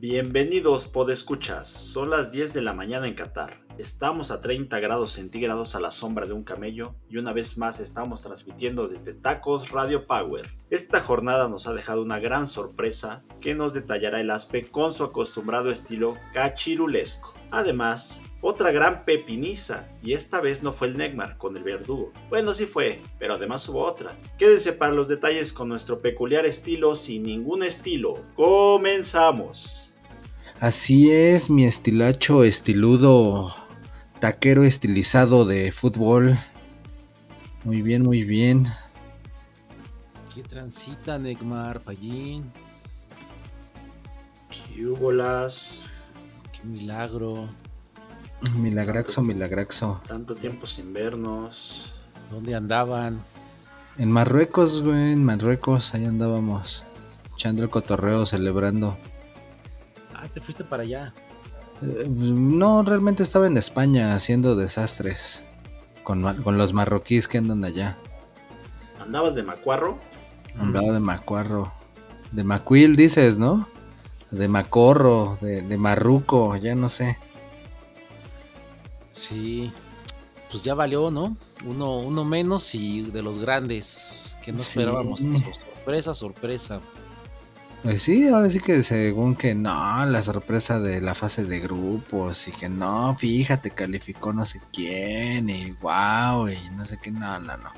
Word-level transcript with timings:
Bienvenidos, 0.00 0.88
podescuchas. 0.88 1.68
Son 1.68 2.08
las 2.08 2.32
10 2.32 2.54
de 2.54 2.62
la 2.62 2.72
mañana 2.72 3.06
en 3.06 3.12
Qatar. 3.12 3.60
Estamos 3.76 4.30
a 4.30 4.40
30 4.40 4.80
grados 4.80 5.12
centígrados 5.12 5.74
a 5.74 5.80
la 5.80 5.90
sombra 5.90 6.26
de 6.26 6.32
un 6.32 6.42
camello 6.42 6.94
y 7.10 7.18
una 7.18 7.34
vez 7.34 7.58
más 7.58 7.80
estamos 7.80 8.22
transmitiendo 8.22 8.88
desde 8.88 9.12
Tacos 9.12 9.68
Radio 9.68 10.06
Power. 10.06 10.48
Esta 10.70 11.00
jornada 11.00 11.50
nos 11.50 11.66
ha 11.66 11.74
dejado 11.74 12.00
una 12.00 12.18
gran 12.18 12.46
sorpresa 12.46 13.22
que 13.42 13.54
nos 13.54 13.74
detallará 13.74 14.22
el 14.22 14.30
Aspe 14.30 14.70
con 14.70 14.90
su 14.90 15.04
acostumbrado 15.04 15.70
estilo 15.70 16.16
cachirulesco. 16.32 17.34
Además, 17.50 18.22
otra 18.40 18.72
gran 18.72 19.04
pepiniza, 19.04 19.86
y 20.02 20.14
esta 20.14 20.40
vez 20.40 20.62
no 20.62 20.72
fue 20.72 20.88
el 20.88 20.96
Negmar 20.96 21.36
con 21.36 21.54
el 21.58 21.62
verdugo. 21.62 22.10
Bueno, 22.30 22.54
sí 22.54 22.64
fue, 22.64 23.02
pero 23.18 23.34
además 23.34 23.68
hubo 23.68 23.84
otra. 23.84 24.16
Quédense 24.38 24.72
para 24.72 24.94
los 24.94 25.08
detalles 25.08 25.52
con 25.52 25.68
nuestro 25.68 26.00
peculiar 26.00 26.46
estilo 26.46 26.96
sin 26.96 27.24
ningún 27.24 27.62
estilo. 27.62 28.14
¡Comenzamos! 28.34 29.89
Así 30.60 31.10
es, 31.10 31.48
mi 31.48 31.64
estilacho 31.64 32.44
estiludo, 32.44 33.54
taquero 34.20 34.62
estilizado 34.62 35.46
de 35.46 35.72
fútbol. 35.72 36.38
Muy 37.64 37.80
bien, 37.80 38.02
muy 38.02 38.24
bien. 38.24 38.70
¿Qué 40.34 40.42
transita, 40.42 41.18
Negmar, 41.18 41.80
Pallín? 41.80 42.52
¿Qué 44.50 44.86
hubo 44.86 45.10
las? 45.10 45.88
Qué 46.52 46.68
milagro. 46.68 47.48
Milagraxo, 48.54 49.22
milagraxo. 49.22 50.02
Tanto 50.06 50.34
tiempo 50.34 50.66
sin 50.66 50.92
vernos. 50.92 51.90
¿Dónde 52.30 52.54
andaban? 52.54 53.18
En 53.96 54.10
Marruecos, 54.10 54.82
güey, 54.82 55.12
en 55.12 55.24
Marruecos, 55.24 55.94
ahí 55.94 56.04
andábamos. 56.04 56.84
Echando 57.34 57.62
el 57.62 57.70
cotorreo, 57.70 58.26
celebrando. 58.26 58.98
Ah, 60.20 60.28
te 60.28 60.40
fuiste 60.40 60.64
para 60.64 60.82
allá. 60.82 61.14
Eh, 61.82 62.06
no, 62.08 62.82
realmente 62.82 63.22
estaba 63.22 63.46
en 63.46 63.56
España 63.56 64.14
haciendo 64.14 64.54
desastres. 64.56 65.42
Con, 66.02 66.22
con 66.42 66.58
los 66.58 66.72
marroquíes 66.72 67.28
que 67.28 67.38
andan 67.38 67.64
allá. 67.64 67.96
¿Andabas 69.00 69.34
de 69.34 69.42
macuarro? 69.42 69.98
Andaba 70.58 70.92
de 70.92 71.00
macuarro. 71.00 71.72
De 72.32 72.42
macuil, 72.44 72.96
dices, 72.96 73.38
¿no? 73.38 73.68
De 74.30 74.48
macorro, 74.48 75.38
de, 75.40 75.62
de 75.62 75.76
marruco, 75.78 76.56
ya 76.56 76.74
no 76.74 76.88
sé. 76.88 77.16
Sí. 79.12 79.72
Pues 80.50 80.62
ya 80.62 80.74
valió, 80.74 81.10
¿no? 81.10 81.36
Uno, 81.64 81.98
uno 81.98 82.24
menos 82.24 82.74
y 82.74 83.02
de 83.02 83.22
los 83.22 83.38
grandes. 83.38 84.36
Que 84.42 84.52
no 84.52 84.58
Sí. 84.58 84.80
esperábamos. 84.80 85.20
Sorpresa, 85.20 86.14
sorpresa. 86.14 86.80
Pues 87.82 88.02
sí, 88.02 88.28
ahora 88.28 88.50
sí 88.50 88.60
que 88.60 88.82
según 88.82 89.34
que 89.36 89.54
no, 89.54 90.04
la 90.04 90.22
sorpresa 90.22 90.78
de 90.80 91.00
la 91.00 91.14
fase 91.14 91.44
de 91.44 91.60
grupos 91.60 92.46
y 92.46 92.52
que 92.52 92.68
no, 92.68 93.14
fíjate, 93.16 93.70
calificó 93.70 94.34
no 94.34 94.44
sé 94.44 94.60
quién 94.70 95.48
y 95.48 95.70
wow 95.72 96.48
y 96.48 96.68
no 96.76 96.84
sé 96.84 96.98
qué, 96.98 97.10
no, 97.10 97.40
no, 97.40 97.56
no. 97.56 97.70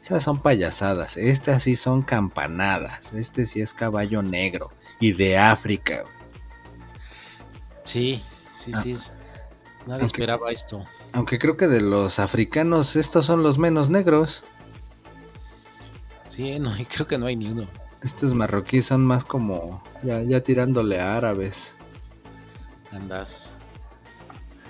Esas 0.00 0.22
son 0.22 0.40
payasadas, 0.40 1.16
estas 1.16 1.64
sí 1.64 1.74
son 1.74 2.02
campanadas, 2.02 3.12
este 3.12 3.44
sí 3.44 3.60
es 3.60 3.74
caballo 3.74 4.22
negro 4.22 4.70
y 5.00 5.12
de 5.12 5.36
África. 5.36 6.04
Sí, 7.82 8.22
sí, 8.54 8.70
Ah. 8.72 8.80
sí. 8.82 8.92
Nadie 9.86 9.92
Aunque- 10.02 10.04
esperaba 10.06 10.52
esto. 10.52 10.84
Aunque 11.12 11.40
creo 11.40 11.56
que 11.56 11.66
de 11.66 11.80
los 11.80 12.20
africanos 12.20 12.94
estos 12.94 13.26
son 13.26 13.42
los 13.42 13.58
menos 13.58 13.90
negros, 13.90 14.44
Sí, 16.22 16.60
no, 16.60 16.70
y 16.78 16.84
creo 16.86 17.08
que 17.08 17.18
no 17.18 17.26
hay 17.26 17.34
ni 17.34 17.48
uno. 17.50 17.66
Estos 18.02 18.34
marroquíes 18.34 18.86
son 18.86 19.04
más 19.04 19.24
como 19.24 19.82
ya, 20.02 20.22
ya 20.22 20.40
tirándole 20.40 21.00
a 21.00 21.16
árabes. 21.16 21.74
Andas. 22.92 23.56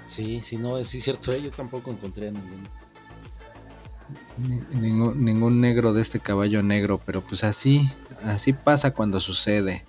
Sí, 0.05 0.41
sí, 0.41 0.57
no, 0.57 0.83
sí 0.85 0.99
es 0.99 1.05
cierto, 1.05 1.33
eh, 1.33 1.41
yo 1.41 1.51
tampoco 1.51 1.91
encontré 1.91 2.29
a 2.29 2.33
ninguno. 2.33 2.69
Ni- 4.39 4.61
Ningún, 4.81 5.25
ningún 5.25 5.61
negro 5.61 5.93
de 5.93 6.03
este 6.03 6.19
caballo 6.19 6.63
negro, 6.63 7.01
pero 7.05 7.21
pues 7.21 7.45
así, 7.45 7.89
así 8.25 8.53
pasa 8.53 8.91
cuando 8.93 9.21
sucede. 9.21 9.85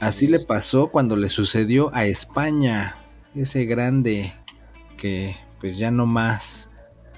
Así 0.00 0.26
le 0.28 0.38
pasó 0.40 0.88
cuando 0.88 1.16
le 1.16 1.28
sucedió 1.28 1.92
a 1.94 2.04
España, 2.04 2.94
ese 3.34 3.64
grande 3.64 4.32
que 4.96 5.34
pues 5.60 5.76
ya 5.78 5.90
no 5.90 6.06
más, 6.06 6.70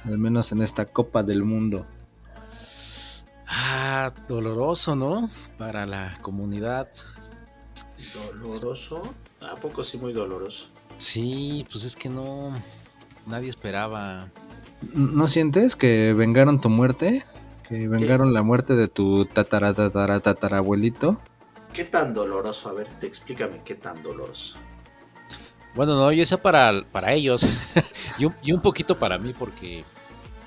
al 0.04 0.16
menos 0.16 0.52
en 0.52 0.62
esta 0.62 0.86
Copa 0.86 1.22
del 1.22 1.44
Mundo. 1.44 1.86
Ah, 3.52 4.12
doloroso, 4.28 4.94
¿no? 4.94 5.28
Para 5.58 5.84
la 5.84 6.16
comunidad. 6.22 6.88
¿Doloroso? 8.14 9.12
¿A 9.40 9.56
poco 9.56 9.82
sí 9.82 9.98
muy 9.98 10.12
doloroso? 10.12 10.68
Sí, 10.98 11.66
pues 11.70 11.84
es 11.84 11.96
que 11.96 12.08
no. 12.08 12.54
Nadie 13.26 13.48
esperaba. 13.48 14.28
¿No 14.94 15.26
sientes 15.26 15.74
que 15.74 16.14
vengaron 16.14 16.60
tu 16.60 16.70
muerte? 16.70 17.24
¿Que 17.68 17.88
vengaron 17.88 18.32
la 18.32 18.42
muerte 18.42 18.76
de 18.76 18.86
tu 18.86 19.24
tatara 19.24 19.74
tatara 19.74 20.20
tatarabuelito? 20.20 21.20
¿Qué 21.72 21.84
tan 21.84 22.14
doloroso? 22.14 22.68
A 22.68 22.72
ver, 22.72 22.86
te 22.92 23.06
explícame 23.06 23.62
qué 23.64 23.74
tan 23.74 24.00
doloroso. 24.02 24.58
Bueno, 25.74 25.96
no, 25.96 26.12
yo 26.12 26.24
sé 26.24 26.38
para, 26.38 26.82
para 26.92 27.12
ellos. 27.14 27.44
y, 28.18 28.26
un, 28.26 28.34
y 28.42 28.52
un 28.52 28.62
poquito 28.62 28.96
para 28.96 29.18
mí, 29.18 29.34
porque. 29.36 29.84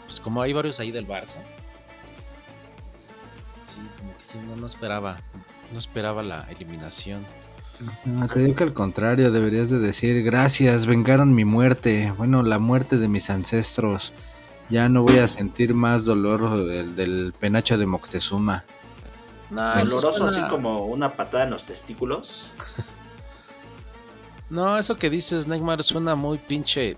Pues 0.06 0.20
como 0.20 0.42
hay 0.42 0.54
varios 0.54 0.80
ahí 0.80 0.92
del 0.92 1.08
Barça. 1.08 1.38
Sí, 4.34 4.40
no, 4.40 4.56
no 4.56 4.66
esperaba. 4.66 5.18
No 5.72 5.78
esperaba 5.78 6.24
la 6.24 6.48
eliminación. 6.50 7.24
No, 8.04 8.28
te 8.28 8.40
digo 8.40 8.56
que 8.56 8.64
al 8.64 8.74
contrario, 8.74 9.32
deberías 9.32 9.70
de 9.70 9.78
decir 9.78 10.24
gracias, 10.24 10.88
vengaron 10.88 11.36
mi 11.36 11.46
muerte, 11.46 12.12
bueno, 12.18 12.42
la 12.42 12.58
muerte 12.58 12.98
de 12.98 13.08
mis 13.08 13.30
ancestros. 13.30 14.12
Ya 14.70 14.90
no 14.90 15.04
voy 15.04 15.20
a 15.20 15.28
sentir 15.28 15.76
más 15.76 16.04
dolor 16.04 16.66
del, 16.66 16.96
del 16.96 17.34
penacho 17.40 17.78
de 17.78 17.86
Moctezuma. 17.86 18.64
No, 19.52 19.76
¿Doloroso 19.86 20.26
así 20.26 20.42
como 20.50 20.86
una 20.86 21.10
patada 21.10 21.44
en 21.44 21.52
los 21.52 21.66
testículos? 21.66 22.50
No, 24.50 24.78
eso 24.78 24.98
que 25.00 25.10
dices, 25.10 25.48
Neymar, 25.48 25.84
suena 25.84 26.14
muy 26.14 26.38
pinche. 26.38 26.96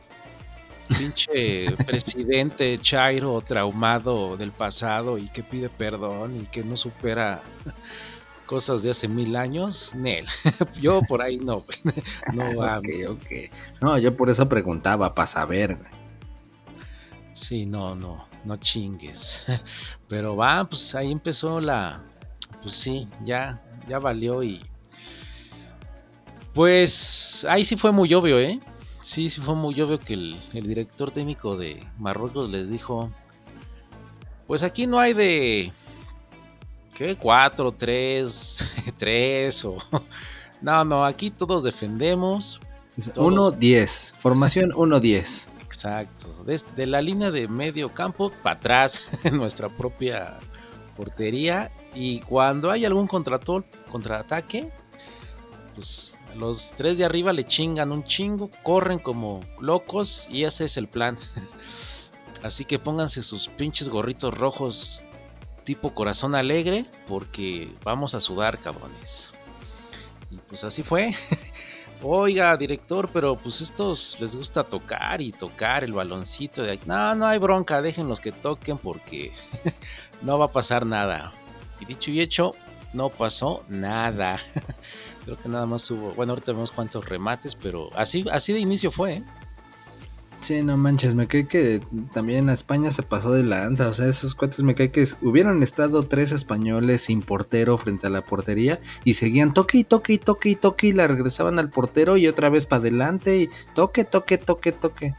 Pinche 0.87 1.71
presidente 1.85 2.77
Chairo 2.79 3.41
traumado 3.41 4.37
del 4.37 4.51
pasado 4.51 5.17
y 5.17 5.27
que 5.29 5.41
pide 5.41 5.69
perdón 5.69 6.41
y 6.41 6.45
que 6.45 6.63
no 6.63 6.77
supera 6.77 7.41
cosas 8.45 8.83
de 8.83 8.91
hace 8.91 9.07
mil 9.07 9.35
años. 9.35 9.91
Nel, 9.95 10.25
yo 10.79 11.01
por 11.01 11.21
ahí 11.21 11.37
no. 11.37 11.65
No 12.33 12.55
va. 12.57 12.79
Ok, 12.79 12.87
ok. 13.09 13.31
No, 13.81 13.97
yo 13.97 14.15
por 14.15 14.29
eso 14.29 14.47
preguntaba, 14.47 15.13
para 15.13 15.27
saber. 15.27 15.77
Sí, 17.33 17.65
no, 17.65 17.95
no, 17.95 18.25
no 18.45 18.55
chingues. 18.57 19.41
Pero 20.07 20.35
va, 20.35 20.63
pues 20.65 20.95
ahí 20.95 21.11
empezó 21.11 21.59
la. 21.59 22.03
Pues 22.61 22.75
sí, 22.75 23.07
ya, 23.23 23.61
ya 23.87 23.99
valió 23.99 24.43
y. 24.43 24.61
Pues 26.53 27.45
ahí 27.49 27.65
sí 27.65 27.75
fue 27.75 27.91
muy 27.91 28.13
obvio, 28.13 28.39
¿eh? 28.39 28.59
Sí, 29.05 29.29
sí 29.29 29.39
fue 29.39 29.53
muy 29.53 29.79
obvio 29.81 29.99
que 29.99 30.15
el, 30.15 30.41
el 30.53 30.65
director 30.65 31.11
técnico 31.11 31.55
de 31.55 31.85
Marruecos 31.99 32.49
les 32.49 32.71
dijo. 32.71 33.11
Pues 34.47 34.63
aquí 34.63 34.87
no 34.87 34.97
hay 34.97 35.13
de. 35.13 35.71
¿Qué? 36.95 37.15
Cuatro, 37.15 37.71
tres, 37.71 38.65
tres 38.97 39.63
o. 39.63 39.77
No, 40.61 40.83
no, 40.83 41.05
aquí 41.05 41.29
todos 41.29 41.61
defendemos. 41.61 42.59
Es 42.97 43.13
Todos. 43.13 43.53
1-10, 43.59 44.13
formación 44.17 44.71
1-10. 44.71 45.49
Exacto. 45.63 46.43
Desde 46.43 46.87
la 46.87 46.99
línea 46.99 47.29
de 47.29 47.47
medio 47.47 47.93
campo 47.93 48.31
para 48.41 48.55
atrás 48.55 49.11
en 49.23 49.37
nuestra 49.37 49.69
propia 49.69 50.39
portería. 50.97 51.71
Y 51.93 52.21
cuando 52.21 52.71
hay 52.71 52.85
algún 52.85 53.05
contratol, 53.05 53.65
contraataque, 53.91 54.71
pues 55.75 56.14
los 56.35 56.73
tres 56.75 56.97
de 56.97 57.05
arriba 57.05 57.33
le 57.33 57.45
chingan 57.45 57.91
un 57.91 58.03
chingo, 58.03 58.49
corren 58.63 58.99
como 58.99 59.39
locos 59.59 60.27
y 60.29 60.43
ese 60.43 60.65
es 60.65 60.77
el 60.77 60.87
plan. 60.87 61.17
Así 62.43 62.65
que 62.65 62.77
pónganse 62.77 63.23
sus 63.23 63.47
pinches 63.47 63.89
gorritos 63.89 64.33
rojos 64.33 65.03
tipo 65.63 65.93
corazón 65.93 66.35
alegre 66.35 66.85
porque 67.07 67.73
vamos 67.83 68.13
a 68.13 68.21
sudar, 68.21 68.59
cabrones. 68.59 69.31
Y 70.29 70.37
pues 70.37 70.63
así 70.63 70.83
fue. 70.83 71.11
Oiga, 72.03 72.55
director, 72.55 73.09
pero 73.11 73.35
pues 73.35 73.61
estos 73.61 74.19
les 74.19 74.35
gusta 74.35 74.63
tocar 74.63 75.21
y 75.21 75.31
tocar 75.31 75.83
el 75.83 75.93
baloncito 75.93 76.61
de 76.61 76.71
ahí. 76.71 76.81
No, 76.85 77.15
no 77.15 77.25
hay 77.25 77.39
bronca, 77.39 77.81
déjenlos 77.81 78.19
que 78.19 78.31
toquen 78.31 78.77
porque 78.77 79.31
no 80.21 80.37
va 80.37 80.45
a 80.45 80.51
pasar 80.51 80.85
nada. 80.85 81.31
Y 81.79 81.85
dicho 81.85 82.11
y 82.11 82.21
hecho, 82.21 82.53
no 82.93 83.09
pasó 83.09 83.63
nada. 83.69 84.37
Creo 85.25 85.39
que 85.39 85.49
nada 85.49 85.65
más 85.65 85.89
hubo, 85.89 86.13
bueno, 86.13 86.33
ahorita 86.33 86.53
vemos 86.53 86.71
cuántos 86.71 87.09
remates, 87.09 87.55
pero 87.55 87.89
así, 87.95 88.23
así 88.31 88.53
de 88.53 88.59
inicio 88.59 88.91
fue. 88.91 89.13
¿eh? 89.15 89.23
Sí, 90.45 90.61
no 90.61 90.77
manches, 90.77 91.15
me 91.15 91.25
cae 91.25 91.47
que 91.47 91.81
también 92.13 92.49
a 92.49 92.53
España 92.53 92.91
se 92.91 93.01
pasó 93.01 93.31
de 93.31 93.41
lanza, 93.41 93.89
o 93.89 93.93
sea, 93.95 94.05
esos 94.05 94.35
cuates 94.35 94.61
me 94.61 94.75
cae 94.75 94.91
que 94.91 95.07
hubieran 95.23 95.63
estado 95.63 96.03
tres 96.03 96.31
españoles 96.31 97.01
sin 97.01 97.23
portero 97.23 97.79
frente 97.79 98.05
a 98.05 98.11
la 98.11 98.21
portería 98.21 98.79
y 99.03 99.15
seguían 99.15 99.55
toque 99.55 99.79
y 99.79 99.83
toque 99.83 100.13
y 100.13 100.17
toque 100.19 100.49
y 100.49 100.55
toque 100.55 100.87
y 100.87 100.93
la 100.93 101.07
regresaban 101.07 101.57
al 101.57 101.71
portero 101.71 102.15
y 102.17 102.27
otra 102.27 102.49
vez 102.49 102.67
para 102.67 102.81
adelante 102.81 103.39
y 103.39 103.49
toque, 103.73 104.03
toque, 104.03 104.37
toque, 104.37 104.71
toque. 104.71 105.15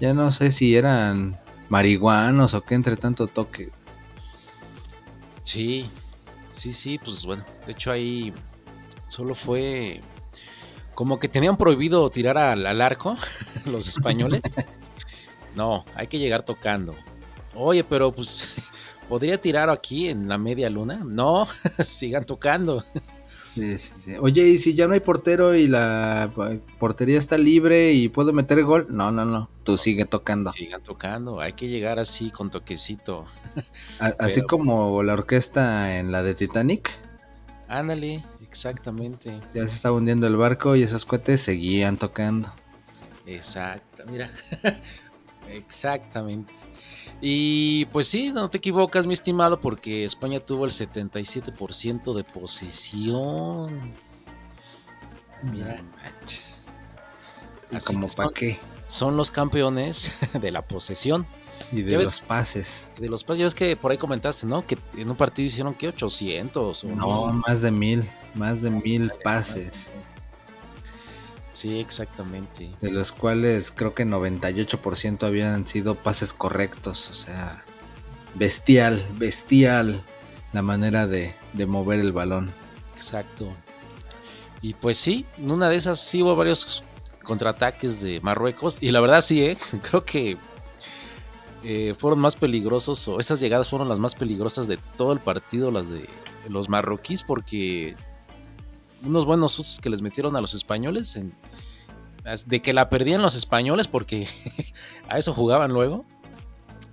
Ya 0.00 0.14
no 0.14 0.32
sé 0.32 0.50
si 0.50 0.74
eran 0.74 1.38
marihuanos 1.68 2.54
o 2.54 2.62
qué 2.62 2.74
entre 2.74 2.96
tanto 2.96 3.26
toque. 3.26 3.68
Sí, 5.42 5.90
sí, 6.48 6.72
sí, 6.72 6.98
pues 6.98 7.26
bueno, 7.26 7.44
de 7.66 7.72
hecho 7.72 7.90
ahí 7.90 8.32
solo 9.10 9.34
fue 9.34 10.00
como 10.94 11.18
que 11.18 11.28
tenían 11.28 11.56
prohibido 11.56 12.08
tirar 12.10 12.38
al, 12.38 12.80
arco 12.80 13.16
los 13.66 13.88
españoles. 13.88 14.42
No, 15.56 15.84
hay 15.96 16.06
que 16.06 16.20
llegar 16.20 16.44
tocando. 16.44 16.94
Oye, 17.56 17.82
pero 17.82 18.12
pues 18.12 18.48
podría 19.08 19.36
tirar 19.40 19.68
aquí 19.68 20.08
en 20.08 20.28
la 20.28 20.38
media 20.38 20.70
luna. 20.70 21.02
No, 21.04 21.44
sigan 21.84 22.24
tocando. 22.24 22.84
Sí, 23.52 23.76
sí, 23.76 23.92
sí. 24.04 24.14
Oye, 24.20 24.46
y 24.46 24.58
si 24.58 24.74
ya 24.74 24.86
no 24.86 24.94
hay 24.94 25.00
portero 25.00 25.56
y 25.56 25.66
la 25.66 26.30
portería 26.78 27.18
está 27.18 27.36
libre 27.36 27.92
y 27.92 28.08
puedo 28.08 28.32
meter 28.32 28.62
gol, 28.62 28.86
no, 28.90 29.10
no, 29.10 29.24
no, 29.24 29.50
tú 29.64 29.76
sigue 29.76 30.04
tocando. 30.04 30.52
Sigan 30.52 30.84
tocando, 30.84 31.40
hay 31.40 31.54
que 31.54 31.66
llegar 31.66 31.98
así 31.98 32.30
con 32.30 32.48
toquecito. 32.48 33.24
así 33.98 34.42
como 34.42 35.02
la 35.02 35.14
orquesta 35.14 35.98
en 35.98 36.12
la 36.12 36.22
de 36.22 36.36
Titanic. 36.36 36.92
Ándale, 37.66 38.22
exactamente. 38.50 39.40
Ya 39.54 39.66
se 39.66 39.76
estaba 39.76 39.96
hundiendo 39.96 40.26
el 40.26 40.36
barco 40.36 40.74
y 40.74 40.82
esos 40.82 41.04
cohetes 41.04 41.40
seguían 41.40 41.96
tocando. 41.96 42.52
Exacto, 43.26 44.02
mira. 44.10 44.30
Exactamente. 45.48 46.52
Y 47.20 47.84
pues 47.86 48.08
sí, 48.08 48.30
no 48.30 48.48
te 48.50 48.58
equivocas, 48.58 49.06
mi 49.06 49.14
estimado, 49.14 49.60
porque 49.60 50.04
España 50.04 50.40
tuvo 50.40 50.64
el 50.64 50.70
77% 50.70 52.14
de 52.14 52.24
posesión. 52.24 53.94
Mira. 55.42 55.82
¿Y 57.70 57.78
como 57.80 58.06
para 58.08 58.30
qué? 58.30 58.58
Son 58.86 59.16
los 59.16 59.30
campeones 59.30 60.12
de 60.40 60.50
la 60.50 60.62
posesión. 60.62 61.26
Y 61.72 61.82
de 61.82 61.98
los 62.02 62.20
pases. 62.20 62.86
De 62.98 63.08
los 63.08 63.24
pases, 63.24 63.38
ya 63.38 63.44
ves 63.44 63.54
que 63.54 63.76
por 63.76 63.90
ahí 63.90 63.98
comentaste, 63.98 64.46
¿no? 64.46 64.66
Que 64.66 64.78
en 64.96 65.10
un 65.10 65.16
partido 65.16 65.46
hicieron 65.46 65.74
que 65.74 65.88
800 65.88 66.84
o 66.84 66.88
no, 66.88 67.32
más 67.32 67.62
de 67.62 67.70
mil, 67.70 68.08
más 68.34 68.62
de 68.62 68.70
mil 68.70 69.12
pases. 69.22 69.88
Sí, 71.52 71.78
exactamente. 71.78 72.70
De 72.80 72.90
los 72.90 73.12
cuales 73.12 73.70
creo 73.70 73.94
que 73.94 74.06
98% 74.06 75.24
habían 75.24 75.66
sido 75.66 75.94
pases 75.94 76.32
correctos. 76.32 77.10
O 77.10 77.14
sea, 77.14 77.64
bestial, 78.34 79.04
bestial 79.18 80.02
la 80.52 80.62
manera 80.62 81.06
de, 81.06 81.34
mover 81.66 82.00
el 82.00 82.12
balón. 82.12 82.50
Exacto. 82.96 83.48
Y 84.62 84.74
pues 84.74 84.98
sí, 84.98 85.26
en 85.38 85.50
una 85.50 85.68
de 85.68 85.76
esas 85.76 86.00
sí 86.00 86.22
hubo 86.22 86.36
varios 86.36 86.84
contraataques 87.22 88.00
de 88.00 88.20
Marruecos. 88.20 88.78
Y 88.80 88.90
la 88.90 89.00
verdad 89.00 89.20
sí, 89.20 89.44
¿eh? 89.44 89.56
creo 89.82 90.04
que 90.04 90.36
eh, 91.62 91.94
fueron 91.96 92.20
más 92.20 92.36
peligrosos, 92.36 93.06
o 93.08 93.20
esas 93.20 93.40
llegadas 93.40 93.68
fueron 93.68 93.88
las 93.88 93.98
más 93.98 94.14
peligrosas 94.14 94.66
de 94.66 94.78
todo 94.96 95.12
el 95.12 95.20
partido, 95.20 95.70
las 95.70 95.88
de 95.88 96.08
los 96.48 96.68
marroquíes, 96.68 97.22
porque 97.22 97.94
unos 99.04 99.26
buenos 99.26 99.58
usos 99.58 99.78
que 99.80 99.90
les 99.90 100.00
metieron 100.02 100.36
a 100.36 100.40
los 100.40 100.54
españoles, 100.54 101.20
de 102.46 102.62
que 102.62 102.72
la 102.72 102.88
perdían 102.88 103.22
los 103.22 103.34
españoles 103.34 103.88
porque 103.88 104.28
a 105.08 105.18
eso 105.18 105.32
jugaban 105.32 105.72
luego. 105.72 106.04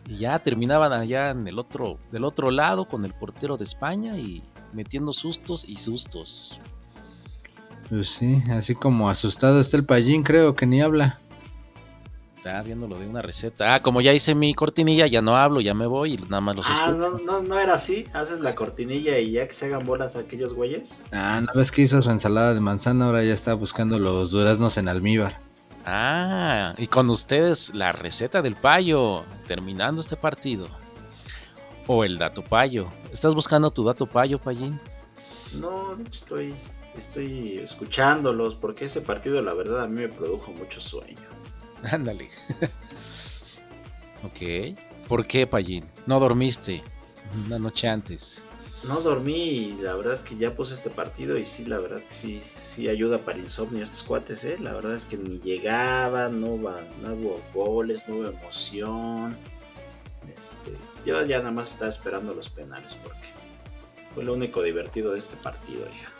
Y 0.09 0.17
ya 0.17 0.39
terminaban 0.39 0.93
allá 0.93 1.31
en 1.31 1.45
el 1.47 1.59
otro, 1.59 1.99
del 2.11 2.23
otro 2.23 2.49
lado 2.49 2.87
con 2.87 3.03
el 3.03 3.13
portero 3.13 3.57
de 3.57 3.65
España 3.65 4.17
y 4.17 4.41
metiendo 4.71 5.11
sustos 5.11 5.65
y 5.67 5.75
sustos. 5.75 6.61
Pues 7.89 8.09
sí, 8.09 8.41
así 8.49 8.73
como 8.73 9.09
asustado 9.09 9.59
está 9.59 9.75
el 9.75 9.85
payín, 9.85 10.23
creo 10.23 10.55
que 10.55 10.65
ni 10.65 10.81
habla 10.81 11.19
está 12.37 12.61
viendo 12.61 12.87
lo 12.87 12.99
de 12.99 13.07
una 13.07 13.21
receta. 13.21 13.73
Ah, 13.73 13.81
como 13.81 13.99
ya 13.99 14.13
hice 14.13 14.35
mi 14.35 14.53
cortinilla, 14.53 15.07
ya 15.07 15.21
no 15.21 15.35
hablo, 15.35 15.59
ya 15.59 15.73
me 15.73 15.87
voy 15.87 16.13
y 16.13 16.17
nada 16.17 16.41
más 16.41 16.55
los 16.55 16.67
Ah, 16.69 16.93
no, 16.97 17.17
no, 17.19 17.41
no 17.41 17.59
era 17.59 17.73
así. 17.73 18.05
Haces 18.13 18.39
la 18.39 18.55
cortinilla 18.55 19.17
y 19.17 19.31
ya 19.31 19.47
que 19.47 19.53
se 19.53 19.65
hagan 19.65 19.85
bolas 19.85 20.15
aquellos 20.15 20.53
güeyes. 20.53 21.01
Ah, 21.11 21.41
¿no 21.41 21.47
ves 21.55 21.71
que 21.71 21.81
hizo 21.81 22.01
su 22.01 22.09
ensalada 22.09 22.53
de 22.53 22.61
manzana? 22.61 23.05
Ahora 23.05 23.23
ya 23.23 23.33
está 23.33 23.53
buscando 23.53 23.97
los 23.99 24.31
duraznos 24.31 24.77
en 24.77 24.87
almíbar. 24.87 25.39
Ah, 25.85 26.73
y 26.77 26.87
con 26.87 27.09
ustedes 27.09 27.73
la 27.73 27.91
receta 27.91 28.41
del 28.41 28.55
payo, 28.55 29.23
terminando 29.47 30.01
este 30.01 30.15
partido. 30.15 30.67
O 31.87 32.03
el 32.03 32.17
dato 32.17 32.43
payo. 32.43 32.91
¿Estás 33.11 33.33
buscando 33.33 33.71
tu 33.71 33.83
dato 33.83 34.05
payo, 34.05 34.37
Payín? 34.39 34.79
No, 35.53 35.97
estoy, 36.11 36.53
estoy 36.97 37.59
escuchándolos 37.59 38.55
porque 38.55 38.85
ese 38.85 38.99
partido 38.99 39.41
la 39.41 39.53
verdad 39.53 39.83
a 39.83 39.87
mí 39.87 40.01
me 40.01 40.09
produjo 40.09 40.51
mucho 40.51 40.81
sueño. 40.81 41.36
Ándale. 41.91 42.29
ok. 44.23 44.77
¿Por 45.07 45.25
qué, 45.25 45.47
Pallín? 45.47 45.85
¿No 46.05 46.19
dormiste 46.19 46.83
una 47.45 47.59
noche 47.59 47.87
antes? 47.87 48.41
No 48.83 49.01
dormí 49.01 49.33
y 49.33 49.73
la 49.81 49.95
verdad 49.95 50.21
que 50.21 50.37
ya 50.37 50.55
puse 50.55 50.73
este 50.73 50.89
partido 50.89 51.37
y 51.37 51.45
sí, 51.45 51.65
la 51.65 51.79
verdad 51.79 51.99
que 51.99 52.13
sí, 52.13 52.41
sí 52.57 52.87
ayuda 52.87 53.19
para 53.19 53.39
insomnio 53.39 53.83
estos 53.83 54.03
cuates, 54.03 54.45
¿eh? 54.45 54.57
La 54.59 54.73
verdad 54.73 54.95
es 54.95 55.05
que 55.05 55.17
ni 55.17 55.39
llegaban, 55.39 56.39
no, 56.39 56.47
hubo, 56.47 56.71
no 57.01 57.13
hubo 57.13 57.41
goles, 57.53 58.07
no 58.07 58.15
hubo 58.15 58.27
emoción. 58.27 59.35
Este, 60.37 60.71
yo 61.05 61.23
ya 61.25 61.39
nada 61.39 61.51
más 61.51 61.71
estaba 61.71 61.89
esperando 61.89 62.33
los 62.33 62.49
penales 62.49 62.95
porque 62.95 63.27
fue 64.13 64.23
lo 64.23 64.33
único 64.33 64.61
divertido 64.61 65.11
de 65.13 65.19
este 65.19 65.35
partido, 65.37 65.81
hija. 65.93 66.11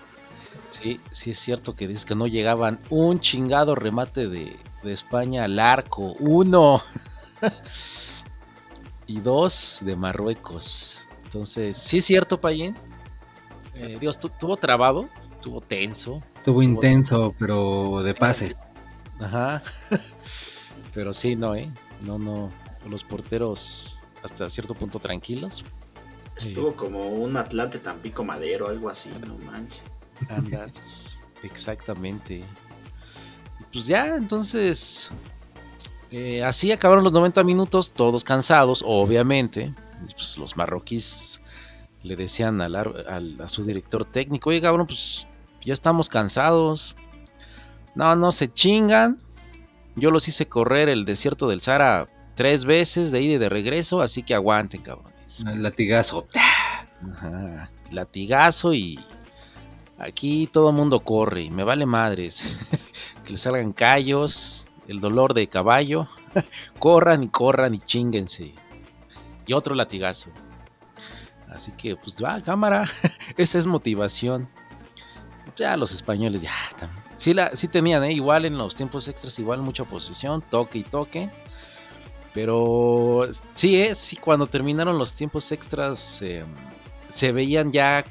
Sí, 0.69 0.99
sí 1.11 1.31
es 1.31 1.39
cierto 1.39 1.75
que 1.75 1.87
dices 1.87 2.05
que 2.05 2.15
no 2.15 2.27
llegaban 2.27 2.79
un 2.89 3.19
chingado 3.19 3.75
remate 3.75 4.27
de, 4.27 4.55
de 4.83 4.91
España 4.91 5.45
al 5.45 5.59
arco. 5.59 6.13
Uno. 6.19 6.81
y 9.07 9.19
dos 9.19 9.79
de 9.81 9.95
Marruecos. 9.95 11.07
Entonces, 11.23 11.77
sí 11.77 11.99
es 11.99 12.05
cierto, 12.05 12.39
Payén. 12.39 12.75
Eh, 13.75 13.97
Dios, 13.99 14.17
tuvo 14.19 14.57
trabado, 14.57 15.07
tuvo 15.41 15.61
tenso. 15.61 16.21
Tuvo 16.43 16.61
intenso, 16.61 17.33
pero 17.37 18.01
de 18.03 18.13
pases. 18.13 18.57
Ajá. 19.19 19.61
pero 20.93 21.13
sí, 21.13 21.35
no, 21.35 21.55
¿eh? 21.55 21.71
No, 22.01 22.17
no. 22.17 22.49
Los 22.87 23.03
porteros 23.03 24.03
hasta 24.23 24.49
cierto 24.49 24.73
punto 24.73 24.99
tranquilos. 24.99 25.65
Estuvo 26.37 26.75
como 26.75 26.99
un 26.99 27.35
Atlante 27.35 27.79
Tampico 27.79 28.23
Madero, 28.23 28.67
algo 28.67 28.89
así, 28.89 29.11
no 29.25 29.35
manches. 29.51 29.81
Andas, 30.29 31.19
exactamente 31.43 32.43
pues 33.71 33.87
ya, 33.87 34.15
entonces, 34.15 35.09
eh, 36.11 36.43
así 36.43 36.71
acabaron 36.71 37.03
los 37.03 37.13
90 37.13 37.43
minutos, 37.43 37.91
todos 37.91 38.23
cansados, 38.23 38.83
obviamente. 38.85 39.73
Pues 40.15 40.37
los 40.37 40.57
marroquíes 40.57 41.41
le 42.03 42.15
decían 42.15 42.61
al, 42.61 42.75
a 42.75 43.49
su 43.49 43.63
director 43.63 44.05
técnico, 44.05 44.49
oye 44.49 44.61
cabrón, 44.61 44.87
pues 44.87 45.27
ya 45.63 45.73
estamos 45.73 46.09
cansados. 46.09 46.95
No, 47.95 48.15
no 48.15 48.31
se 48.31 48.51
chingan. 48.51 49.17
Yo 49.95 50.11
los 50.11 50.27
hice 50.27 50.47
correr 50.47 50.89
el 50.89 51.05
desierto 51.05 51.47
del 51.47 51.61
Sahara 51.61 52.07
tres 52.35 52.65
veces 52.65 53.11
de 53.11 53.21
ida 53.21 53.33
y 53.33 53.37
de 53.37 53.49
regreso, 53.49 54.01
así 54.01 54.21
que 54.21 54.35
aguanten, 54.35 54.83
cabrones. 54.83 55.43
El 55.45 55.63
latigazo. 55.63 56.27
latigazo 57.89 58.73
y 58.73 58.99
aquí 59.97 60.47
todo 60.47 60.71
mundo 60.71 60.99
corre 60.99 61.49
me 61.49 61.63
vale 61.63 61.85
madres. 61.85 62.43
que 63.23 63.31
le 63.31 63.37
salgan 63.37 63.73
callos, 63.73 64.67
el 64.87 64.99
dolor 64.99 65.33
de 65.33 65.47
caballo, 65.47 66.07
corran 66.79 67.23
y 67.23 67.29
corran 67.29 67.75
y 67.75 67.79
chinguense. 67.79 68.53
Y 69.45 69.53
otro 69.53 69.75
latigazo. 69.75 70.31
Así 71.49 71.71
que, 71.73 71.95
pues 71.95 72.23
va, 72.23 72.41
cámara, 72.41 72.85
esa 73.37 73.57
es 73.57 73.67
motivación. 73.67 74.49
Ya 75.55 75.75
los 75.75 75.91
españoles, 75.91 76.41
ya, 76.43 76.51
sí, 77.15 77.33
la, 77.33 77.55
sí 77.55 77.67
tenían, 77.67 78.03
¿eh? 78.03 78.13
igual 78.13 78.45
en 78.45 78.57
los 78.57 78.75
tiempos 78.75 79.07
extras, 79.07 79.39
igual 79.39 79.61
mucha 79.61 79.85
posición, 79.85 80.41
toque 80.41 80.79
y 80.79 80.83
toque. 80.83 81.29
Pero 82.33 83.27
sí, 83.53 83.81
¿eh? 83.81 83.95
sí, 83.95 84.17
cuando 84.17 84.45
terminaron 84.45 84.99
los 84.99 85.15
tiempos 85.15 85.51
extras, 85.51 86.21
em, 86.21 86.45
se 87.09 87.31
veían 87.31 87.71
ya, 87.71 88.05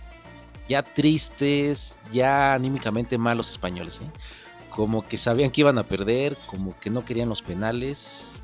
ya 0.68 0.82
tristes, 0.82 1.99
ya 2.12 2.54
anímicamente 2.54 3.18
mal 3.18 3.37
los 3.37 3.50
españoles. 3.50 4.00
¿eh? 4.00 4.11
como 4.76 5.08
que 5.08 5.16
sabían 5.16 5.50
que 5.50 5.62
iban 5.62 5.78
a 5.78 5.85
perder, 5.85 6.37
como 6.46 6.78
que 6.78 6.90
no 6.90 7.04
querían 7.04 7.30
los 7.30 7.40
penales. 7.40 8.42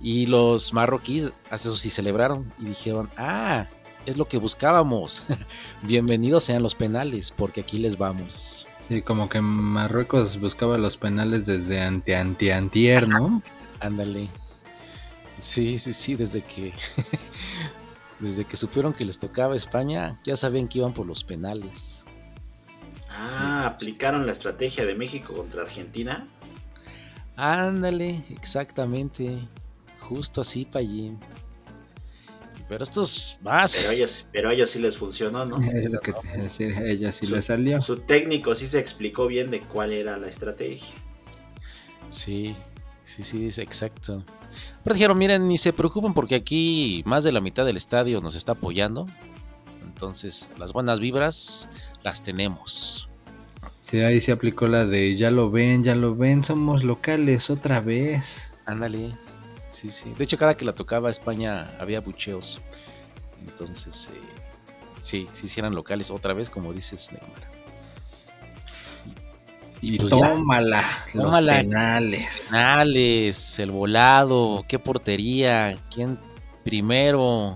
Y 0.00 0.26
los 0.26 0.72
marroquíes, 0.72 1.32
hasta 1.50 1.68
eso 1.68 1.76
sí 1.76 1.90
celebraron 1.90 2.52
y 2.58 2.66
dijeron, 2.66 3.10
ah, 3.16 3.66
es 4.06 4.16
lo 4.16 4.26
que 4.26 4.38
buscábamos. 4.38 5.22
Bienvenidos 5.82 6.44
sean 6.44 6.62
los 6.62 6.74
penales, 6.74 7.30
porque 7.30 7.60
aquí 7.60 7.78
les 7.78 7.98
vamos. 7.98 8.66
Sí, 8.88 9.02
como 9.02 9.28
que 9.28 9.40
Marruecos 9.40 10.40
buscaba 10.40 10.78
los 10.78 10.96
penales 10.96 11.44
desde 11.44 11.82
ante 11.82 12.16
anti 12.16 12.50
antier, 12.50 13.08
¿no? 13.08 13.42
Ándale. 13.80 14.28
Sí, 15.40 15.78
sí, 15.78 15.92
sí, 15.92 16.14
desde 16.14 16.42
que 16.42 16.72
desde 18.20 18.44
que 18.44 18.56
supieron 18.56 18.92
que 18.92 19.04
les 19.04 19.18
tocaba 19.18 19.56
España, 19.56 20.18
ya 20.24 20.36
sabían 20.36 20.68
que 20.68 20.78
iban 20.78 20.92
por 20.92 21.06
los 21.06 21.24
penales. 21.24 22.04
Ah, 23.08 23.66
aplicaron 23.66 24.26
la 24.26 24.32
estrategia 24.32 24.84
de 24.84 24.94
México 24.94 25.34
contra 25.34 25.62
Argentina. 25.62 26.28
Ándale, 27.36 28.22
exactamente. 28.30 29.38
Justo 30.00 30.42
así, 30.42 30.64
Payín. 30.64 31.18
Pero 32.68 32.82
estos 32.82 33.38
más. 33.42 33.76
Pero 33.76 33.90
a 33.90 33.92
ellos, 33.94 34.26
pero 34.32 34.48
a 34.48 34.52
ellos 34.52 34.70
sí 34.70 34.78
les 34.78 34.96
funcionó, 34.96 35.44
¿no? 35.44 35.58
Es 35.72 35.90
lo 35.90 36.00
que 36.00 36.12
te 36.12 36.26
iba 36.26 36.34
a 36.34 36.42
decir, 36.42 36.74
a 36.74 36.84
ella 36.84 37.12
sí 37.12 37.26
le 37.26 37.40
salió. 37.42 37.80
Su 37.80 37.98
técnico 37.98 38.54
sí 38.54 38.66
se 38.66 38.80
explicó 38.80 39.26
bien 39.26 39.50
de 39.50 39.60
cuál 39.60 39.92
era 39.92 40.16
la 40.16 40.28
estrategia. 40.28 40.94
Sí, 42.10 42.54
sí, 43.06 43.22
sí, 43.22 43.46
es 43.46 43.58
exacto. 43.58 44.22
Pero 44.84 44.94
dijeron, 44.94 45.16
miren, 45.16 45.48
ni 45.48 45.56
se 45.56 45.72
preocupen 45.72 46.12
porque 46.12 46.34
aquí 46.34 47.02
más 47.06 47.24
de 47.24 47.32
la 47.32 47.40
mitad 47.40 47.64
del 47.64 47.76
estadio 47.76 48.20
nos 48.20 48.34
está 48.34 48.52
apoyando. 48.52 49.06
Entonces, 49.84 50.48
las 50.58 50.72
buenas 50.72 51.00
vibras 51.00 51.68
las 52.02 52.22
tenemos. 52.22 53.08
Sí, 53.82 54.00
ahí 54.00 54.20
se 54.20 54.32
aplicó 54.32 54.66
la 54.66 54.84
de 54.84 55.14
ya 55.14 55.30
lo 55.30 55.50
ven, 55.50 55.84
ya 55.84 55.94
lo 55.94 56.16
ven, 56.16 56.42
somos 56.42 56.82
locales 56.82 57.50
otra 57.50 57.80
vez. 57.80 58.52
Ándale. 58.66 59.16
Sí, 59.70 59.90
sí. 59.90 60.12
De 60.18 60.24
hecho, 60.24 60.36
cada 60.36 60.56
que 60.56 60.64
la 60.64 60.74
tocaba 60.74 61.10
España 61.10 61.70
había 61.78 62.00
bucheos. 62.00 62.60
Entonces, 63.46 64.10
eh, 64.12 64.20
sí, 65.00 65.28
sí, 65.32 65.48
sí 65.48 65.60
eran 65.60 65.74
locales 65.74 66.10
otra 66.10 66.34
vez, 66.34 66.50
como 66.50 66.72
dices, 66.72 67.12
Neymar. 67.12 67.55
Y, 69.94 69.98
pues 69.98 70.10
ya. 70.10 70.34
tómala, 70.34 70.84
los 71.14 71.24
Tómala. 71.24 71.58
penales. 71.58 72.48
Penales, 72.50 73.58
el 73.58 73.70
volado, 73.70 74.64
qué 74.68 74.78
portería, 74.78 75.78
quién 75.94 76.18
primero. 76.64 77.54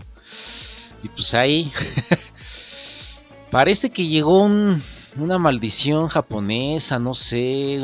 Y 1.02 1.08
pues 1.08 1.34
ahí 1.34 1.72
parece 3.50 3.90
que 3.90 4.06
llegó 4.06 4.42
un- 4.44 4.82
una 5.16 5.38
maldición 5.38 6.06
japonesa, 6.08 6.99
no 6.99 7.14
sé, 7.14 7.80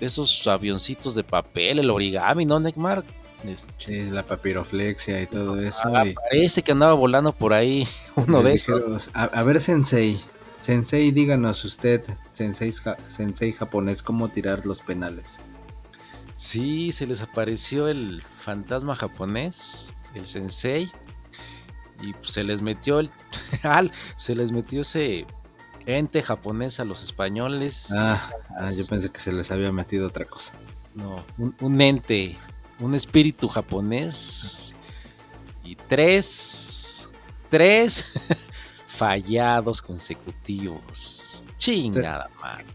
esos 0.00 0.46
avioncitos 0.46 1.14
de 1.14 1.24
papel, 1.24 1.80
el 1.80 1.90
origami, 1.90 2.44
¿no, 2.44 2.60
Neymar? 2.60 3.02
Este, 3.44 3.72
Sí, 3.78 4.10
la 4.10 4.24
papiroflexia 4.24 5.22
y 5.22 5.26
todo 5.26 5.60
eso. 5.60 5.80
ah, 5.94 6.06
y- 6.06 6.14
parece 6.14 6.62
que 6.62 6.72
andaba 6.72 6.94
volando 6.94 7.32
por 7.32 7.52
ahí 7.52 7.86
uno 8.16 8.42
de 8.42 8.52
esos. 8.54 8.76
dijeron, 8.84 9.00
A, 9.14 9.24
a 9.24 9.42
ver, 9.42 9.60
Sensei. 9.60 10.20
Sensei, 10.68 11.12
díganos 11.12 11.64
usted, 11.64 12.04
sensei, 12.34 12.70
ja- 12.72 12.98
sensei 13.08 13.54
japonés, 13.54 14.02
cómo 14.02 14.28
tirar 14.28 14.66
los 14.66 14.82
penales. 14.82 15.40
Sí, 16.36 16.92
se 16.92 17.06
les 17.06 17.22
apareció 17.22 17.88
el 17.88 18.22
fantasma 18.36 18.94
japonés, 18.94 19.94
el 20.14 20.26
sensei, 20.26 20.92
y 22.02 22.12
pues 22.12 22.32
se 22.32 22.44
les 22.44 22.60
metió 22.60 23.00
el 23.00 23.10
se 24.16 24.34
les 24.34 24.52
metió 24.52 24.82
ese 24.82 25.24
ente 25.86 26.20
japonés 26.20 26.80
a 26.80 26.84
los 26.84 27.02
españoles. 27.02 27.88
Ah, 27.96 28.28
ah, 28.60 28.70
yo 28.70 28.84
pensé 28.86 29.08
que 29.08 29.20
se 29.20 29.32
les 29.32 29.50
había 29.50 29.72
metido 29.72 30.06
otra 30.06 30.26
cosa. 30.26 30.52
No, 30.94 31.24
un, 31.38 31.56
un 31.60 31.80
ente, 31.80 32.36
un 32.78 32.94
espíritu 32.94 33.48
japonés 33.48 34.74
y 35.64 35.76
tres, 35.76 37.08
tres 37.48 38.04
fallados 38.98 39.80
consecutivos. 39.80 41.44
Chingada 41.56 42.28
madre. 42.40 42.66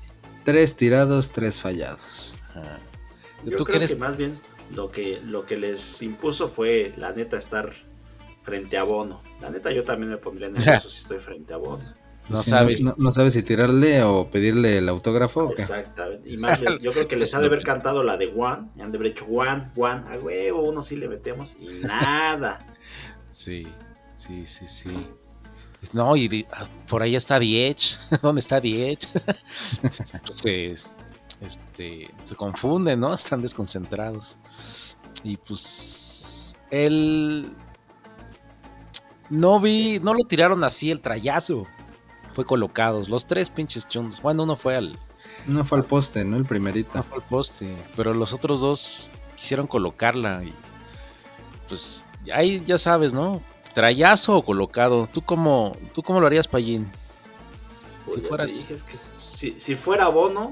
Tres 0.43 0.75
tirados, 0.75 1.31
tres 1.31 1.61
fallados. 1.61 2.33
Ajá. 2.49 2.79
Yo 3.45 3.57
¿Tú 3.57 3.65
creo 3.65 3.85
que 3.85 3.95
más 3.97 4.17
bien 4.17 4.37
lo 4.73 4.89
que, 4.89 5.19
lo 5.23 5.45
que 5.45 5.57
les 5.57 6.01
impuso 6.01 6.47
fue, 6.47 6.93
la 6.97 7.11
neta, 7.11 7.37
estar 7.37 7.73
frente 8.41 8.77
a 8.77 8.83
Bono. 8.83 9.21
La 9.41 9.49
neta, 9.49 9.71
yo 9.71 9.83
también 9.83 10.11
me 10.11 10.17
pondría 10.17 10.49
nervioso 10.49 10.89
si 10.89 11.01
estoy 11.01 11.19
frente 11.19 11.53
a 11.53 11.57
Bono. 11.57 11.83
No 12.29 12.41
Si 12.41 12.51
sabes. 12.51 12.81
No, 12.81 12.95
no 12.97 13.11
sabes 13.11 13.33
si 13.33 13.43
tirarle 13.43 14.01
o 14.03 14.29
pedirle 14.31 14.77
el 14.77 14.87
autógrafo. 14.87 15.51
Exactamente. 15.51 16.29
Y 16.29 16.37
más, 16.37 16.61
yo 16.81 16.93
creo 16.93 17.07
que 17.09 17.17
les 17.17 17.33
ha 17.33 17.41
de 17.41 17.47
haber 17.47 17.63
cantado 17.63 18.01
la 18.01 18.15
de 18.15 18.31
Juan. 18.31 18.71
Y 18.77 18.81
han 18.81 18.93
de 18.93 18.97
haber 18.97 19.11
hecho 19.11 19.25
Juan, 19.25 19.73
Juan, 19.75 20.05
a 20.09 20.17
huevo, 20.17 20.63
uno 20.63 20.81
sí 20.81 20.95
le 20.95 21.09
metemos 21.09 21.57
y 21.59 21.67
nada. 21.85 22.65
Sí, 23.29 23.67
sí, 24.15 24.47
sí, 24.47 24.67
sí. 24.67 24.89
No, 25.91 26.15
y 26.15 26.45
ah, 26.51 26.65
por 26.87 27.03
ahí 27.03 27.15
está 27.15 27.39
Diech. 27.39 27.99
¿Dónde 28.21 28.39
está 28.39 28.61
Diech? 28.61 29.07
se, 29.91 30.71
este, 31.41 32.09
se 32.23 32.35
confunden, 32.35 32.99
¿no? 32.99 33.13
Están 33.13 33.41
desconcentrados. 33.41 34.37
Y 35.23 35.37
pues. 35.37 36.57
Él. 36.71 37.53
No 39.29 39.59
vi. 39.59 39.99
No 39.99 40.13
lo 40.13 40.23
tiraron 40.23 40.63
así 40.63 40.91
el 40.91 41.01
trayazo. 41.01 41.65
Fue 42.31 42.45
colocados. 42.45 43.09
Los 43.09 43.25
tres 43.25 43.49
pinches 43.49 43.87
chundos. 43.87 44.21
Bueno, 44.21 44.43
uno 44.43 44.55
fue 44.55 44.75
al, 44.75 44.97
No 45.45 45.65
fue 45.65 45.77
al 45.79 45.85
poste, 45.85 46.23
¿no? 46.23 46.37
El 46.37 46.45
primerito. 46.45 46.91
no 46.95 47.03
fue 47.03 47.17
al 47.17 47.23
poste. 47.23 47.75
Pero 47.95 48.13
los 48.13 48.33
otros 48.33 48.61
dos 48.61 49.11
quisieron 49.35 49.67
colocarla. 49.67 50.43
Y 50.43 50.53
pues 51.67 52.05
ahí 52.33 52.63
ya 52.65 52.77
sabes, 52.77 53.13
¿no? 53.13 53.41
Trayazo 53.73 54.37
o 54.37 54.45
colocado. 54.45 55.07
¿Tú 55.11 55.21
cómo, 55.23 55.75
tú 55.93 56.03
cómo 56.03 56.19
lo 56.21 56.27
harías, 56.27 56.47
Payín? 56.47 56.91
Pues 58.05 58.21
Si 58.21 58.27
fueras- 58.27 58.49
dije, 58.51 58.73
es 58.73 58.83
que 58.83 58.93
si, 58.95 59.59
si 59.59 59.75
fuera 59.75 60.07
Bono, 60.09 60.51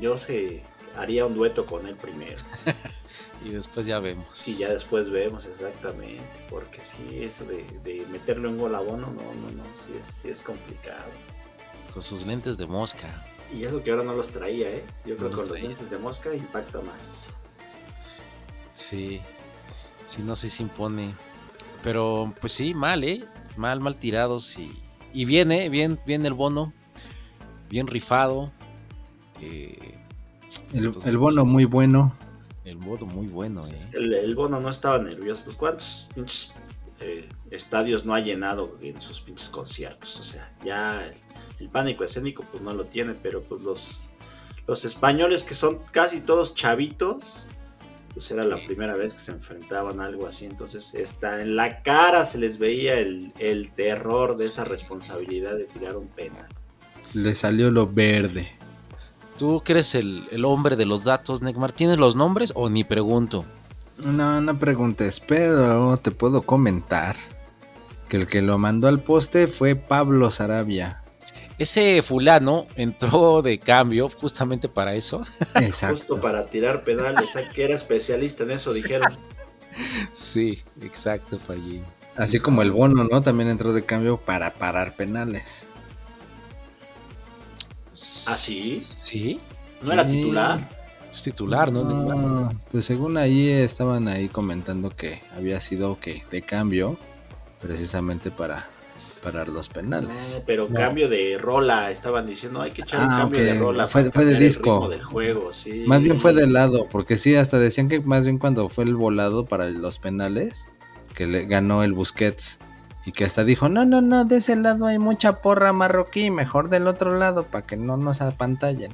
yo 0.00 0.16
se 0.16 0.62
haría 0.96 1.26
un 1.26 1.34
dueto 1.34 1.66
con 1.66 1.86
él 1.86 1.96
primero. 1.96 2.36
Y 3.44 3.50
después 3.50 3.86
ya 3.86 4.00
vemos. 4.00 4.48
Y 4.48 4.56
ya 4.56 4.68
después 4.68 5.10
vemos 5.10 5.46
exactamente. 5.46 6.24
Porque 6.50 6.80
sí, 6.82 7.20
eso 7.22 7.44
de, 7.44 7.64
de 7.84 8.04
meterle 8.10 8.48
un 8.48 8.58
gol 8.58 8.74
a 8.74 8.80
Bono, 8.80 9.06
no, 9.12 9.22
no, 9.22 9.50
no. 9.56 9.62
Sí 9.76 9.92
es, 9.98 10.08
sí 10.08 10.28
es 10.28 10.40
complicado. 10.40 11.04
Con 11.94 12.02
sus 12.02 12.26
lentes 12.26 12.58
de 12.58 12.66
mosca. 12.66 13.06
Y 13.54 13.62
eso 13.62 13.80
que 13.80 13.92
ahora 13.92 14.02
no 14.02 14.12
los 14.14 14.30
traía, 14.30 14.68
¿eh? 14.70 14.84
Yo 15.06 15.16
creo 15.16 15.30
que 15.30 15.36
los 15.36 15.40
con 15.42 15.48
los 15.50 15.60
dientes 15.60 15.88
de 15.88 15.98
mosca 15.98 16.34
impacta 16.34 16.80
más. 16.80 17.28
Sí. 18.72 19.20
Sí, 20.04 20.22
no 20.22 20.34
sé 20.34 20.50
si 20.50 20.64
impone. 20.64 21.14
Pero 21.82 22.34
pues 22.40 22.52
sí, 22.52 22.74
mal, 22.74 23.04
¿eh? 23.04 23.24
Mal, 23.56 23.80
mal 23.80 23.96
tirados. 23.96 24.58
Y, 24.58 24.70
y 25.12 25.24
bien, 25.24 25.52
¿eh? 25.52 25.68
Bien, 25.68 25.98
bien 26.06 26.24
el 26.26 26.32
bono. 26.34 26.72
Bien 27.70 27.86
rifado. 27.86 28.50
Eh, 29.40 29.94
El, 30.72 30.86
Entonces- 30.86 31.10
el 31.10 31.18
bono 31.18 31.44
muy 31.44 31.64
bueno. 31.64 32.16
el 32.64 32.76
modo 32.76 33.06
muy 33.06 33.26
bueno, 33.28 33.66
¿eh? 33.66 33.78
El, 33.92 34.12
el 34.12 34.34
Bono 34.34 34.60
no 34.60 34.68
estaba 34.68 34.98
nervioso. 34.98 35.42
Pues 35.44 35.56
cuántos 35.56 36.08
pinches 36.14 36.52
eh, 37.00 37.28
estadios 37.50 38.04
no 38.04 38.14
ha 38.14 38.20
llenado 38.20 38.76
en 38.82 39.00
sus 39.00 39.20
pinches 39.20 39.48
conciertos. 39.48 40.18
O 40.18 40.22
sea, 40.22 40.52
ya 40.64 41.06
el, 41.06 41.14
el 41.60 41.68
pánico 41.70 42.04
escénico 42.04 42.44
pues 42.50 42.62
no 42.62 42.74
lo 42.74 42.84
tiene, 42.86 43.14
pero 43.14 43.42
pues 43.42 43.62
los, 43.62 44.10
los 44.66 44.84
españoles 44.84 45.44
que 45.44 45.54
son 45.54 45.78
casi 45.92 46.20
todos 46.20 46.54
chavitos, 46.54 47.46
pues 48.12 48.30
era 48.30 48.44
la 48.44 48.56
primera 48.56 48.96
vez 48.96 49.12
que 49.12 49.20
se 49.20 49.32
enfrentaban 49.32 50.00
a 50.00 50.06
algo 50.06 50.26
así. 50.26 50.44
Entonces, 50.44 50.92
está 50.94 51.40
en 51.40 51.56
la 51.56 51.82
cara 51.82 52.24
se 52.24 52.38
les 52.38 52.58
veía 52.58 52.98
el, 52.98 53.32
el 53.38 53.70
terror 53.70 54.36
de 54.36 54.46
esa 54.46 54.64
responsabilidad 54.64 55.56
de 55.56 55.64
tirar 55.64 55.96
un 55.96 56.08
penal. 56.08 56.46
Le 57.14 57.34
salió 57.34 57.70
lo 57.70 57.86
verde. 57.86 58.48
¿Tú 59.36 59.62
que 59.64 59.72
eres 59.72 59.94
el, 59.94 60.26
el 60.30 60.44
hombre 60.44 60.74
de 60.76 60.84
los 60.84 61.04
datos, 61.04 61.42
Neymar? 61.42 61.72
¿Tienes 61.72 61.98
los 61.98 62.16
nombres 62.16 62.52
o 62.56 62.68
ni 62.68 62.82
pregunto? 62.82 63.44
No, 64.06 64.40
no 64.40 64.58
preguntes, 64.58 65.20
pero 65.20 65.96
te 65.98 66.10
puedo 66.10 66.42
comentar 66.42 67.16
que 68.08 68.16
el 68.16 68.26
que 68.26 68.42
lo 68.42 68.58
mandó 68.58 68.88
al 68.88 69.00
poste 69.00 69.46
fue 69.46 69.76
Pablo 69.76 70.30
Sarabia. 70.30 71.02
Ese 71.58 72.02
fulano 72.02 72.66
entró 72.76 73.42
de 73.42 73.58
cambio 73.58 74.08
justamente 74.08 74.68
para 74.68 74.94
eso. 74.94 75.22
Exacto. 75.56 75.96
Justo 75.96 76.20
para 76.20 76.46
tirar 76.46 76.84
sea, 76.84 77.48
que 77.48 77.64
era 77.64 77.74
especialista 77.74 78.44
en 78.44 78.52
eso, 78.52 78.72
dijeron. 78.72 79.16
Sí, 80.12 80.62
exacto, 80.82 81.38
Fallín. 81.38 81.84
Así 82.16 82.40
como 82.40 82.62
el 82.62 82.72
bono, 82.72 83.04
¿no? 83.04 83.22
También 83.22 83.48
entró 83.48 83.72
de 83.72 83.84
cambio 83.84 84.16
para 84.16 84.52
parar 84.54 84.96
penales. 84.96 85.66
¿Ah, 87.92 88.34
sí? 88.34 88.80
Sí, 88.80 89.40
¿No 89.82 89.92
era 89.92 90.08
titular? 90.08 90.68
es 91.12 91.22
titular. 91.22 91.72
No, 91.72 92.50
pues 92.70 92.84
según 92.84 93.16
ahí 93.16 93.48
estaban 93.48 94.08
ahí 94.08 94.28
comentando 94.28 94.90
que 94.90 95.20
había 95.36 95.60
sido 95.60 95.98
que 96.00 96.24
de 96.30 96.42
cambio 96.42 96.96
precisamente 97.60 98.30
para 98.30 98.68
parar 99.18 99.48
los 99.48 99.68
penales. 99.68 100.34
No, 100.36 100.42
pero 100.46 100.68
No. 100.68 100.74
cambio 100.74 101.08
de 101.08 101.36
rola, 101.38 101.90
estaban 101.90 102.26
diciendo, 102.26 102.60
hay 102.62 102.70
que 102.70 102.82
echar 102.82 103.00
un 103.00 103.12
Ah, 103.12 103.18
cambio 103.18 103.40
ok. 103.40 103.44
de 103.46 103.54
rola. 103.54 103.88
Fue- 103.88 104.10
fue 104.10 104.24
de 104.24 104.32
el 104.32 104.38
disco. 104.38 104.74
ritmo 104.74 104.88
del 104.88 105.02
juego, 105.02 105.52
sí. 105.52 105.84
Más 105.86 106.02
bien 106.02 106.20
fue 106.20 106.32
de 106.32 106.46
lado, 106.46 106.86
porque 106.90 107.16
sí, 107.16 107.34
hasta 107.36 107.58
decían 107.58 107.88
que 107.88 108.00
más 108.00 108.24
bien 108.24 108.38
cuando 108.38 108.68
fue 108.68 108.84
el 108.84 108.94
volado 108.96 109.44
para 109.46 109.68
los 109.70 109.98
penales, 109.98 110.68
que 111.14 111.26
le 111.26 111.46
ganó 111.46 111.82
el 111.82 111.92
Busquets. 111.92 112.58
Y 113.04 113.12
que 113.12 113.24
hasta 113.24 113.42
dijo, 113.42 113.70
no, 113.70 113.86
no, 113.86 114.02
no, 114.02 114.26
de 114.26 114.36
ese 114.36 114.54
lado 114.54 114.84
hay 114.86 114.98
mucha 114.98 115.40
porra 115.40 115.72
marroquí, 115.72 116.30
mejor 116.30 116.68
del 116.68 116.86
otro 116.86 117.16
lado 117.16 117.42
para 117.44 117.66
que 117.66 117.76
no 117.78 117.96
nos 117.96 118.20
apantallen. 118.20 118.92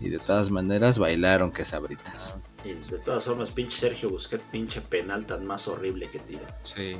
Y 0.00 0.08
de 0.08 0.18
todas 0.18 0.50
maneras 0.50 0.98
bailaron 0.98 1.52
que 1.52 1.64
sabritas. 1.64 2.36
Y 2.64 2.72
de 2.74 2.98
todas 2.98 3.22
formas, 3.24 3.52
pinche 3.52 3.76
Sergio 3.78 4.10
Busquets, 4.10 4.42
pinche 4.50 4.80
penal 4.80 5.24
tan 5.26 5.46
más 5.46 5.68
horrible 5.68 6.08
que 6.08 6.18
tira. 6.18 6.42
Sí. 6.62 6.96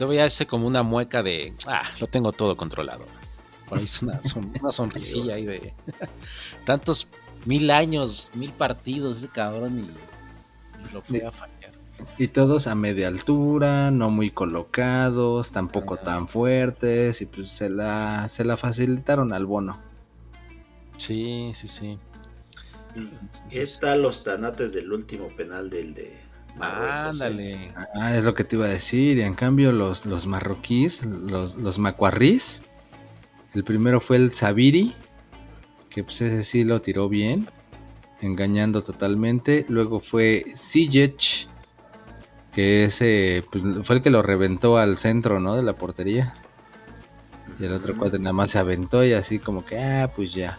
Todavía 0.00 0.24
hace 0.24 0.46
como 0.46 0.66
una 0.66 0.82
mueca 0.82 1.22
de, 1.22 1.52
ah, 1.66 1.82
lo 2.00 2.06
tengo 2.06 2.32
todo 2.32 2.56
controlado. 2.56 3.04
Por 3.68 3.76
ahí 3.76 3.84
es 3.84 4.00
una, 4.00 4.18
son- 4.24 4.50
una 4.58 4.72
sonrisilla 4.72 5.34
ahí 5.34 5.44
de 5.44 5.74
tantos 6.64 7.06
mil 7.44 7.70
años, 7.70 8.30
mil 8.32 8.50
partidos 8.54 9.18
ese 9.18 9.28
cabrón 9.28 9.78
y, 9.78 10.86
y 10.88 10.92
lo 10.94 11.02
fue 11.02 11.26
a 11.26 11.30
fallar. 11.30 11.72
Y 12.16 12.28
todos 12.28 12.66
a 12.66 12.74
media 12.74 13.08
altura, 13.08 13.90
no 13.90 14.08
muy 14.10 14.30
colocados, 14.30 15.52
tampoco 15.52 15.96
Ajá. 15.96 16.04
tan 16.04 16.28
fuertes, 16.28 17.20
y 17.20 17.26
pues 17.26 17.50
se 17.50 17.68
la, 17.68 18.26
se 18.30 18.46
la 18.46 18.56
facilitaron 18.56 19.34
al 19.34 19.44
bono. 19.44 19.78
Sí, 20.96 21.52
sí, 21.52 21.68
sí. 21.68 21.98
¿Qué 22.94 23.00
Entonces, 23.20 23.78
tal 23.80 24.00
los 24.00 24.24
tanates 24.24 24.72
del 24.72 24.92
último 24.94 25.28
penal 25.36 25.68
del 25.68 25.92
de? 25.92 26.29
Ándale. 26.60 27.72
Ah, 27.94 28.16
es 28.16 28.24
lo 28.24 28.34
que 28.34 28.44
te 28.44 28.56
iba 28.56 28.66
a 28.66 28.70
decir. 28.70 29.18
Y 29.18 29.22
en 29.22 29.34
cambio, 29.34 29.72
los, 29.72 30.06
los 30.06 30.26
marroquíes, 30.26 31.04
los, 31.04 31.56
los 31.56 31.78
macuarrís, 31.78 32.62
el 33.54 33.64
primero 33.64 34.00
fue 34.00 34.16
el 34.16 34.32
Sabiri, 34.32 34.94
que 35.88 36.04
pues 36.04 36.20
ese 36.20 36.44
sí 36.44 36.64
lo 36.64 36.80
tiró 36.80 37.08
bien, 37.08 37.48
engañando 38.20 38.82
totalmente. 38.82 39.66
Luego 39.68 40.00
fue 40.00 40.46
Sijic, 40.54 41.48
que 42.52 42.84
ese 42.84 43.44
pues, 43.50 43.62
fue 43.82 43.96
el 43.96 44.02
que 44.02 44.10
lo 44.10 44.22
reventó 44.22 44.76
al 44.76 44.98
centro, 44.98 45.40
¿no? 45.40 45.56
De 45.56 45.62
la 45.62 45.74
portería. 45.74 46.34
Y 47.58 47.64
el 47.64 47.72
otro 47.72 47.96
cuate 47.96 48.18
nada 48.18 48.32
más 48.32 48.52
se 48.52 48.58
aventó 48.58 49.04
y 49.04 49.12
así 49.12 49.38
como 49.38 49.64
que, 49.64 49.78
ah, 49.78 50.10
pues 50.14 50.32
ya. 50.32 50.58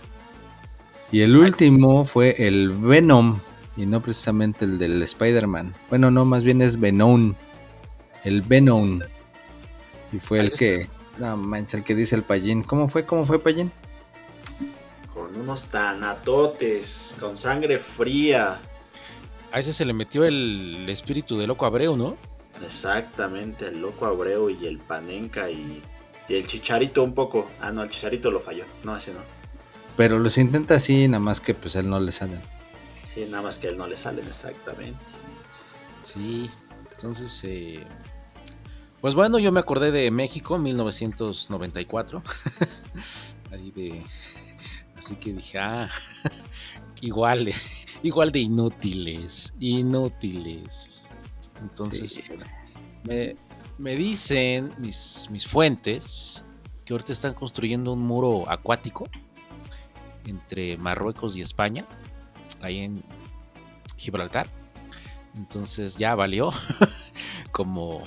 Y 1.12 1.22
el 1.22 1.36
último 1.36 2.06
fue 2.06 2.36
el 2.48 2.70
Venom, 2.70 3.40
y 3.78 3.86
no 3.86 4.02
precisamente 4.02 4.66
el 4.66 4.78
del 4.78 5.02
Spider-Man. 5.02 5.74
Bueno, 5.90 6.12
no, 6.12 6.26
más 6.26 6.44
bien 6.44 6.62
es 6.62 6.80
Venom. 6.80 7.36
El 8.24 8.42
Venom. 8.42 9.02
Y 10.12 10.20
fue 10.20 10.40
el 10.40 10.52
que, 10.52 10.90
no 11.18 11.38
manches, 11.38 11.76
el 11.76 11.84
que 11.84 11.96
dice 11.96 12.16
el 12.16 12.24
Pallín. 12.24 12.64
¿Cómo 12.64 12.90
fue? 12.90 13.06
¿Cómo 13.06 13.26
fue 13.26 13.40
Pallín? 13.40 13.72
Con 15.14 15.36
unos 15.36 15.66
tanatotes, 15.66 17.16
con 17.20 17.38
sangre 17.38 17.80
fría. 17.80 18.60
A 19.52 19.60
ese 19.60 19.74
se 19.74 19.86
le 19.86 19.94
metió 19.94 20.24
el 20.24 20.86
espíritu 20.90 21.38
de 21.38 21.48
loco 21.48 21.66
Abreu, 21.66 21.98
¿no? 21.98 22.16
Exactamente, 22.66 23.68
el 23.68 23.82
loco 23.82 24.06
Abreu 24.06 24.50
y 24.50 24.66
el 24.66 24.78
Panenka 24.78 25.50
y, 25.50 25.82
y 26.30 26.36
el 26.36 26.48
Chicharito 26.48 27.04
un 27.04 27.14
poco. 27.14 27.50
Ah, 27.60 27.72
no, 27.72 27.84
el 27.84 27.90
Chicharito 27.90 28.32
lo 28.32 28.40
falló. 28.40 28.66
No, 28.84 28.96
ese 28.96 29.14
no. 29.14 29.20
Pero 29.98 30.20
los 30.20 30.38
intenta 30.38 30.76
así, 30.76 31.08
nada 31.08 31.20
más 31.20 31.42
que 31.42 31.54
pues 31.54 31.76
él 31.76 31.90
no 31.90 32.00
le 32.00 32.12
sale. 32.12 32.38
Sí, 33.14 33.26
nada 33.30 33.44
más 33.44 33.58
que 33.58 33.68
a 33.68 33.72
él 33.72 33.78
no 33.78 33.88
le 33.88 33.98
salen 33.98 34.26
exactamente. 34.26 35.00
Sí. 36.04 36.50
Entonces, 36.92 37.42
eh, 37.44 37.84
pues 39.02 39.16
bueno, 39.16 39.40
yo 39.40 39.52
me 39.52 39.60
acordé 39.60 39.92
de 39.92 40.10
México, 40.12 40.58
1994. 40.58 42.22
Ahí 43.52 43.72
de. 43.72 44.02
Así 44.98 45.16
que 45.16 45.34
dije, 45.34 45.58
ah, 45.60 45.90
igual, 47.02 47.52
igual 48.04 48.32
de 48.32 48.40
inútiles, 48.40 49.54
inútiles. 49.60 51.10
Entonces, 51.62 52.14
Sí. 52.14 52.24
me, 53.04 53.34
me 53.78 53.96
dicen 53.96 54.72
mis, 54.78 55.28
mis 55.32 55.46
fuentes 55.48 56.46
que 56.86 56.94
ahorita 56.94 57.12
están 57.12 57.34
construyendo 57.34 57.94
un 57.94 58.00
muro 58.00 58.50
acuático 58.50 59.08
entre 60.26 60.78
Marruecos 60.78 61.36
y 61.36 61.42
España, 61.42 61.86
ahí 62.62 62.80
en 62.80 63.04
Gibraltar. 63.96 64.48
Entonces 65.36 65.98
ya 65.98 66.16
valió 66.16 66.50
como 67.52 68.04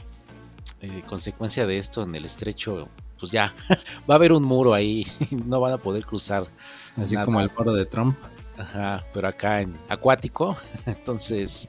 eh, 0.80 1.02
consecuencia 1.06 1.66
de 1.66 1.78
esto 1.78 2.02
en 2.02 2.14
el 2.14 2.24
estrecho, 2.24 2.88
pues 3.18 3.32
ya 3.32 3.54
va 4.10 4.14
a 4.14 4.16
haber 4.16 4.32
un 4.32 4.42
muro 4.42 4.74
ahí, 4.74 5.06
no 5.30 5.60
van 5.60 5.72
a 5.72 5.78
poder 5.78 6.04
cruzar. 6.04 6.46
Así 6.96 7.14
Nada. 7.14 7.26
como 7.26 7.40
el 7.40 7.50
foro 7.50 7.72
de 7.72 7.86
Trump. 7.86 8.16
Ajá, 8.56 9.04
pero 9.12 9.28
acá 9.28 9.62
en 9.62 9.76
acuático. 9.88 10.56
Entonces, 10.86 11.68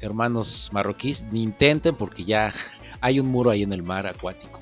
hermanos 0.00 0.70
marroquíes, 0.72 1.24
ni 1.32 1.42
intenten 1.42 1.96
porque 1.96 2.24
ya 2.24 2.52
hay 3.00 3.18
un 3.18 3.26
muro 3.26 3.50
ahí 3.50 3.62
en 3.62 3.72
el 3.72 3.82
mar 3.82 4.06
acuático. 4.06 4.60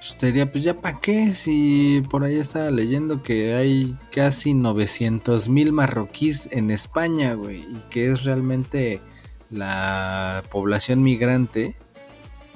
Pues 0.00 0.16
te 0.16 0.28
diría, 0.28 0.50
pues 0.50 0.64
ya 0.64 0.80
para 0.80 0.98
qué, 0.98 1.34
si 1.34 2.02
por 2.08 2.24
ahí 2.24 2.36
estaba 2.36 2.70
leyendo 2.70 3.22
que 3.22 3.54
hay 3.54 3.98
casi 4.10 4.54
900 4.54 5.50
mil 5.50 5.72
marroquíes 5.74 6.48
en 6.52 6.70
España, 6.70 7.34
güey, 7.34 7.58
y 7.58 7.82
que 7.90 8.10
es 8.10 8.24
realmente 8.24 9.02
la 9.50 10.42
población 10.50 11.02
migrante 11.02 11.76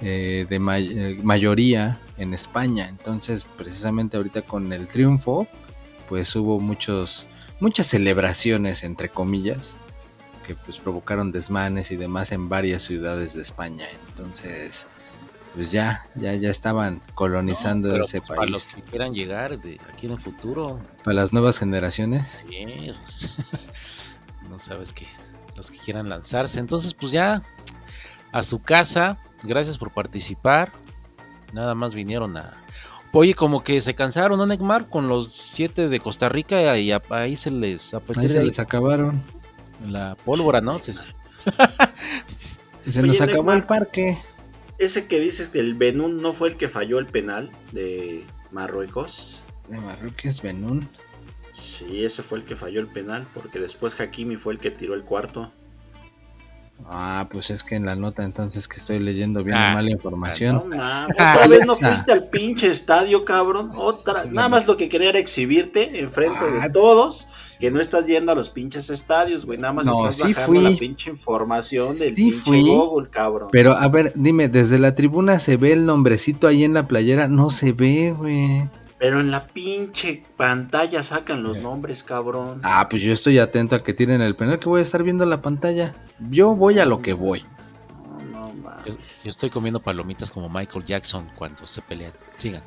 eh, 0.01 0.47
de 0.49 0.57
eh, 0.57 1.21
mayoría 1.23 2.01
en 2.17 2.33
España. 2.33 2.89
Entonces, 2.89 3.45
precisamente 3.45 4.17
ahorita 4.17 4.41
con 4.41 4.73
el 4.73 4.87
triunfo, 4.87 5.47
pues 6.09 6.35
hubo 6.37 6.59
muchos, 6.61 7.27
muchas 7.61 7.89
celebraciones, 7.89 8.85
entre 8.85 9.11
comillas, 9.11 9.77
que 10.47 10.55
pues 10.55 10.79
provocaron 10.79 11.31
desmanes 11.31 11.91
y 11.91 11.97
demás 11.97 12.33
en 12.33 12.49
varias 12.49 12.85
ciudades 12.85 13.35
de 13.35 13.43
España. 13.43 13.87
Entonces, 14.09 14.87
pues 15.55 15.71
ya, 15.73 16.05
ya, 16.15 16.35
ya 16.35 16.51
estaban 16.51 17.01
colonizando 17.15 17.89
No, 17.97 18.05
ese 18.05 18.19
pues, 18.21 18.29
país. 18.31 18.39
Para 18.39 18.51
los 18.51 18.65
que 18.67 18.83
quieran 18.83 19.15
llegar 19.15 19.59
de 19.61 19.81
aquí 19.93 20.07
en 20.07 20.13
el 20.13 20.19
futuro, 20.19 20.81
Para 21.05 21.15
las 21.17 21.33
nuevas 21.33 21.59
generaciones. 21.59 22.45
sí, 22.49 22.67
pues, 22.87 24.17
no 24.51 24.59
sabes 24.59 24.93
que 24.93 25.07
los 25.57 25.71
que 25.71 25.79
quieran 25.79 26.09
lanzarse. 26.09 26.59
Entonces, 26.61 26.93
pues 26.95 27.13
ya 27.13 27.43
a 28.33 28.43
su 28.43 28.61
casa, 28.63 29.19
gracias 29.45 29.79
por 29.79 29.91
participar. 29.93 30.73
Nada 31.53 31.75
más 31.77 31.95
vinieron 31.95 32.37
a. 32.37 32.55
Oye, 33.13 33.35
como 33.35 33.63
que 33.63 33.81
se 33.81 33.95
cansaron, 33.95 34.39
¿no, 34.39 34.47
Neymar? 34.47 34.89
Con 34.89 35.07
los 35.07 35.31
siete 35.33 35.89
de 35.89 36.01
Costa 36.01 36.29
Rica 36.29 36.77
y 36.77 36.91
a- 36.91 37.01
ahí 37.11 37.37
se 37.37 37.53
les 37.53 37.95
a 37.95 37.99
Ahí 38.17 38.29
se 38.29 38.43
les 38.43 38.59
acabaron. 38.59 39.23
la 39.87 40.17
pólvora, 40.25 40.61
¿no? 40.61 40.81
Se- 40.81 40.93
Se 40.95 41.13
Oye, 43.01 43.07
nos 43.09 43.21
acabó 43.21 43.37
Neymar. 43.45 43.57
el 43.59 43.65
parque. 43.65 44.19
Ese 44.79 45.07
que 45.07 45.21
dices 45.21 45.51
que 45.51 45.61
el 45.61 45.75
Benún 45.75 46.17
no 46.17 46.33
fue 46.33 46.49
el 46.49 46.57
que 46.57 46.69
falló 46.69 46.99
el 46.99 47.07
penal 47.07 47.51
de 47.73 48.25
Marruecos. 48.51 49.41
De 49.69 49.79
Marruecos, 49.79 50.43
Benún. 50.43 50.89
Sí, 51.53 52.05
ese 52.05 52.23
fue 52.23 52.39
el 52.39 52.45
que 52.45 52.57
falló 52.57 52.81
el 52.81 52.89
penal, 52.89 53.27
porque 53.33 53.61
después 53.61 53.99
Hakimi 54.01 54.37
fue 54.37 54.55
el 54.55 54.59
que 54.59 54.73
tiró 54.73 54.95
el 54.95 55.03
cuarto. 55.03 55.53
Ah, 56.87 57.29
pues 57.31 57.49
es 57.51 57.63
que 57.63 57.77
en 57.77 57.87
la 57.87 57.97
nota 57.97 58.25
entonces 58.25 58.69
que 58.69 58.77
estoy 58.77 58.99
leyendo 58.99 59.43
bien 59.43 59.57
Ah, 59.57 59.75
mala 59.75 59.89
No 59.89 59.95
información. 59.97 60.69
mames, 60.69 61.15
otra 61.15 61.47
vez 61.49 61.67
no 61.67 61.75
fuiste 61.77 62.13
al 62.13 62.29
pinche 62.29 62.67
estadio, 62.67 63.25
cabrón. 63.25 63.71
Otra, 63.75 64.25
nada 64.27 64.49
más 64.51 64.67
lo 64.67 64.77
que 64.77 64.89
quería 64.91 65.09
era 65.11 65.19
exhibirte 65.19 65.99
enfrente 66.01 66.39
Ah. 66.61 66.65
de 66.67 66.71
todos 66.71 67.27
que 67.59 67.71
no 67.71 67.81
estás 67.81 68.07
yendo 68.07 68.33
a 68.33 68.35
los 68.35 68.51
pinches 68.51 68.91
estadios, 68.91 69.47
güey. 69.47 69.59
Nada 69.59 69.73
más 69.73 69.87
No, 69.87 70.09
estás 70.09 70.17
sí 70.27 70.35
bajando 70.35 70.61
fui. 70.61 70.73
la 70.73 70.77
pinche 70.79 71.11
información 71.11 71.99
del 71.99 72.11
Sí 72.11 72.15
pinche 72.31 72.39
fui. 72.41 72.63
Google, 72.63 73.09
cabrón. 73.09 73.49
Pero 73.51 73.73
a 73.73 73.89
ver, 73.89 74.13
dime, 74.15 74.49
desde 74.49 74.79
la 74.79 74.95
tribuna 74.95 75.39
se 75.39 75.57
ve 75.57 75.73
el 75.73 75.87
nombrecito 75.87 76.47
ahí 76.49 76.65
en 76.65 76.75
la 76.75 76.87
playera. 76.87 77.29
No 77.29 77.49
se 77.51 77.73
ve, 77.73 78.13
güey. 78.17 78.69
Pero 79.05 79.21
en 79.21 79.31
la 79.31 79.47
pinche 79.49 80.23
pantalla 80.39 81.03
sacan 81.03 81.43
los 81.43 81.59
Eh. 81.59 81.61
nombres, 81.61 82.03
cabrón. 82.03 82.61
Ah, 82.63 82.87
pues 82.89 83.03
yo 83.03 83.13
estoy 83.13 83.39
atento 83.39 83.77
a 83.77 83.85
que 83.85 83.93
tiren 83.93 84.23
el 84.23 84.35
penal 84.35 84.59
que 84.59 84.67
voy 84.67 84.81
a 84.81 84.83
estar 84.83 85.03
viendo 85.03 85.27
la 85.27 85.43
pantalla. 85.43 85.95
Yo 86.31 86.55
voy 86.55 86.79
a 86.79 86.87
lo 86.87 87.03
que 87.03 87.13
voy. 87.13 87.45
No, 88.33 88.49
no 88.49 88.55
Yo, 88.87 88.95
mames. 88.95 89.23
yo 89.23 89.29
estoy 89.31 89.51
comiendo 89.51 89.81
palomitas 89.81 90.31
como 90.31 90.49
Michael 90.49 90.87
Jackson 90.87 91.29
cuando 91.37 91.67
se 91.67 91.83
pelean. 91.83 92.13
Sigan. 92.37 92.63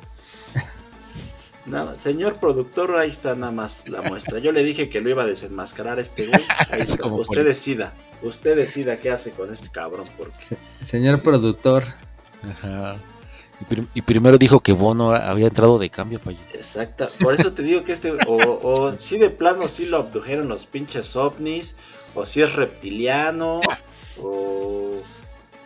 Nada, 1.66 1.96
señor 1.96 2.36
productor, 2.36 2.96
ahí 2.96 3.08
está 3.08 3.34
nada 3.34 3.50
más 3.52 3.88
la 3.88 4.00
muestra. 4.02 4.38
Yo 4.38 4.52
le 4.52 4.62
dije 4.62 4.88
que 4.88 5.00
lo 5.00 5.10
iba 5.10 5.24
a 5.24 5.26
desenmascarar 5.26 5.98
a 5.98 6.02
este 6.02 6.26
güey. 6.28 6.40
Ahí 6.70 6.82
Es 6.82 6.90
está. 6.90 7.02
como 7.02 7.16
Usted 7.16 7.34
poli- 7.34 7.48
decida. 7.48 7.94
Usted 8.22 8.56
decida 8.56 8.98
qué 9.00 9.10
hace 9.10 9.32
con 9.32 9.52
este 9.52 9.68
cabrón. 9.70 10.06
Porque 10.16 10.36
Se- 10.44 10.84
señor 10.84 11.20
productor, 11.20 11.84
Ajá. 12.48 12.96
Y, 13.60 13.64
prim- 13.64 13.88
y 13.92 14.02
primero 14.02 14.38
dijo 14.38 14.60
que 14.60 14.72
Bono 14.72 15.10
había 15.12 15.48
entrado 15.48 15.78
de 15.78 15.90
cambio 15.90 16.20
para 16.20 16.36
Exacta, 16.54 17.08
por 17.20 17.34
eso 17.34 17.52
te 17.52 17.62
digo 17.62 17.82
que 17.84 17.92
este, 17.92 18.12
o, 18.26 18.60
o 18.62 18.96
si 18.96 19.18
de 19.18 19.30
plano 19.30 19.66
sí 19.66 19.86
lo 19.86 19.96
abdujeron 19.96 20.48
los 20.48 20.64
pinches 20.64 21.16
ovnis, 21.16 21.76
o 22.14 22.24
si 22.24 22.40
es 22.40 22.54
reptiliano, 22.54 23.60
o 24.22 24.92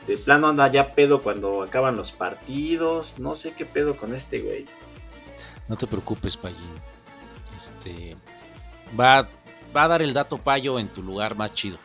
de 0.07 0.17
plano 0.17 0.49
anda 0.49 0.71
ya 0.73 0.95
pedo 0.95 1.23
cuando 1.23 1.63
acaban 1.63 1.97
los 1.97 2.13
partidos, 2.13 3.19
no 3.19 3.35
sé 3.35 3.53
qué 3.53 3.67
pedo 3.67 3.97
con 3.97 4.15
este 4.15 4.41
güey. 4.41 4.65
No 5.69 5.77
te 5.77 5.87
preocupes, 5.87 6.37
Payín. 6.37 6.59
Este 7.57 8.17
va, 8.99 9.29
va 9.77 9.85
a 9.85 9.89
dar 9.89 10.03
el 10.03 10.15
dato 10.15 10.39
payo 10.39 10.79
en 10.79 10.89
tu 10.89 11.03
lugar 11.03 11.37
más 11.37 11.53
chido. 11.55 11.79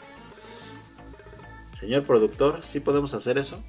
Señor 1.78 2.04
productor, 2.04 2.64
¿sí 2.64 2.80
podemos 2.80 3.14
hacer 3.14 3.38
eso? 3.38 3.62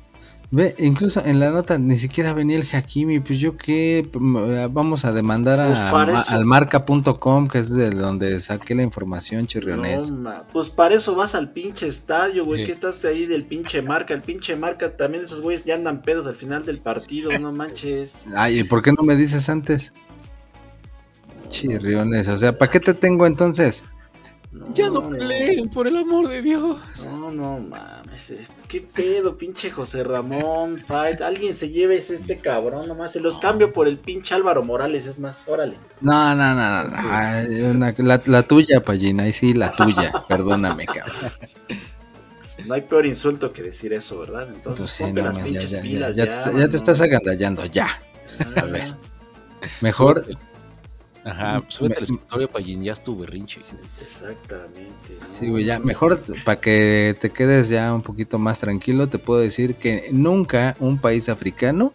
Ve, 0.51 0.75
incluso 0.79 1.23
en 1.23 1.41
la 1.41 1.51
nota 1.51 1.77
ni 1.77 1.99
siquiera 1.99 2.33
venía 2.33 2.57
el 2.57 2.67
Hakimi, 2.73 3.21
pues 3.21 3.39
yo 3.39 3.59
qué, 3.59 4.09
vamos 4.15 5.05
a 5.05 5.13
demandar 5.13 5.59
Pues 5.67 5.79
a, 6.31 6.35
al 6.35 6.47
marca.com, 6.47 7.49
que 7.49 7.59
es 7.59 7.69
de 7.69 7.91
donde 7.91 8.41
saqué 8.41 8.75
la 8.75 8.83
información, 8.83 9.47
chirriones. 9.47 10.11
No, 10.11 10.33
pues 10.51 10.71
para 10.71 10.95
eso 10.95 11.15
vas 11.15 11.35
al 11.35 11.53
pinche 11.53 11.87
estadio, 11.87 12.47
güey. 12.47 12.61
Sí. 12.61 12.67
que 12.67 12.73
estás 12.73 13.05
ahí 13.05 13.27
del 13.27 13.45
pinche 13.45 13.83
marca? 13.83 14.15
El 14.15 14.23
pinche 14.23 14.57
marca 14.57 14.97
también 14.97 15.25
esos 15.25 15.43
güeyes 15.43 15.67
ya 15.67 15.75
andan 15.75 16.01
pedos 16.01 16.27
al 16.27 16.37
final 16.37 16.65
del 16.65 16.79
partido, 16.79 17.31
no 17.39 17.53
manches. 17.53 18.25
Ay, 18.35 18.61
¿y 18.61 18.65
por 18.65 18.83
qué 18.83 18.93
no 18.93 19.03
me 19.03 19.17
dices 19.17 19.51
antes? 19.51 19.93
Chirriones, 21.51 22.27
o 22.29 22.39
sea, 22.39 22.57
¿para 22.57 22.71
qué 22.71 22.81
te 22.81 22.95
tengo 22.95 23.27
entonces? 23.27 23.85
Ya 24.73 24.89
no 24.89 25.11
peleen, 25.11 25.69
por 25.69 25.87
el 25.87 25.99
amor 25.99 26.29
de 26.29 26.41
Dios. 26.41 26.79
No, 27.05 27.31
no 27.31 27.59
mames. 27.59 28.49
Es- 28.69 28.83
¿Qué 28.83 28.83
pedo, 28.83 29.37
pinche 29.37 29.71
José 29.71 30.05
Ramón? 30.05 30.79
Fight. 30.79 31.21
Alguien 31.23 31.55
se 31.55 31.71
lleve 31.71 31.97
ese 31.97 32.15
este 32.17 32.39
cabrón 32.39 32.87
nomás. 32.87 33.13
Se 33.13 33.21
los 33.21 33.39
cambio 33.39 33.73
por 33.73 33.89
el 33.89 33.99
pinche 33.99 34.35
Álvaro 34.35 34.63
Morales, 34.63 35.07
es 35.07 35.19
más, 35.19 35.49
órale. 35.49 35.77
No, 36.01 36.35
no, 36.35 36.55
no, 36.55 36.85
no, 36.85 36.91
no. 36.91 36.97
Ay, 37.11 37.61
una- 37.63 37.95
la, 37.99 38.21
la 38.27 38.43
tuya, 38.43 38.81
Pallina, 38.83 39.25
ahí 39.25 39.33
sí, 39.33 39.55
la 39.55 39.75
tuya, 39.75 40.25
perdóname, 40.29 40.87
cabrón. 40.87 41.15
No 42.67 42.75
hay 42.75 42.83
peor 42.83 43.05
insulto 43.05 43.53
que 43.53 43.63
decir 43.63 43.93
eso, 43.93 44.19
¿verdad? 44.21 44.49
Entonces, 44.49 44.81
Pues 44.81 44.91
sí, 44.93 45.03
ponte 45.05 45.21
no, 45.21 45.27
las 45.29 45.37
ya, 45.37 45.45
pinches 45.45 45.71
ya, 45.71 45.77
ya, 45.79 45.83
pilas. 45.83 46.17
ya 46.17 46.25
Ya, 46.27 46.45
te, 46.53 46.69
te 46.69 46.77
estás 46.77 47.01
agandallando, 47.01 47.65
ya. 47.67 47.89
Ah, 48.57 48.61
a 48.61 48.65
ver. 48.65 48.95
Mejor, 49.81 50.25
Ajá, 51.25 51.63
súbete 51.69 51.99
al 51.99 52.03
escritorio 52.05 52.51
para 52.51 52.65
ya 52.65 52.93
es 52.93 53.03
tu 53.03 53.19
berrinche. 53.19 53.61
Exactamente. 54.01 55.19
¿no? 55.21 55.35
sí, 55.39 55.49
güey, 55.49 55.65
ya, 55.65 55.79
mejor 55.79 56.23
para 56.45 56.61
que 56.61 57.17
te 57.21 57.31
quedes 57.31 57.69
ya 57.69 57.93
un 57.93 58.03
poquito 58.03 58.39
más 58.39 58.61
tranquilo, 58.61 59.09
te 59.09 59.19
puedo 59.19 59.41
decir 59.41 59.75
que 59.75 60.09
nunca 60.13 60.77
un 60.81 60.99
país 60.99 61.29
africano 61.29 61.93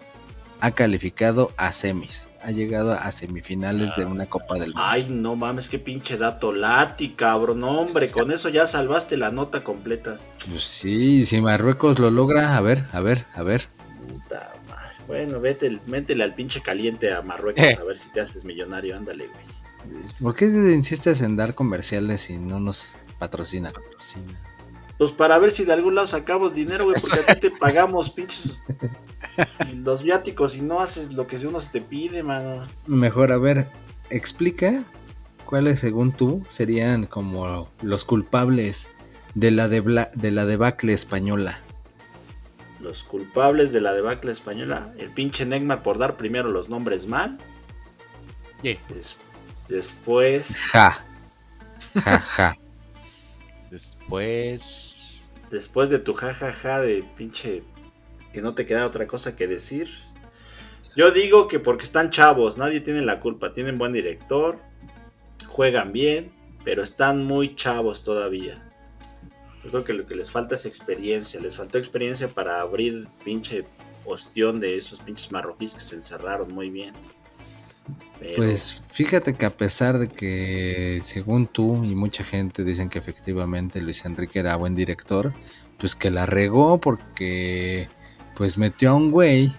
ha 0.64 0.72
calificado 0.72 1.52
a 1.58 1.74
semis, 1.74 2.30
ha 2.42 2.52
llegado 2.52 2.94
a 2.94 3.12
semifinales 3.12 3.98
de 3.98 4.06
una 4.06 4.28
Copa 4.28 4.54
del 4.54 4.68
Mundo. 4.70 4.82
Ay, 4.82 5.08
no 5.10 5.36
mames, 5.36 5.68
qué 5.68 5.78
pinche 5.78 6.16
dato 6.16 6.54
lati, 6.54 7.10
cabrón. 7.10 7.60
No, 7.60 7.82
hombre, 7.82 8.10
con 8.10 8.32
eso 8.32 8.48
ya 8.48 8.66
salvaste 8.66 9.18
la 9.18 9.30
nota 9.30 9.62
completa. 9.62 10.20
Pues 10.50 10.64
sí, 10.64 11.26
si 11.26 11.42
Marruecos 11.42 12.00
lo 12.00 12.10
logra, 12.12 12.56
a 12.56 12.62
ver, 12.62 12.86
a 12.94 13.02
ver, 13.02 13.26
a 13.36 13.44
ver. 13.44 13.68
Bueno, 15.08 15.39
vete, 15.39 15.80
métele 15.88 16.24
al 16.24 16.34
pinche 16.36 16.62
caliente 16.62 17.13
a 17.13 17.22
Marruecos 17.22 17.63
Eh. 17.63 17.78
a 17.80 17.84
ver 17.84 17.98
si 17.98 18.10
te 18.10 18.22
haces 18.22 18.46
millonario. 18.46 18.96
Ándale, 18.96 19.28
güey. 19.28 20.04
¿Por 20.22 20.34
qué 20.36 20.46
insistes 20.46 21.20
en 21.22 21.36
dar 21.36 21.56
comerciales 21.56 22.30
y 22.30 22.38
no 22.38 22.60
nos 22.60 22.98
patrocinan? 23.20 23.74
Sí. 23.98 24.20
Pues 24.98 25.12
para 25.12 25.38
ver 25.39 25.52
si 25.52 25.66
de 25.66 25.74
algún 25.74 25.96
lado 25.96 26.08
sacamos 26.08 26.54
dinero, 26.56 26.86
güey, 26.86 26.96
porque 27.02 27.20
a 27.32 27.36
ti 27.36 27.39
te 27.42 27.52
pagamos 27.52 28.12
pinches 28.12 28.63
los 29.84 30.04
viáticos 30.04 30.56
y 30.56 30.62
no 30.62 30.80
haces 30.80 31.12
lo 31.13 31.28
que 31.28 31.36
uno 31.46 31.60
se 31.60 31.70
te 31.72 31.82
pide, 31.82 32.24
mano. 32.24 32.63
Mejor, 32.88 33.32
a 33.32 33.38
ver, 33.38 33.68
explica 34.10 34.84
cuáles 35.46 35.80
según 35.80 36.12
tú 36.13 36.44
serían 36.48 37.06
como 37.08 37.70
los 37.82 38.06
culpables 38.06 38.89
de 39.36 39.52
la, 39.52 39.68
debla- 39.68 40.12
de 40.13 40.32
la 40.32 40.46
debacle 40.46 40.94
española. 40.94 41.60
Los 42.84 43.04
culpables 43.04 43.72
de 43.72 43.80
la 43.82 43.93
debacle 43.93 44.32
española, 44.32 44.93
el 44.98 45.10
pinche 45.10 45.46
Neymar 45.46 45.82
por 45.82 45.98
dar 45.98 46.17
primero 46.17 46.50
los 46.50 46.67
nombres 46.69 47.08
mal. 47.08 47.38
Yeah. 48.62 48.78
des- 48.89 49.15
después, 49.69 50.56
Ja. 50.72 51.04
Ja, 52.04 52.19
ja. 52.19 52.58
Después. 53.72 55.28
después 55.50 55.89
de 55.89 56.00
tu 56.00 56.13
jajaja 56.13 56.80
de 56.82 57.04
pinche 57.17 57.63
que 58.32 58.41
no 58.41 58.54
te 58.54 58.65
queda 58.65 58.86
otra 58.86 59.08
cosa 59.08 59.36
que 59.36 59.48
decir. 59.48 59.89
Yo 60.96 61.12
digo 61.12 61.48
que 61.48 61.60
porque 61.60 61.84
están 61.86 62.10
chavos, 62.12 62.58
nadie 62.58 62.82
tiene 62.82 63.02
la 63.02 63.19
culpa. 63.19 63.54
Tienen 63.54 63.78
buen 63.78 63.93
director, 63.93 64.60
juegan 65.48 65.91
bien, 65.91 66.32
pero 66.63 66.84
están 66.84 67.24
muy 67.24 67.56
chavos 67.56 68.04
todavía. 68.04 68.63
Yo 69.63 69.69
creo 69.69 69.84
que 69.84 69.93
lo 69.93 70.06
que 70.06 70.15
les 70.15 70.30
falta 70.30 70.56
es 70.56 70.65
experiencia. 70.65 71.39
Les 71.39 71.56
faltó 71.56 71.78
experiencia 71.78 72.28
para 72.28 72.62
abrir 72.62 73.08
pinche 73.23 73.65
ostión 74.06 74.60
de 74.60 74.78
esos 74.78 74.99
pinches 74.99 75.32
marroquíes 75.32 75.73
que 75.73 75.80
se 75.80 75.95
encerraron 75.95 76.54
muy 76.54 76.69
bien. 76.69 76.93
Pues 78.38 78.82
fíjate 78.89 79.36
que 79.36 79.45
a 79.45 79.56
pesar 79.56 79.97
de 79.99 80.08
que 80.08 80.99
según 81.02 81.47
tú 81.47 81.84
y 81.84 81.95
mucha 81.95 82.23
gente 82.23 82.63
dicen 82.63 82.89
que 82.89 82.99
efectivamente 82.99 83.82
Luis 83.82 84.06
Enrique 84.06 84.39
era 84.39 84.56
buen 84.56 84.76
director, 84.76 85.34
pues 85.78 85.95
que 85.95 86.10
la 86.10 86.26
regó 86.26 86.80
porque 86.80 87.89
pues 88.36 88.58
metió 88.58 88.91
a 88.91 88.93
un 88.93 89.12
güey 89.12 89.54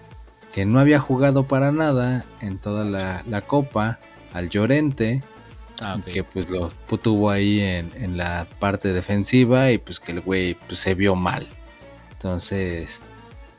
que 0.51 0.65
no 0.65 0.79
había 0.79 0.99
jugado 0.99 1.47
para 1.47 1.71
nada 1.71 2.25
en 2.41 2.57
toda 2.57 2.85
la, 2.85 3.23
la 3.27 3.41
copa, 3.41 3.99
al 4.33 4.49
Llorente, 4.49 5.21
Ah, 5.81 5.99
que 6.05 6.23
pues 6.23 6.49
lo 6.49 6.69
tuvo 7.01 7.29
ahí 7.29 7.59
en, 7.59 7.91
en 7.95 8.15
la 8.17 8.47
parte 8.59 8.93
defensiva 8.93 9.71
y 9.71 9.77
pues 9.77 9.99
que 9.99 10.13
el 10.13 10.21
güey 10.21 10.53
pues, 10.53 10.79
se 10.79 10.95
vio 10.95 11.15
mal. 11.15 11.47
Entonces, 12.13 13.01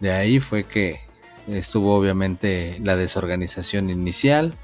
de 0.01 0.13
ahí 0.13 0.41
fue 0.41 0.65
que 0.65 1.01
estuvo 1.49 1.95
obviamente 1.97 2.81
la 2.83 2.97
desorganización 2.97 3.91
inicial 3.91 4.55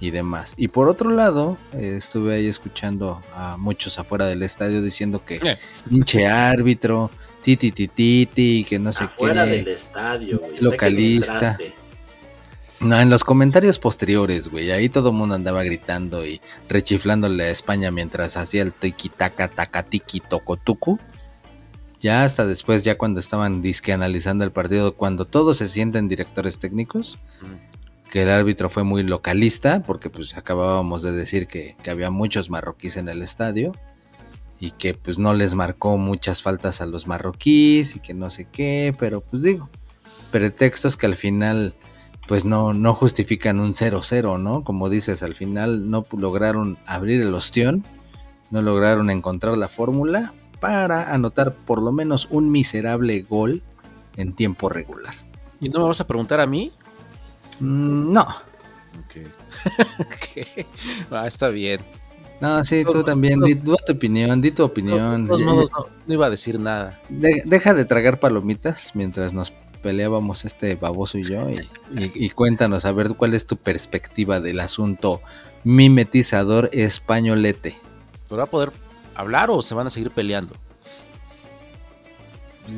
y 0.00 0.10
demás. 0.10 0.54
Y 0.56 0.68
por 0.68 0.88
otro 0.88 1.10
lado, 1.10 1.56
eh, 1.72 1.94
estuve 1.98 2.34
ahí 2.34 2.46
escuchando 2.48 3.20
a 3.34 3.56
muchos 3.56 3.98
afuera 3.98 4.26
del 4.26 4.42
estadio 4.42 4.82
diciendo 4.82 5.22
que 5.24 5.36
Eh. 5.36 5.58
pinche 5.88 6.26
árbitro, 6.26 7.10
titi 7.42 7.70
titi, 7.72 8.26
titi, 8.26 8.64
que 8.68 8.78
no 8.78 8.92
sé 8.92 9.04
afuera 9.04 9.44
qué. 9.44 9.50
del 9.52 9.68
estadio, 9.68 10.38
güey. 10.40 10.60
Yo 10.60 10.70
sé 10.70 10.76
que 10.76 10.90
ni 10.90 11.14
Localista. 11.14 11.58
No, 12.80 13.00
en 13.00 13.08
los 13.08 13.24
comentarios 13.24 13.78
posteriores, 13.78 14.48
güey, 14.48 14.70
ahí 14.70 14.90
todo 14.90 15.08
el 15.08 15.16
mundo 15.16 15.34
andaba 15.34 15.62
gritando 15.62 16.26
y 16.26 16.42
rechiflándole 16.68 17.44
a 17.44 17.50
España 17.50 17.90
mientras 17.90 18.36
hacía 18.36 18.62
el 18.62 18.74
tiki 18.74 19.08
taka 19.08 19.48
taka 19.48 19.82
tiki 19.82 20.20
tocotuku. 20.20 20.98
Ya 22.00 22.24
hasta 22.24 22.44
después, 22.44 22.84
ya 22.84 22.98
cuando 22.98 23.18
estaban 23.18 23.62
disque 23.62 23.94
analizando 23.94 24.44
el 24.44 24.52
partido, 24.52 24.94
cuando 24.94 25.24
todos 25.24 25.56
se 25.56 25.68
sienten 25.68 26.06
directores 26.06 26.58
técnicos, 26.58 27.18
que 28.10 28.22
el 28.22 28.28
árbitro 28.28 28.68
fue 28.68 28.84
muy 28.84 29.02
localista, 29.02 29.82
porque 29.82 30.10
pues 30.10 30.36
acabábamos 30.36 31.02
de 31.02 31.12
decir 31.12 31.46
que, 31.46 31.76
que 31.82 31.90
había 31.90 32.10
muchos 32.10 32.50
marroquíes 32.50 32.98
en 32.98 33.08
el 33.08 33.22
estadio 33.22 33.72
y 34.60 34.72
que 34.72 34.92
pues 34.92 35.18
no 35.18 35.32
les 35.32 35.54
marcó 35.54 35.96
muchas 35.96 36.42
faltas 36.42 36.82
a 36.82 36.86
los 36.86 37.06
marroquíes 37.06 37.96
y 37.96 38.00
que 38.00 38.12
no 38.12 38.28
sé 38.28 38.46
qué, 38.52 38.94
pero 38.98 39.22
pues 39.22 39.42
digo, 39.42 39.70
pretextos 40.30 40.98
que 40.98 41.06
al 41.06 41.16
final 41.16 41.74
pues 42.26 42.44
no, 42.44 42.72
no 42.74 42.92
justifican 42.94 43.60
un 43.60 43.72
0-0, 43.74 44.40
¿no? 44.40 44.64
Como 44.64 44.88
dices, 44.88 45.22
al 45.22 45.34
final 45.34 45.90
no 45.90 46.04
lograron 46.16 46.78
abrir 46.86 47.20
el 47.22 47.34
ostión, 47.34 47.84
no 48.50 48.62
lograron 48.62 49.10
encontrar 49.10 49.56
la 49.56 49.68
fórmula 49.68 50.32
para 50.60 51.12
anotar 51.12 51.52
por 51.54 51.80
lo 51.82 51.92
menos 51.92 52.28
un 52.30 52.50
miserable 52.50 53.22
gol 53.22 53.62
en 54.16 54.32
tiempo 54.34 54.68
regular. 54.68 55.14
¿Y 55.60 55.68
no 55.68 55.80
me 55.80 55.86
vas 55.86 56.00
a 56.00 56.06
preguntar 56.06 56.40
a 56.40 56.46
mí? 56.46 56.72
Mm, 57.60 58.12
no, 58.12 58.22
Ok. 58.22 59.26
Ok. 60.00 60.66
Ah, 61.10 61.26
está 61.26 61.48
bien. 61.48 61.80
no, 62.40 62.62
sí, 62.64 62.82
tú 62.84 62.92
Todos- 62.92 63.04
también, 63.06 63.40
todos- 63.40 63.48
di 63.50 63.56
tu 63.56 63.74
opinión, 63.92 64.40
di 64.40 64.50
tu 64.50 64.62
De 64.62 64.66
opinión. 64.66 65.26
todos 65.26 65.40
Ya- 65.40 65.46
modos, 65.46 65.70
no, 65.72 65.86
no 66.06 66.14
iba 66.14 66.26
a 66.26 66.30
decir 66.30 66.58
nada. 66.58 66.98
de- 67.08 67.42
deja 67.44 67.72
de 67.74 67.84
tragar 67.84 68.18
palomitas 68.20 68.92
mientras 68.94 69.32
nos 69.34 69.52
peleábamos 69.86 70.44
este 70.44 70.74
baboso 70.74 71.16
y 71.16 71.22
yo 71.22 71.48
y, 71.48 71.60
y- 71.96 72.10
y 72.26 72.30
cuéntanos 72.30 72.84
a 72.84 72.90
ver 72.90 73.10
cuál 73.16 73.34
es 73.34 73.46
tu 73.46 73.56
perspectiva 73.56 74.40
del 74.40 74.58
asunto 74.58 75.22
mimetizador 75.62 76.70
españolete. 76.72 77.76
¿Pero 78.28 78.38
va 78.38 78.44
a 78.44 78.50
poder 78.50 78.72
hablar 79.14 79.48
o 79.50 79.62
se 79.62 79.76
van 79.76 79.86
a 79.86 79.90
seguir 79.90 80.10
peleando? 80.10 80.56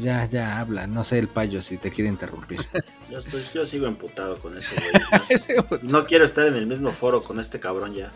Ya, 0.03 0.27
ya 0.27 0.61
habla, 0.61 0.87
no 0.87 1.03
sé 1.03 1.19
el 1.19 1.29
payo 1.29 1.63
si 1.63 1.79
te 1.79 1.91
quiere 1.91 2.11
interrumpir. 2.11 2.61
Yo, 3.11 3.21
estoy, 3.21 3.43
yo 3.55 3.65
sigo 3.65 3.87
emputado 3.87 4.39
con 4.39 4.59
ese 4.59 4.77
güey. 5.71 5.81
No, 5.83 6.01
no 6.01 6.07
quiero 6.07 6.27
estar 6.27 6.47
en 6.47 6.57
el 6.57 6.67
mismo 6.67 6.91
foro 6.91 7.23
con 7.23 7.41
este 7.41 7.59
cabrón 7.59 7.95
ya. 7.95 8.13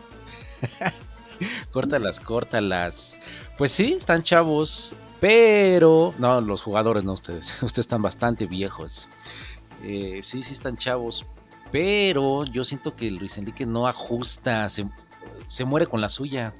Córtalas, 1.71 2.19
córtalas. 2.19 3.17
Pues 3.57 3.71
sí, 3.71 3.93
están 3.93 4.21
chavos, 4.21 4.95
pero... 5.23 6.13
No, 6.19 6.41
los 6.41 6.61
jugadores 6.61 7.05
no 7.05 7.13
ustedes. 7.13 7.53
Ustedes 7.63 7.85
están 7.85 8.01
bastante 8.01 8.45
viejos. 8.45 9.07
Eh, 9.81 10.19
sí, 10.21 10.43
sí 10.43 10.51
están 10.51 10.75
chavos, 10.75 11.25
pero 11.71 12.43
yo 12.43 12.65
siento 12.65 12.93
que 12.97 13.09
Luis 13.09 13.37
Enrique 13.37 13.65
no 13.65 13.87
ajusta, 13.87 14.67
se, 14.67 14.85
se 15.47 15.63
muere 15.63 15.85
con 15.85 16.01
la 16.01 16.09
suya. 16.09 16.53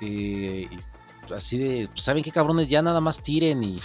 Eh, 0.00 0.70
así 1.36 1.58
de, 1.58 1.90
¿saben 1.92 2.24
qué 2.24 2.30
cabrones? 2.30 2.70
Ya 2.70 2.80
nada 2.80 3.02
más 3.02 3.22
tiren 3.22 3.62
y 3.62 3.78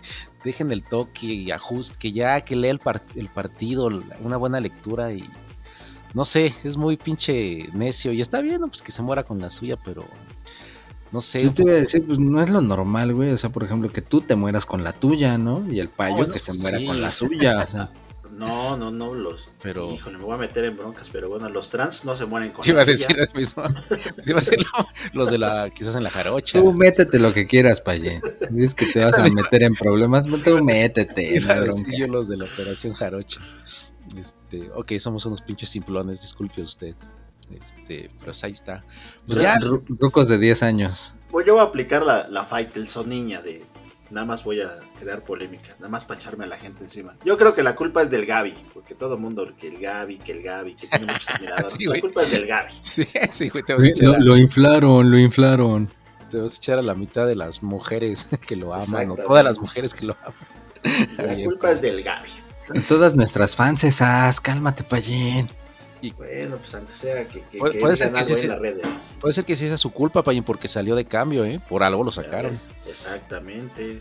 dejen 0.44 0.70
el 0.70 0.84
toque 0.84 1.24
y 1.24 1.50
ajuste, 1.52 1.96
que 1.98 2.12
ya 2.12 2.38
que 2.42 2.54
lea 2.54 2.72
el, 2.72 2.80
el 3.14 3.28
partido, 3.30 3.88
una 4.20 4.36
buena 4.36 4.60
lectura 4.60 5.10
y 5.10 5.24
no 6.12 6.26
sé, 6.26 6.54
es 6.64 6.76
muy 6.76 6.98
pinche 6.98 7.70
necio 7.72 8.12
y 8.12 8.20
está 8.20 8.42
bien, 8.42 8.60
pues 8.60 8.82
que 8.82 8.92
se 8.92 9.00
muera 9.00 9.22
con 9.22 9.40
la 9.40 9.48
suya, 9.48 9.78
pero 9.82 10.06
no 11.12 11.20
sé. 11.20 11.42
Yo 11.42 11.52
te 11.52 11.62
iba 11.62 11.72
a 11.72 11.80
decir, 11.80 12.04
pues 12.06 12.18
no 12.18 12.42
es 12.42 12.50
lo 12.50 12.60
normal, 12.60 13.14
güey. 13.14 13.30
O 13.30 13.38
sea, 13.38 13.50
por 13.50 13.62
ejemplo, 13.64 13.90
que 13.90 14.02
tú 14.02 14.20
te 14.22 14.34
mueras 14.34 14.66
con 14.66 14.82
la 14.82 14.92
tuya, 14.92 15.38
¿no? 15.38 15.70
Y 15.70 15.78
el 15.80 15.88
payo 15.88 16.30
que 16.32 16.38
se 16.38 16.52
sí. 16.52 16.60
muera 16.60 16.78
con 16.84 17.00
la 17.00 17.10
suya. 17.12 17.66
o 17.68 17.72
sea. 17.72 17.90
No, 18.32 18.78
no, 18.78 18.90
no, 18.90 19.14
los. 19.14 19.50
Pero- 19.62 19.92
Híjole, 19.92 20.16
me 20.16 20.24
voy 20.24 20.34
a 20.34 20.38
meter 20.38 20.64
en 20.64 20.76
broncas, 20.76 21.10
pero 21.12 21.28
bueno, 21.28 21.50
los 21.50 21.68
trans 21.68 22.06
no 22.06 22.16
se 22.16 22.24
mueren 22.24 22.50
con 22.50 22.66
Iba 22.66 22.80
a 22.80 22.84
decir 22.86 23.14
lo 23.14 23.26
mismo. 23.38 23.62
Iba 24.26 24.38
a 24.38 24.40
decir 24.40 24.58
lo- 24.58 24.86
los 25.12 25.30
de 25.30 25.36
la, 25.36 25.68
quizás 25.68 25.94
en 25.96 26.02
la 26.02 26.08
jarocha. 26.10 26.58
Tú 26.58 26.72
métete 26.72 27.18
lo 27.18 27.32
que 27.34 27.46
quieras, 27.46 27.82
Payén. 27.82 28.22
Dices 28.50 28.74
que 28.74 28.86
te 28.86 29.04
vas 29.04 29.18
a 29.18 29.28
meter 29.28 29.62
en 29.64 29.74
problemas, 29.74 30.24
tú 30.26 30.64
métete. 30.64 31.36
Iba 31.36 31.52
a 31.54 31.60
decir 31.60 31.86
yo 31.96 32.06
los 32.08 32.26
de 32.28 32.38
la 32.38 32.46
operación 32.46 32.94
jarocha. 32.94 33.38
Este, 34.16 34.70
ok, 34.74 34.92
somos 34.98 35.26
unos 35.26 35.42
pinches 35.42 35.68
simplones, 35.68 36.22
disculpe 36.22 36.62
usted. 36.62 36.94
Este, 37.54 38.10
pero 38.20 38.32
ahí 38.42 38.50
está. 38.52 38.84
Pues 39.26 39.38
ya, 39.40 39.56
Ru- 39.56 39.82
Rucos 39.98 40.28
de 40.28 40.38
10 40.38 40.62
años. 40.62 41.12
Pues 41.30 41.46
yo 41.46 41.54
voy 41.54 41.62
a 41.62 41.66
aplicar 41.66 42.02
la, 42.02 42.26
la 42.28 42.44
Faitelson 42.44 43.08
niña 43.08 43.40
de. 43.42 43.64
Nada 44.10 44.26
más 44.26 44.44
voy 44.44 44.60
a 44.60 44.70
crear 45.00 45.24
polémica, 45.24 45.72
nada 45.78 45.88
más 45.88 46.04
para 46.04 46.20
echarme 46.20 46.44
a 46.44 46.46
la 46.46 46.58
gente 46.58 46.84
encima. 46.84 47.14
Yo 47.24 47.38
creo 47.38 47.54
que 47.54 47.62
la 47.62 47.74
culpa 47.74 48.02
es 48.02 48.10
del 48.10 48.26
Gaby, 48.26 48.54
porque 48.74 48.94
todo 48.94 49.14
el 49.14 49.20
mundo, 49.20 49.50
que 49.58 49.68
el 49.68 49.78
Gaby, 49.78 50.18
que 50.18 50.32
el 50.32 50.42
Gaby, 50.42 50.74
que 50.74 50.86
tiene 50.86 51.06
muchos 51.10 51.28
admiradores. 51.34 51.72
Sí, 51.72 51.86
la 51.86 51.98
culpa 51.98 52.22
es 52.22 52.30
del 52.30 52.46
Gaby. 52.46 52.72
sí, 52.80 53.06
sí, 53.30 53.48
güey, 53.48 53.64
te 53.64 53.72
vas, 53.72 53.82
a 53.84 53.88
echar 53.88 54.08
Lo, 54.08 54.14
a, 54.16 54.18
lo 54.20 54.36
inflaron, 54.36 55.10
lo 55.10 55.18
inflaron. 55.18 55.90
te 56.30 56.36
vas 56.36 56.52
a 56.52 56.56
echar 56.56 56.78
a 56.78 56.82
la 56.82 56.94
mitad 56.94 57.26
de 57.26 57.36
las 57.36 57.62
mujeres 57.62 58.28
que 58.46 58.54
lo 58.54 58.74
aman, 58.74 59.12
o 59.12 59.16
todas 59.16 59.42
las 59.44 59.58
mujeres 59.58 59.94
que 59.94 60.04
lo 60.04 60.14
aman. 60.22 61.06
La 61.16 61.44
culpa 61.44 61.70
es 61.72 61.80
del 61.80 62.02
Gaby. 62.02 62.28
Todas 62.88 63.14
nuestras 63.14 63.56
fans 63.56 63.82
esas, 63.82 64.42
cálmate, 64.42 64.84
Bueno, 66.10 66.56
pues 66.56 66.74
aunque 66.74 66.92
sea 66.92 67.26
que, 67.28 67.42
que, 67.50 67.58
Puede- 67.58 67.74
que 67.74 67.78
puede 67.80 67.96
ser 67.96 68.12
que 68.12 68.24
sí 68.24 68.32
en 68.32 68.38
sea- 68.38 68.48
las 68.50 68.58
redes. 68.58 69.14
Puede 69.20 69.32
ser 69.32 69.44
que 69.44 69.54
sí 69.56 69.68
sea 69.68 69.78
su 69.78 69.92
culpa, 69.92 70.22
Payín, 70.22 70.42
porque 70.44 70.66
salió 70.68 70.94
de 70.96 71.04
cambio, 71.04 71.44
¿eh? 71.44 71.60
Por 71.68 71.82
algo 71.82 72.02
lo 72.04 72.10
sacaron. 72.12 72.52
Exactamente. 72.86 74.00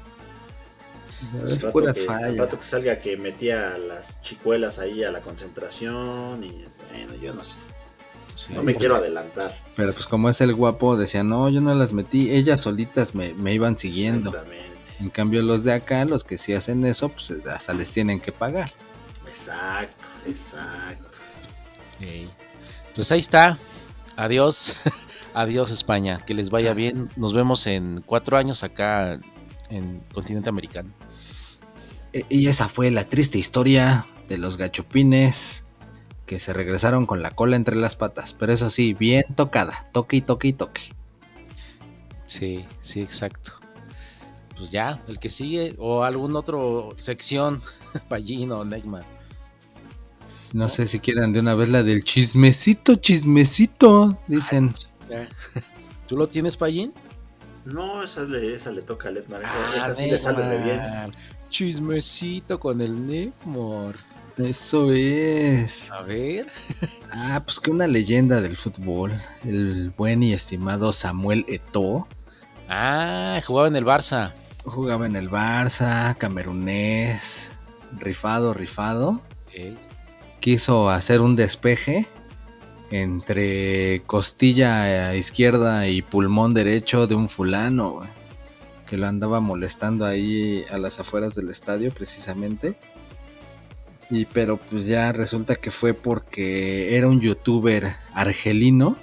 Es 1.44 1.52
Al 1.54 1.60
rato 1.62 1.72
puras 1.72 1.94
que, 1.96 2.08
rato 2.38 2.58
que 2.58 2.64
salga 2.64 3.00
que 3.00 3.16
metía 3.18 3.76
a 3.76 3.78
las 3.78 4.22
chicuelas 4.24 4.80
ahí 4.80 5.04
a 5.04 5.12
la 5.12 5.22
concentración 5.22 6.44
y 6.44 6.66
bueno, 6.92 7.14
yo 7.22 7.34
no 7.34 7.44
sé. 7.44 7.60
Sí, 8.34 8.54
No 8.54 8.64
me 8.64 8.72
pues, 8.74 8.80
quiero 8.82 8.96
adelantar. 8.96 9.56
Pero 9.76 9.94
pues 9.94 10.08
como 10.08 10.30
es 10.30 10.42
el 10.42 10.56
guapo, 10.56 10.98
decía, 10.98 11.22
no, 11.24 11.50
yo 11.50 11.62
no 11.62 11.76
las 11.76 11.94
metí, 11.94 12.32
ellas 12.32 12.62
solitas 12.62 13.14
me, 13.14 13.34
me 13.36 13.54
iban 13.54 13.78
siguiendo. 13.78 14.30
Exactamente. 14.32 14.72
En 15.00 15.10
cambio 15.10 15.42
los 15.44 15.64
de 15.64 15.74
acá, 15.74 16.06
los 16.06 16.24
que 16.24 16.38
sí 16.40 16.54
hacen 16.54 16.86
eso, 16.86 17.10
pues 17.10 17.32
hasta 17.48 17.74
les 17.74 17.92
tienen 17.92 18.20
que 18.20 18.32
pagar. 18.32 18.72
Exacto, 19.28 20.06
exacto. 20.26 21.11
Pues 22.96 23.12
ahí 23.12 23.20
está. 23.20 23.58
Adiós. 24.16 24.76
Adiós 25.34 25.72
España. 25.72 26.20
Que 26.26 26.34
les 26.34 26.50
vaya 26.50 26.74
bien. 26.74 27.10
Nos 27.16 27.34
vemos 27.34 27.68
en 27.68 28.02
cuatro 28.06 28.38
años 28.38 28.64
acá 28.64 29.20
en 29.70 30.02
continente 30.14 30.50
americano. 30.50 30.92
E- 32.14 32.26
Y 32.30 32.48
esa 32.48 32.68
fue 32.68 32.92
la 32.92 33.06
triste 33.06 33.38
historia 33.38 34.06
de 34.28 34.38
los 34.38 34.58
gachupines 34.58 35.64
que 36.26 36.40
se 36.40 36.54
regresaron 36.54 37.06
con 37.06 37.22
la 37.22 37.32
cola 37.32 37.56
entre 37.56 37.76
las 37.76 37.96
patas. 37.96 38.34
Pero 38.34 38.54
eso 38.54 38.70
sí, 38.70 38.94
bien 38.94 39.26
tocada. 39.36 39.90
Toque 39.94 40.18
y 40.18 40.22
toque 40.22 40.50
y 40.50 40.54
toque. 40.54 40.82
Sí, 42.26 42.66
sí, 42.82 43.02
exacto. 43.02 43.54
Pues 44.58 44.72
ya, 44.72 45.02
el 45.08 45.18
que 45.20 45.30
sigue 45.30 45.74
o 45.80 46.04
algún 46.04 46.36
otro 46.36 46.94
sección, 46.98 47.62
Pallín 48.10 48.52
o 48.52 48.64
Neymar. 48.64 49.06
No 50.54 50.68
sé 50.70 50.88
si 50.88 51.00
quieran 51.00 51.34
de 51.34 51.40
una 51.40 51.56
vez 51.56 51.70
la 51.70 51.84
del 51.84 52.04
chismecito, 52.04 52.96
chismecito. 52.96 54.18
Dicen. 54.28 54.74
¿Tú 56.08 56.18
lo 56.18 56.28
tienes, 56.28 56.58
Pallín? 56.58 56.94
No, 57.66 58.04
esa 58.04 58.24
le, 58.24 58.56
esa 58.56 58.72
le 58.72 58.82
toca 58.82 59.10
a 59.10 59.12
Letmar. 59.12 59.42
Esa, 59.42 59.52
Ah, 59.54 59.76
esa 59.78 59.96
sí 59.96 60.10
le 60.10 60.18
sale 60.18 60.46
de 60.46 60.58
bien. 60.64 60.82
Chismecito 61.50 62.60
con 62.60 62.82
el 62.82 63.06
Neymar. 63.08 63.96
Eso 64.38 64.92
es. 64.92 65.92
A 65.92 66.02
ver. 66.02 66.48
Ah, 67.12 67.42
pues 67.46 67.60
que 67.60 67.70
una 67.72 67.88
leyenda 67.88 68.42
del 68.42 68.58
fútbol. 68.58 69.14
El 69.44 69.92
buen 69.92 70.24
y 70.24 70.34
estimado 70.34 70.92
Samuel 70.94 71.46
Eto'o. 71.48 72.08
Ah, 72.68 73.40
jugaba 73.46 73.68
en 73.68 73.76
el 73.76 73.86
Barça. 73.86 74.34
Jugaba 74.64 75.06
en 75.06 75.16
el 75.16 75.30
Barça, 75.30 76.18
camerunés. 76.18 77.52
Rifado, 78.00 78.54
rifado. 78.54 79.22
Quiso 80.42 80.90
hacer 80.90 81.22
un 81.22 81.38
despeje 81.38 82.08
entre 82.90 84.02
costilla 84.06 85.16
izquierda 85.16 85.88
y 85.88 86.02
pulmón 86.02 86.54
derecho 86.54 87.08
de 87.08 87.16
un 87.16 87.30
fulano 87.30 88.02
que 88.86 88.98
lo 88.98 89.08
andaba 89.08 89.40
molestando 89.40 90.04
ahí 90.04 90.66
a 90.70 90.78
las 90.78 91.00
afueras 91.00 91.34
del 91.36 91.50
estadio 91.50 91.92
precisamente. 91.92 92.76
Y 94.10 94.26
pero 94.26 94.58
pues 94.58 94.86
ya 94.86 95.14
resulta 95.14 95.56
que 95.56 95.72
fue 95.72 95.94
porque 95.94 96.98
era 96.98 97.08
un 97.08 97.22
youtuber 97.22 97.94
argelino 98.14 98.98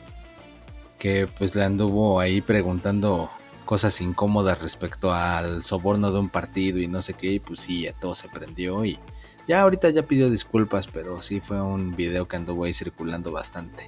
que 0.98 1.26
pues 1.38 1.54
le 1.54 1.64
anduvo 1.64 2.20
ahí 2.20 2.42
preguntando 2.42 3.30
cosas 3.68 4.00
incómodas 4.00 4.62
respecto 4.62 5.12
al 5.12 5.62
soborno 5.62 6.10
de 6.10 6.18
un 6.18 6.30
partido 6.30 6.78
y 6.78 6.88
no 6.88 7.02
sé 7.02 7.12
qué, 7.12 7.32
y 7.32 7.38
pues 7.38 7.60
sí, 7.60 7.86
a 7.86 7.92
todo 7.92 8.14
se 8.14 8.26
prendió 8.30 8.82
y 8.86 8.98
ya 9.46 9.60
ahorita 9.60 9.90
ya 9.90 10.04
pidió 10.04 10.30
disculpas, 10.30 10.86
pero 10.86 11.20
sí 11.20 11.40
fue 11.40 11.60
un 11.60 11.94
video 11.94 12.26
que 12.26 12.36
anduvo 12.36 12.64
ahí 12.64 12.72
circulando 12.72 13.30
bastante. 13.30 13.84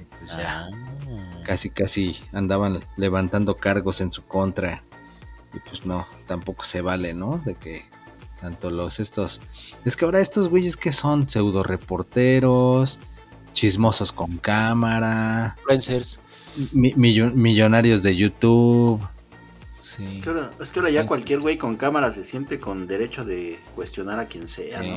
Y 0.00 0.04
pues 0.04 0.36
ya, 0.36 0.68
Ah. 0.68 1.42
casi 1.44 1.70
casi 1.70 2.16
andaban 2.32 2.78
levantando 2.96 3.56
cargos 3.56 4.00
en 4.00 4.12
su 4.12 4.24
contra. 4.24 4.84
Y 5.52 5.58
pues 5.58 5.84
no, 5.84 6.06
tampoco 6.28 6.62
se 6.62 6.80
vale, 6.80 7.12
¿no? 7.12 7.42
De 7.44 7.56
que 7.56 7.84
tanto 8.40 8.70
los 8.70 9.00
estos... 9.00 9.40
Es 9.84 9.96
que 9.96 10.04
ahora 10.04 10.20
estos 10.20 10.48
güeyes 10.48 10.76
que 10.76 10.92
son 10.92 11.28
pseudo 11.28 11.64
reporteros, 11.64 13.00
chismosos 13.52 14.12
con 14.12 14.38
cámara, 14.38 15.56
Influencers. 15.58 16.20
Mi- 16.72 16.92
millo- 16.94 17.32
millonarios 17.32 18.02
de 18.02 18.16
YouTube. 18.16 19.00
Sí. 19.78 20.04
Es 20.04 20.16
que, 20.18 20.28
ahora, 20.28 20.50
es 20.60 20.70
que 20.70 20.78
ahora 20.80 20.90
ya 20.92 21.06
cualquier 21.06 21.40
güey 21.40 21.58
con 21.58 21.76
cámara 21.76 22.12
se 22.12 22.22
siente 22.22 22.60
con 22.60 22.86
derecho 22.86 23.24
de 23.24 23.58
cuestionar 23.74 24.20
a 24.20 24.26
quien 24.26 24.46
sea, 24.46 24.80
¿no? 24.82 24.96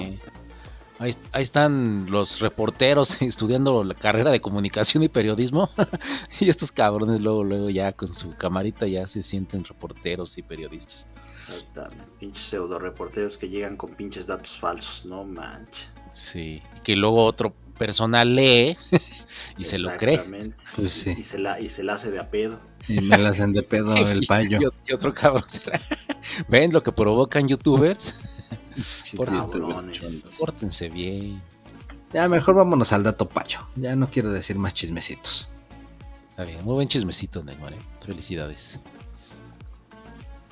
Ahí, 0.98 1.14
ahí 1.34 1.44
están 1.44 2.06
los 2.10 2.40
reporteros 2.40 3.20
estudiando 3.22 3.84
la 3.84 3.96
carrera 3.96 4.32
de 4.32 4.40
comunicación 4.42 5.04
y 5.04 5.10
periodismo. 5.10 5.70
y 6.40 6.50
estos 6.50 6.72
cabrones 6.72 7.22
luego, 7.22 7.44
luego 7.44 7.70
ya 7.70 7.92
con 7.94 8.14
su 8.14 8.36
camarita 8.36 8.88
ya 8.88 9.06
se 9.08 9.22
sienten 9.24 9.64
reporteros 9.66 10.38
y 10.38 10.44
periodistas. 10.44 11.08
Exactamente. 11.48 12.04
Pinches 12.20 12.46
pseudo 12.46 12.80
reporteros 12.80 13.38
que 13.38 13.50
llegan 13.50 13.76
con 13.78 13.96
pinches 13.96 14.26
datos 14.28 14.58
falsos, 14.58 15.06
no 15.06 15.24
manches. 15.26 15.90
Sí. 16.14 16.62
Y 16.78 16.80
que 16.82 16.96
luego 16.96 17.26
otro 17.26 17.54
personal 17.78 18.36
lee 18.36 18.78
y 19.58 19.66
se 19.66 19.80
lo 19.80 19.96
cree. 19.98 20.16
Exactamente. 20.16 20.64
Pues 20.76 20.94
sí. 20.94 21.16
Y 21.18 21.24
se 21.24 21.40
la, 21.40 21.60
y 21.60 21.70
se 21.70 21.84
la 21.84 21.94
hace 21.94 22.12
de 22.12 22.20
a 22.20 22.30
pedo. 22.30 22.60
Y 22.88 23.02
me 23.02 23.18
la 23.18 23.30
hacen 23.30 23.54
de 23.54 23.64
pedo 23.64 23.96
el 24.08 24.26
payo. 24.26 24.60
Y, 24.62 24.92
y 24.92 24.94
otro 24.94 25.14
cabrón 25.14 25.44
será. 25.48 25.80
¿Ven 26.48 26.74
lo 26.74 26.82
que 26.84 26.92
provocan 26.92 27.48
youtubers? 27.48 28.16
Por 29.16 29.28
Cabrones. 29.28 30.36
Pórtense 30.38 30.90
bien. 30.90 31.42
Ya 32.14 32.28
mejor 32.28 32.56
vámonos 32.56 32.92
al 32.94 33.04
dato 33.04 33.28
payo. 33.28 33.60
Ya 33.76 33.96
no 33.96 34.10
quiero 34.10 34.30
decir 34.32 34.58
más 34.58 34.74
chismecitos. 34.74 35.50
Está 36.30 36.44
bien, 36.44 36.64
muy 36.66 36.74
buen 36.76 36.88
chismecito, 36.88 37.44
Neymar. 37.44 37.74
¿eh? 37.74 37.80
Felicidades. 38.06 38.80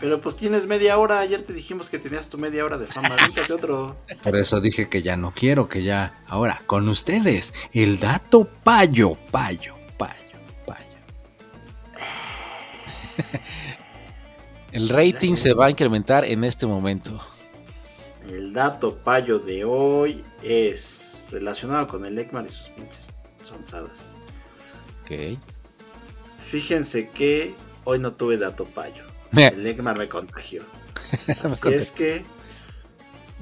Pero 0.03 0.19
pues 0.19 0.35
tienes 0.35 0.67
media 0.67 0.97
hora. 0.97 1.21
Ayer 1.21 1.43
te 1.43 1.53
dijimos 1.53 1.89
que 1.89 1.97
tenías 1.97 2.27
tu 2.27 2.37
media 2.37 2.65
hora 2.65 2.77
de 2.77 2.87
fama. 2.87 3.15
Víntate 3.25 3.53
otro. 3.53 3.95
Por 4.23 4.35
eso 4.35 4.59
dije 4.59 4.89
que 4.89 5.01
ya 5.01 5.15
no 5.15 5.33
quiero, 5.33 5.69
que 5.69 5.81
ya. 5.81 6.21
Ahora, 6.27 6.61
con 6.65 6.89
ustedes, 6.89 7.53
el 7.71 8.01
dato 8.01 8.43
payo, 8.65 9.15
payo, 9.31 9.75
payo, 9.97 10.37
payo. 10.67 10.83
El 14.73 14.89
rating 14.89 15.35
se 15.35 15.53
va 15.53 15.67
a 15.67 15.69
incrementar 15.69 16.25
en 16.25 16.43
este 16.43 16.67
momento. 16.67 17.17
El 18.27 18.51
dato 18.51 18.97
payo 18.97 19.39
de 19.39 19.63
hoy 19.63 20.21
es 20.41 21.23
relacionado 21.31 21.87
con 21.87 22.05
el 22.05 22.19
ECMAR 22.19 22.45
y 22.45 22.51
sus 22.51 22.67
pinches 22.67 23.13
sonzadas. 23.41 24.17
Ok. 25.03 25.39
Fíjense 26.39 27.07
que 27.07 27.55
hoy 27.85 27.99
no 27.99 28.11
tuve 28.11 28.37
dato 28.37 28.65
payo. 28.65 29.12
El 29.35 29.65
ECMAR 29.65 29.97
me 29.97 30.09
contagió. 30.09 30.63
Así 31.43 31.73
es 31.73 31.91
que 31.91 32.25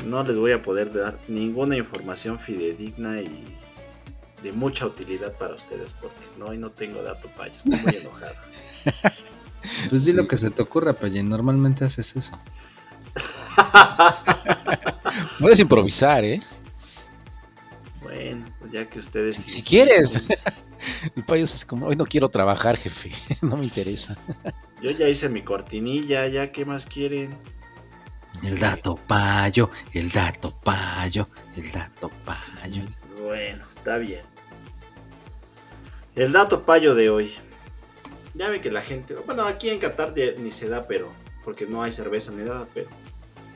no 0.05 0.23
les 0.23 0.37
voy 0.37 0.51
a 0.51 0.61
poder 0.61 0.93
dar 0.93 1.17
ninguna 1.27 1.77
información 1.77 2.39
fidedigna 2.39 3.21
y 3.21 3.45
de 4.43 4.51
mucha 4.51 4.85
utilidad 4.85 5.33
para 5.37 5.53
ustedes 5.53 5.93
porque 5.93 6.17
no, 6.37 6.45
hoy 6.45 6.57
no 6.57 6.71
tengo 6.71 7.01
dato 7.03 7.29
payo. 7.29 7.53
Estoy 7.55 7.79
muy 7.79 7.95
enojado. 8.01 8.35
Pues 9.89 10.05
di 10.05 10.11
Sí. 10.11 10.17
lo 10.17 10.27
que 10.27 10.37
se 10.37 10.49
te 10.49 10.61
ocurra, 10.61 10.93
payo. 10.93 11.23
Normalmente 11.23 11.85
haces 11.85 12.15
eso. 12.15 12.31
Puedes 15.39 15.59
improvisar, 15.59 16.23
¿eh? 16.23 16.41
bueno, 18.01 18.45
pues 18.59 18.71
ya 18.71 18.89
que 18.89 18.99
ustedes... 18.99 19.35
Si, 19.35 19.49
si 19.49 19.61
quieres. 19.61 20.19
El 21.15 21.23
payo 21.23 21.43
es 21.43 21.53
así 21.53 21.65
como, 21.65 21.87
hoy 21.87 21.95
no 21.95 22.05
quiero 22.05 22.29
trabajar, 22.29 22.77
jefe. 22.77 23.11
No 23.41 23.57
me 23.57 23.63
interesa. 23.63 24.15
Yo 24.81 24.91
ya 24.91 25.07
hice 25.07 25.29
mi 25.29 25.41
cortinilla, 25.41 26.27
ya, 26.27 26.51
¿qué 26.51 26.65
más 26.65 26.85
quieren? 26.85 27.37
El 28.43 28.59
dato 28.59 28.95
payo, 28.95 29.69
el 29.93 30.09
dato 30.09 30.51
payo, 30.63 31.27
el 31.55 31.71
dato 31.71 32.09
payo. 32.25 32.83
Bueno, 33.21 33.63
está 33.75 33.97
bien. 33.97 34.23
El 36.15 36.31
dato 36.31 36.63
payo 36.63 36.95
de 36.95 37.09
hoy. 37.09 37.33
Ya 38.33 38.49
ve 38.49 38.61
que 38.61 38.71
la 38.71 38.81
gente, 38.81 39.13
bueno, 39.25 39.43
aquí 39.45 39.69
en 39.69 39.79
Qatar 39.79 40.13
ni 40.39 40.51
se 40.51 40.69
da, 40.69 40.87
pero 40.87 41.11
porque 41.43 41.65
no 41.65 41.83
hay 41.83 41.91
cerveza 41.91 42.31
ni 42.31 42.43
nada, 42.43 42.67
pero 42.73 42.89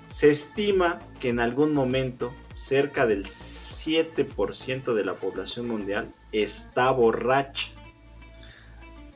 se 0.09 0.29
estima 0.29 0.99
que 1.19 1.29
en 1.29 1.39
algún 1.39 1.73
momento 1.73 2.33
cerca 2.53 3.05
del 3.05 3.25
7% 3.25 4.93
de 4.93 5.05
la 5.05 5.15
población 5.15 5.67
mundial 5.67 6.09
está 6.43 6.91
borracha. 6.91 7.69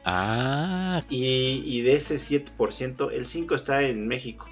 Ah, 0.05 1.01
Y, 1.10 1.62
y 1.65 1.82
de 1.82 1.95
ese 1.95 2.15
7%, 2.15 3.12
el 3.12 3.27
5% 3.27 3.55
está 3.55 3.82
en 3.84 4.08
México. 4.08 4.45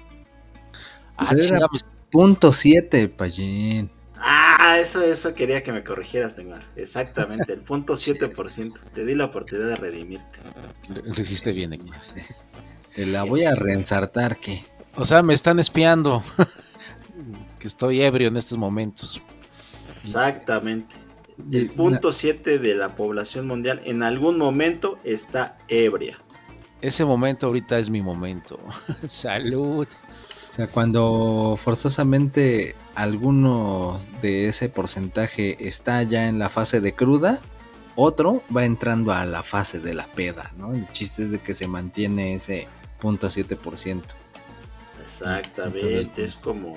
ah, 1.16 1.26
Pero 1.30 1.40
era- 1.42 1.44
chinga, 1.56 1.68
pues, 1.68 1.84
Punto 2.10 2.52
7, 2.52 3.08
payín. 3.08 3.90
Ah, 4.16 4.78
eso, 4.80 5.02
eso 5.02 5.34
quería 5.34 5.62
que 5.62 5.72
me 5.72 5.84
corrigieras, 5.84 6.36
Neymar. 6.38 6.62
Exactamente, 6.74 7.52
el 7.52 7.60
punto 7.60 7.94
7%. 7.96 8.78
Te 8.94 9.04
di 9.04 9.14
la 9.14 9.26
oportunidad 9.26 9.68
de 9.68 9.76
redimirte. 9.76 10.38
lo, 10.88 11.02
lo 11.02 11.20
hiciste 11.22 11.52
bien, 11.52 11.70
Neymar. 11.70 12.00
Te 12.94 13.04
la 13.06 13.24
voy 13.24 13.44
a 13.44 13.54
reensartar 13.54 14.38
que. 14.38 14.64
O 14.96 15.04
sea, 15.04 15.22
me 15.22 15.34
están 15.34 15.58
espiando. 15.58 16.22
que 17.58 17.66
estoy 17.68 18.00
ebrio 18.00 18.28
en 18.28 18.36
estos 18.36 18.56
momentos. 18.56 19.20
Exactamente. 19.86 20.94
El 21.52 21.70
punto 21.70 22.12
7 22.12 22.58
de 22.58 22.74
la 22.74 22.96
población 22.96 23.46
mundial 23.46 23.80
en 23.84 24.02
algún 24.02 24.38
momento 24.38 24.98
está 25.04 25.58
ebria. 25.68 26.18
Ese 26.80 27.04
momento 27.04 27.46
ahorita 27.46 27.78
es 27.78 27.90
mi 27.90 28.02
momento. 28.02 28.58
Salud. 29.06 29.86
O 29.86 30.52
sea, 30.52 30.66
cuando 30.66 31.58
forzosamente 31.62 32.74
alguno 32.94 34.00
de 34.20 34.48
ese 34.48 34.68
porcentaje 34.68 35.68
está 35.68 36.02
ya 36.02 36.28
en 36.28 36.38
la 36.38 36.48
fase 36.48 36.80
de 36.80 36.94
cruda, 36.94 37.40
otro 37.96 38.42
va 38.54 38.64
entrando 38.64 39.12
a 39.12 39.24
la 39.24 39.42
fase 39.42 39.80
de 39.80 39.94
la 39.94 40.06
peda, 40.06 40.52
¿no? 40.56 40.72
El 40.72 40.88
chiste 40.92 41.24
es 41.24 41.30
de 41.30 41.38
que 41.38 41.54
se 41.54 41.66
mantiene 41.66 42.34
ese 42.34 42.68
punto 43.00 43.28
7%. 43.28 44.02
Exactamente, 45.02 46.24
es 46.24 46.36
como 46.36 46.76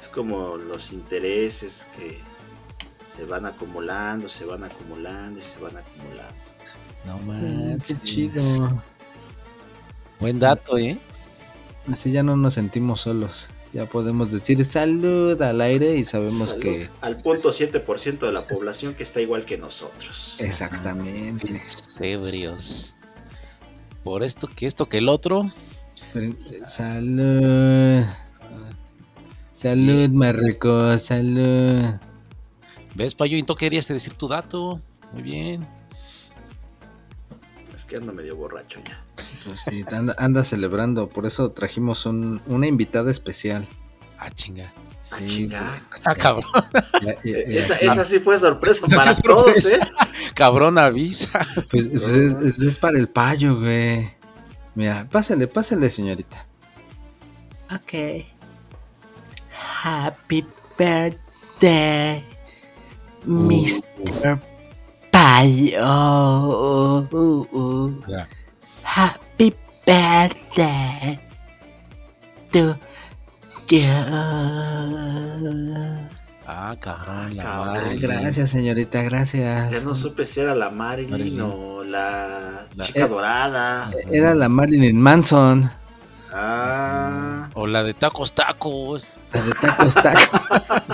es 0.00 0.08
como 0.08 0.56
los 0.56 0.92
intereses 0.92 1.86
que 1.96 2.18
se 3.04 3.24
van 3.24 3.46
acumulando, 3.46 4.28
se 4.28 4.44
van 4.44 4.64
acumulando 4.64 5.40
y 5.40 5.44
se 5.44 5.58
van 5.58 5.76
acumulando. 5.76 6.34
No 7.04 7.18
Mm, 7.18 7.26
manches. 7.26 7.98
Qué 7.98 8.04
chido. 8.04 8.82
Buen 10.20 10.38
dato, 10.38 10.78
¿eh? 10.78 10.98
Así 11.92 12.12
ya 12.12 12.22
no 12.22 12.36
nos 12.36 12.54
sentimos 12.54 13.02
solos. 13.02 13.48
Ya 13.74 13.86
podemos 13.86 14.30
decir 14.30 14.64
salud 14.64 15.40
al 15.42 15.60
aire 15.60 15.96
y 15.96 16.04
sabemos 16.04 16.50
Salud 16.50 16.62
que... 16.62 16.88
al 17.00 17.16
punto 17.18 17.50
7% 17.50 18.20
de 18.20 18.32
la 18.32 18.46
población 18.46 18.94
que 18.94 19.02
está 19.02 19.20
igual 19.20 19.44
que 19.44 19.58
nosotros. 19.58 20.40
Exactamente. 20.40 21.60
Ebrios. 22.00 22.94
Por 24.04 24.22
esto 24.22 24.46
que 24.48 24.66
esto 24.66 24.88
que 24.88 24.98
el 24.98 25.08
otro. 25.08 25.50
Salud. 26.66 28.04
Salud, 29.52 30.08
Marruecos, 30.10 31.02
salud. 31.02 31.94
¿Ves, 32.94 33.14
Payuito? 33.14 33.56
Querías 33.56 33.88
decir 33.88 34.14
tu 34.14 34.28
dato. 34.28 34.80
Muy 35.12 35.22
bien. 35.22 35.66
Es 37.74 37.84
que 37.84 37.96
ando 37.96 38.12
medio 38.12 38.36
borracho 38.36 38.80
ya. 38.86 39.02
Pues 39.44 39.60
sí, 39.68 39.84
anda, 39.90 40.14
anda 40.18 40.44
celebrando, 40.44 41.08
por 41.08 41.26
eso 41.26 41.50
trajimos 41.52 42.06
un- 42.06 42.40
una 42.46 42.66
invitada 42.66 43.10
especial. 43.10 43.66
Ah, 44.18 44.30
chinga. 44.30 44.72
Ah, 45.10 45.16
Sí, 45.18 45.28
chinga. 45.28 45.82
Ah, 46.04 46.14
cabrón. 46.14 46.50
Ya- 47.02 47.14
ya- 47.14 47.20
Eh, 47.24 47.46
ya- 47.50 47.58
Esa, 47.58 47.74
esa 47.76 48.04
sí 48.04 48.20
fue 48.20 48.38
sorpresa 48.38 48.86
Esa 48.86 48.96
para 48.96 49.10
es 49.10 49.20
todos, 49.20 49.44
sorpresa. 49.62 49.74
¿eh? 49.76 49.80
Cabrón, 50.34 50.78
avisa. 50.78 51.46
Pues, 51.70 51.86
pues 51.88 52.04
es, 52.04 52.32
es- 52.42 52.58
es 52.58 52.78
para 52.78 52.96
el 52.98 53.08
payo, 53.08 53.58
güey. 53.58 54.08
Mira, 54.76 55.06
pásale, 55.10 55.46
pásale, 55.46 55.90
señorita. 55.90 56.46
Ok. 57.72 58.24
Happy 59.82 60.46
birthday, 60.78 62.24
Mr. 63.26 64.38
Payo. 65.10 67.06
Uh. 67.10 67.92
Ya. 68.08 68.28
Happy 68.82 69.54
birthday 69.86 71.18
to 72.52 72.76
you. 73.68 73.88
Ah, 76.46 76.76
cabrón, 76.78 77.36
la 77.36 77.42
cabrón. 77.42 77.96
gracias, 77.98 78.50
señorita, 78.50 79.02
gracias. 79.02 79.70
Ya 79.72 79.80
no 79.80 79.94
supe 79.94 80.26
si 80.26 80.40
era 80.40 80.54
la 80.54 80.68
Marilyn 80.70 81.10
Marilyn. 81.10 81.40
o 81.40 81.82
la, 81.82 82.66
La- 82.76 82.84
chica 82.84 83.06
Eh, 83.06 83.08
dorada. 83.08 83.90
Era 84.12 84.34
la 84.34 84.48
Marilyn 84.48 85.00
Manson, 85.00 85.70
Ah, 86.36 87.48
O 87.54 87.66
la 87.68 87.82
de 87.84 87.94
tacos, 87.94 88.32
tacos. 88.32 89.12
la 89.32 89.40
de 89.42 89.52
tacos 89.52 89.94
tacos. 89.94 90.40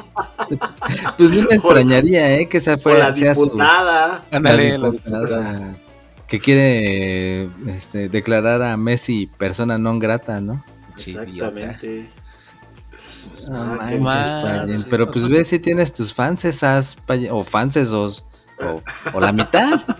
pues 1.18 1.30
no 1.30 1.42
me 1.48 1.54
extrañaría, 1.56 2.36
¿eh? 2.38 2.48
Que 2.48 2.58
esa 2.58 2.78
fue 2.78 2.98
la 2.98 3.12
sea 3.12 3.34
su- 3.34 3.44
diputada. 3.44 4.24
Ándale, 4.30 4.72
la 4.72 4.78
la- 4.78 4.90
diputada 4.90 5.76
que 6.26 6.38
quiere 6.38 7.50
este, 7.66 8.08
declarar 8.08 8.62
a 8.62 8.76
Messi 8.76 9.26
persona 9.26 9.78
non 9.78 9.98
grata, 9.98 10.40
¿no? 10.40 10.62
Exactamente. 10.96 12.08
No 13.50 13.56
Ah, 13.56 13.78
manches, 13.98 14.84
Pero 14.88 15.10
pues 15.10 15.30
ve 15.32 15.44
si 15.44 15.58
tienes 15.58 15.92
tus 15.92 16.14
fansesas, 16.14 16.96
o 17.30 17.42
fansesos, 17.42 18.22
o, 18.62 18.80
o 19.12 19.20
la 19.20 19.32
mitad. 19.32 19.80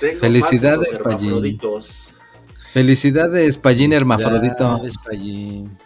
Tengo 0.00 0.20
Felicidades, 0.20 0.98
Pallín. 0.98 1.58
Felicidades, 2.72 3.56
Pallín 3.58 3.92
hermafrodito. 3.92 4.78
Felicidades, 4.78 4.98
Pallín. 4.98 5.78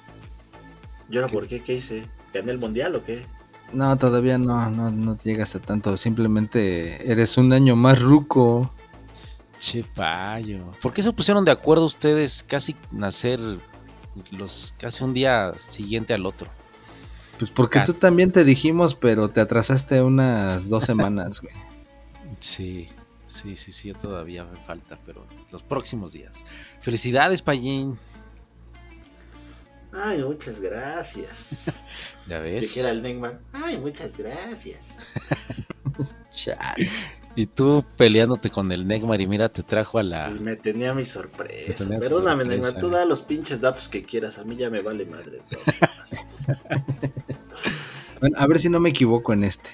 ¿Y 1.11 1.17
ahora 1.17 1.29
por 1.29 1.47
qué? 1.47 1.61
¿Qué 1.61 1.75
hice? 1.75 2.05
¿Gané 2.37 2.53
el 2.53 2.59
mundial 2.59 2.95
o 2.97 3.05
qué? 3.05 3.25
No, 3.73 3.97
todavía 3.97 4.39
no, 4.39 4.71
no, 4.71 4.91
no 4.91 5.19
llegas 5.19 5.55
a 5.57 5.61
tanto. 5.61 5.97
Simplemente 5.97 7.11
eres 7.11 7.37
un 7.37 7.53
año 7.53 7.75
más 7.77 8.01
ruco. 8.01 8.71
Che, 9.59 9.83
payo. 9.85 10.71
¿Por 10.83 10.93
qué 10.93 11.03
se 11.03 11.13
pusieron 11.13 11.45
de 11.45 11.51
acuerdo 11.51 11.85
ustedes 11.85 12.45
casi 12.47 12.77
nacer 12.93 13.41
los 14.31 14.75
casi 14.79 15.03
un 15.05 15.15
día 15.15 15.53
siguiente 15.57 16.15
al 16.15 16.27
otro? 16.27 16.49
Pues 17.39 17.51
porque 17.51 17.81
Ah. 17.81 17.85
tú 17.85 17.93
también 17.95 18.33
te 18.33 18.45
dijimos, 18.45 18.95
pero 18.95 19.29
te 19.31 19.41
atrasaste 19.41 20.01
unas 20.03 20.69
dos 20.69 20.85
semanas, 20.87 21.41
güey. 21.41 21.55
Sí, 22.39 22.89
sí, 23.27 23.57
sí, 23.57 23.73
sí, 23.73 23.93
todavía 23.95 24.45
me 24.45 24.57
falta, 24.59 24.99
pero 25.05 25.27
los 25.51 25.63
próximos 25.63 26.13
días. 26.13 26.45
Felicidades, 26.81 27.43
Payín. 27.43 27.99
Ay, 29.97 30.23
muchas 30.23 30.61
gracias. 30.61 31.73
¿Ya 32.29 32.41
ves? 32.41 32.73
Que 32.73 32.81
el 32.81 33.03
Neckman. 33.03 33.41
Ay, 33.53 33.79
muchas 33.79 34.17
gracias. 34.17 34.99
y 37.35 37.47
tú 37.47 37.85
peleándote 37.97 38.51
con 38.51 38.71
el 38.73 38.87
Neckmar 38.87 39.21
y 39.21 39.27
mira, 39.27 39.49
te 39.49 39.63
trajo 39.63 39.99
a 39.99 40.03
la. 40.03 40.31
Y 40.31 40.41
me 40.41 40.57
tenía 40.57 40.93
mi 40.93 41.07
sorpresa. 41.07 41.85
Tenía 41.85 41.99
Perdóname, 41.99 42.45
Neckmar, 42.45 42.79
tú 42.79 42.91
da 42.91 43.07
los 43.07 43.23
pinches 43.23 43.61
datos 43.61 43.89
que 43.89 44.05
quieras. 44.05 44.39
A 44.39 44.45
mí 44.45 44.57
ya 44.57 44.69
me 44.69 44.83
vale 44.83 45.07
madre. 45.07 45.41
bueno, 48.21 48.37
a 48.39 48.47
ver 48.47 48.59
si 48.59 48.69
no 48.69 48.81
me 48.81 48.91
equivoco 48.91 49.33
en 49.33 49.45
este. 49.45 49.71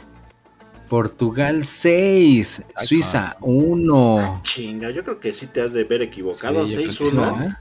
Portugal 0.89 1.65
6, 1.65 2.65
Suiza 2.85 3.39
1. 3.41 4.19
Ah, 4.19 4.41
chinga, 4.43 4.91
yo 4.91 5.03
creo 5.03 5.21
que 5.21 5.33
sí 5.33 5.47
te 5.47 5.63
has 5.63 5.73
de 5.73 5.85
ver 5.85 6.03
equivocado. 6.03 6.69
Sí, 6.69 6.85
6-1. 6.85 7.57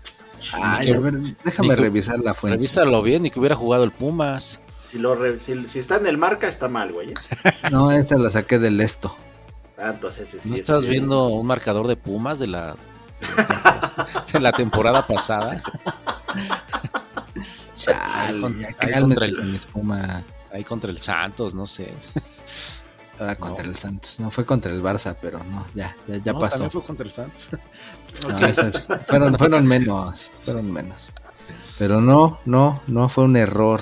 Ah, 0.54 0.78
Ay, 0.80 0.94
ver, 0.94 1.20
déjame 1.44 1.76
revisar 1.76 2.20
la 2.20 2.34
fuente. 2.34 2.58
Revísalo 2.58 3.02
bien, 3.02 3.26
y 3.26 3.30
que 3.30 3.40
hubiera 3.40 3.56
jugado 3.56 3.84
el 3.84 3.92
Pumas. 3.92 4.60
Si, 5.38 5.80
está 5.80 5.98
en 5.98 6.08
el 6.08 6.18
marca, 6.18 6.48
está 6.48 6.68
mal, 6.68 6.92
güey. 6.92 7.12
¿eh? 7.12 7.14
no, 7.72 7.92
esa 7.92 8.18
la 8.18 8.30
saqué 8.30 8.60
del 8.60 8.82
esto. 8.82 9.16
Ah, 9.78 9.96
¿No 10.02 10.56
estás 10.56 10.88
viendo 10.88 11.28
un 11.28 11.48
marcador 11.48 11.88
de 11.88 11.96
Pumas 11.96 12.38
de 12.38 12.48
la, 12.48 12.76
de 14.32 14.40
la 14.40 14.52
temporada 14.52 15.08
pasada? 15.08 15.62
Chale, 17.76 18.42
Chale, 18.76 18.76
ahí, 18.80 19.02
contra 19.02 19.26
el, 19.26 19.40
el 19.40 19.60
Puma, 19.72 20.24
ahí 20.52 20.64
contra 20.64 20.92
el 20.92 21.00
Santos, 21.00 21.56
no 21.56 21.66
sé. 21.66 21.92
Ahora 23.22 23.36
contra 23.36 23.64
No. 23.64 23.70
el 23.70 23.78
Santos. 23.78 24.20
No 24.20 24.32
fue 24.32 24.46
contra 24.48 24.72
el 24.72 24.82
Barça, 24.82 25.16
pero 25.22 25.44
no, 25.44 25.68
ya, 25.76 25.96
ya, 26.08 26.18
ya 26.18 26.34
No, 26.34 26.40
pasó. 26.40 26.54
También 26.54 26.72
fue 26.72 26.84
contra 26.84 27.06
el 27.06 27.12
Santos. 27.12 27.50
No, 28.28 28.46
esas 28.46 28.86
fueron, 29.08 29.38
fueron 29.38 29.66
menos, 29.66 30.32
fueron 30.44 30.70
menos. 30.72 31.14
Pero 31.80 32.02
no, 32.02 32.40
no, 32.46 32.82
no 32.88 33.08
fue 33.08 33.24
un 33.24 33.38
error. 33.38 33.82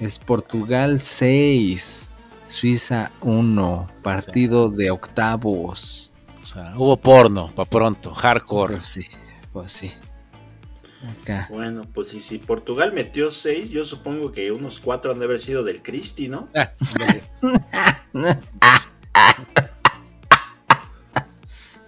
Es 0.00 0.18
Portugal 0.18 1.00
6, 1.00 2.10
Suiza 2.46 3.10
1, 3.22 3.90
partido 4.02 4.68
de 4.68 4.90
octavos. 4.90 6.10
O 6.42 6.46
sea, 6.46 6.74
hubo 6.76 6.96
porno, 6.98 7.50
para 7.54 7.70
pronto, 7.70 8.12
hardcore. 8.14 8.74
Pues 8.76 8.88
sí, 8.88 9.06
pues 9.52 9.72
sí. 9.72 9.92
Acá. 11.22 11.46
Bueno, 11.50 11.82
pues 11.94 12.12
y 12.12 12.20
si 12.20 12.38
Portugal 12.38 12.92
metió 12.92 13.30
6, 13.30 13.70
yo 13.70 13.84
supongo 13.84 14.30
que 14.32 14.52
unos 14.52 14.78
4 14.78 15.12
han 15.12 15.18
de 15.20 15.24
haber 15.24 15.40
sido 15.40 15.62
del 15.64 15.82
Cristi, 15.82 16.28
¿no? 16.28 16.48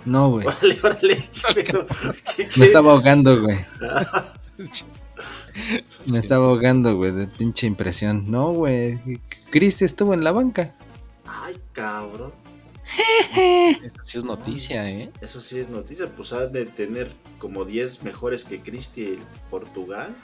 No, 0.05 0.31
güey. 0.31 0.47
Vale, 0.47 0.79
vale. 0.83 1.29
pero, 1.65 1.87
¿qué- 1.87 2.49
qué? 2.49 2.61
Me 2.61 2.67
estaba 2.67 2.93
ahogando, 2.93 3.41
güey. 3.43 3.59
Me 6.11 6.19
estaba 6.19 6.47
ahogando, 6.47 6.95
güey, 6.97 7.11
de 7.13 7.27
pinche 7.27 7.67
impresión. 7.67 8.31
No, 8.31 8.53
güey. 8.53 9.01
Cristi 9.51 9.85
estuvo 9.85 10.13
en 10.15 10.23
la 10.23 10.31
banca. 10.33 10.75
Ay, 11.25 11.57
cabrón. 11.73 12.33
Esa 13.35 14.03
sí 14.05 14.19
es 14.19 14.25
noticia, 14.25 14.89
¿eh? 14.89 15.11
Eso 15.21 15.41
sí 15.41 15.59
es 15.59 15.69
noticia, 15.69 16.07
pues 16.15 16.33
ha 16.33 16.47
de 16.47 16.67
tener 16.67 17.11
como 17.39 17.65
10 17.65 18.05
mejores 18.05 18.45
que 18.45 18.61
Cristi 18.61 19.05
en 19.07 19.21
Portugal. 19.51 20.15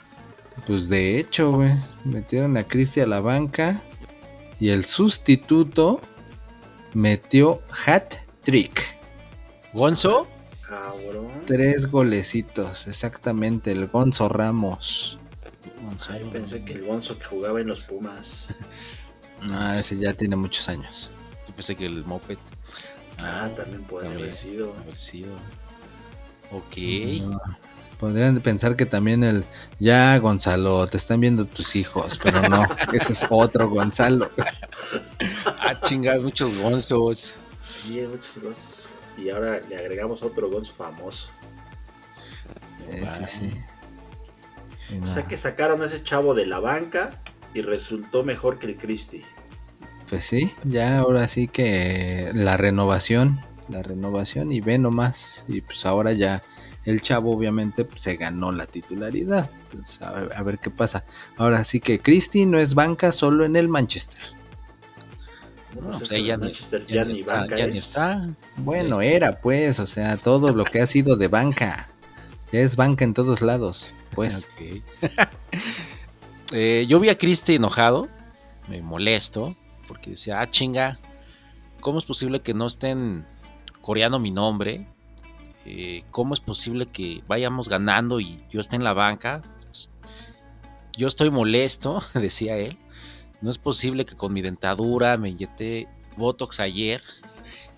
Pues 0.67 0.87
de 0.87 1.19
hecho, 1.19 1.51
güey. 1.51 1.73
Metieron 2.05 2.55
a 2.55 2.63
Cristi 2.63 3.01
a 3.01 3.07
la 3.07 3.19
banca. 3.19 3.81
Y 4.59 4.69
el 4.69 4.85
sustituto 4.85 5.99
metió 6.93 7.61
hat 7.85 8.15
trick. 8.43 8.97
¿Gonzo? 9.73 10.27
Cabrón. 10.67 11.29
Tres 11.45 11.89
golecitos, 11.89 12.87
exactamente. 12.87 13.71
El 13.71 13.87
Gonzo 13.87 14.29
Ramos. 14.29 15.19
Ay, 16.09 16.27
pensé 16.31 16.63
que 16.63 16.73
el 16.73 16.83
Gonzo 16.85 17.17
que 17.17 17.25
jugaba 17.25 17.61
en 17.61 17.67
los 17.67 17.81
Pumas. 17.81 18.47
Ah, 19.51 19.77
ese 19.77 19.97
ya 19.97 20.13
tiene 20.13 20.37
muchos 20.37 20.69
años. 20.69 21.09
Yo 21.45 21.53
pensé 21.53 21.75
que 21.75 21.85
el 21.85 22.05
moped. 22.05 22.37
Ah, 23.17 23.49
también 23.53 23.83
puede 23.83 24.05
también. 24.05 24.23
haber 24.23 24.33
sido. 24.33 24.73
Haber 24.79 24.97
sido. 24.97 25.33
Ok. 26.49 26.77
No. 27.23 27.41
Podrían 28.03 28.41
pensar 28.41 28.75
que 28.75 28.85
también 28.85 29.23
el. 29.23 29.45
Ya, 29.79 30.17
Gonzalo, 30.17 30.85
te 30.87 30.97
están 30.97 31.21
viendo 31.21 31.45
tus 31.45 31.77
hijos, 31.77 32.19
pero 32.21 32.41
no, 32.49 32.65
ese 32.91 33.13
es 33.13 33.25
otro 33.29 33.69
Gonzalo. 33.69 34.29
Ah, 35.45 35.79
chingas, 35.79 36.19
muchos 36.19 36.53
gonzos. 36.57 37.39
Sí, 37.63 38.01
muchos 38.01 38.43
Gonzos. 38.43 38.85
Y 39.17 39.29
ahora 39.29 39.61
le 39.69 39.77
agregamos 39.77 40.21
otro 40.21 40.49
Gonzo 40.49 40.73
famoso. 40.73 41.29
Sí. 43.29 43.53
Sí, 44.89 44.99
O 45.01 45.07
sea 45.07 45.25
que 45.25 45.37
sacaron 45.37 45.81
a 45.81 45.85
ese 45.85 46.03
chavo 46.03 46.33
de 46.33 46.45
la 46.45 46.59
banca 46.59 47.21
y 47.53 47.61
resultó 47.61 48.25
mejor 48.25 48.59
que 48.59 48.67
el 48.67 48.75
Cristi. 48.75 49.23
Pues 50.09 50.25
sí, 50.25 50.51
ya 50.65 50.97
ahora 50.97 51.29
sí 51.29 51.47
que 51.47 52.31
la 52.33 52.57
renovación, 52.57 53.39
la 53.69 53.81
renovación 53.81 54.51
y 54.51 54.59
ve 54.59 54.77
nomás. 54.77 55.45
Y 55.47 55.61
pues 55.61 55.85
ahora 55.85 56.11
ya 56.11 56.43
el 56.85 57.01
chavo 57.01 57.35
obviamente 57.35 57.85
pues, 57.85 58.01
se 58.01 58.15
ganó 58.15 58.51
la 58.51 58.65
titularidad. 58.65 59.49
Entonces, 59.71 60.01
a, 60.01 60.11
ver, 60.11 60.33
a 60.35 60.43
ver 60.43 60.59
qué 60.59 60.69
pasa. 60.69 61.03
Ahora 61.37 61.63
sí 61.63 61.79
que 61.79 61.99
Cristi 61.99 62.45
no 62.45 62.59
es 62.59 62.73
banca 62.73 63.11
solo 63.11 63.45
en 63.45 63.55
el 63.55 63.69
Manchester. 63.69 64.19
No, 65.75 65.81
No, 65.81 65.87
pues 65.87 65.97
pues 65.97 66.01
es 66.03 66.11
ahí 66.11 66.21
que 66.21 66.27
ya 66.27 66.37
ni, 66.37 66.43
Manchester 66.43 66.85
ya 66.85 66.95
ya 66.95 67.05
ni 67.05 67.19
está, 67.19 67.33
banca 67.33 67.57
ya 67.57 67.67
ni 67.67 67.77
está. 67.77 68.29
Bueno, 68.57 69.01
era 69.01 69.39
pues, 69.39 69.79
o 69.79 69.87
sea, 69.87 70.17
todo 70.17 70.51
lo 70.51 70.65
que 70.65 70.81
ha 70.81 70.87
sido 70.87 71.15
de 71.15 71.27
banca. 71.27 71.89
Ya 72.51 72.59
es 72.59 72.75
banca 72.75 73.03
en 73.03 73.13
todos 73.13 73.41
lados. 73.41 73.93
Pues. 74.13 74.49
Eh, 76.55 76.85
yo 76.87 76.99
vi 76.99 77.09
a 77.09 77.17
Cristi 77.17 77.55
enojado, 77.55 78.07
me 78.69 78.79
molesto, 78.83 79.55
porque 79.87 80.11
decía, 80.11 80.39
ah, 80.39 80.45
chinga, 80.45 80.99
¿cómo 81.81 81.97
es 81.97 82.05
posible 82.05 82.41
que 82.41 82.53
no 82.53 82.67
estén 82.67 83.25
coreando 83.81 84.19
mi 84.19 84.29
nombre? 84.29 84.85
Eh, 85.65 86.03
¿Cómo 86.11 86.33
es 86.33 86.41
posible 86.41 86.87
que 86.87 87.23
vayamos 87.27 87.69
ganando 87.69 88.19
y 88.19 88.43
yo 88.49 88.59
esté 88.59 88.75
en 88.75 88.83
la 88.83 88.93
banca? 88.93 89.41
Pues, 89.61 89.89
Yo 90.97 91.07
estoy 91.07 91.29
molesto, 91.29 92.01
decía 92.13 92.57
él. 92.57 92.77
No 93.41 93.49
es 93.49 93.57
posible 93.57 94.05
que 94.05 94.15
con 94.15 94.33
mi 94.33 94.41
dentadura 94.41 95.17
me 95.17 95.29
inyecté 95.29 95.87
Botox 96.17 96.59
ayer 96.59 97.01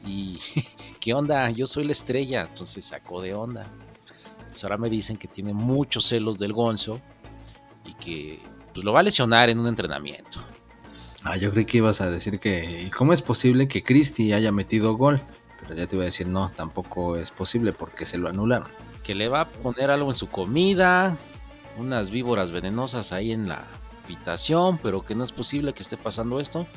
y 0.05 0.37
¿qué 0.99 1.13
onda? 1.13 1.49
Yo 1.51 1.67
soy 1.67 1.85
la 1.85 1.91
estrella, 1.91 2.47
entonces 2.49 2.85
sacó 2.85 3.21
de 3.21 3.33
onda. 3.33 3.71
Pues 4.47 4.63
ahora 4.63 4.77
me 4.77 4.89
dicen 4.89 5.17
que 5.17 5.27
tiene 5.27 5.53
muchos 5.53 6.05
celos 6.05 6.37
del 6.39 6.53
Gonzo 6.53 7.01
y 7.83 7.93
que 7.95 8.39
pues, 8.73 8.85
lo 8.85 8.93
va 8.93 9.01
a 9.01 9.03
lesionar 9.03 9.49
en 9.49 9.59
un 9.59 9.67
entrenamiento. 9.67 10.39
Ah, 11.23 11.37
yo 11.37 11.51
creí 11.51 11.65
que 11.65 11.77
ibas 11.77 12.01
a 12.01 12.09
decir 12.09 12.39
que. 12.39 12.83
¿y 12.83 12.91
¿Cómo 12.91 13.11
es 13.11 13.21
posible 13.23 13.67
que 13.67 13.83
Cristi 13.83 14.31
haya 14.31 14.51
metido 14.51 14.95
gol? 14.95 15.21
Pero 15.67 15.79
ya 15.79 15.87
te 15.87 15.95
iba 15.95 16.03
a 16.03 16.05
decir, 16.05 16.27
no, 16.27 16.51
tampoco 16.55 17.17
es 17.17 17.31
posible 17.31 17.73
porque 17.73 18.05
se 18.05 18.17
lo 18.17 18.29
anularon. 18.29 18.67
Que 19.03 19.15
le 19.15 19.27
va 19.27 19.41
a 19.41 19.49
poner 19.49 19.89
algo 19.89 20.09
en 20.09 20.15
su 20.15 20.27
comida, 20.27 21.17
unas 21.77 22.09
víboras 22.09 22.51
venenosas 22.51 23.11
ahí 23.11 23.31
en 23.31 23.47
la 23.47 23.65
habitación, 24.03 24.77
pero 24.77 25.03
que 25.03 25.15
no 25.15 25.23
es 25.23 25.31
posible 25.31 25.73
que 25.73 25.83
esté 25.83 25.97
pasando 25.97 26.39
esto 26.39 26.67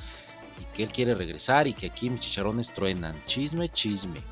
y 0.61 0.65
que 0.75 0.83
él 0.83 0.91
quiere 0.91 1.15
regresar 1.15 1.69
y 1.69 1.75
que 1.75 1.87
aquí 1.87 2.11
mis 2.11 2.21
chicharrones 2.21 2.73
truenan. 2.73 3.15
Chisme, 3.27 3.69
chisme. 3.69 4.23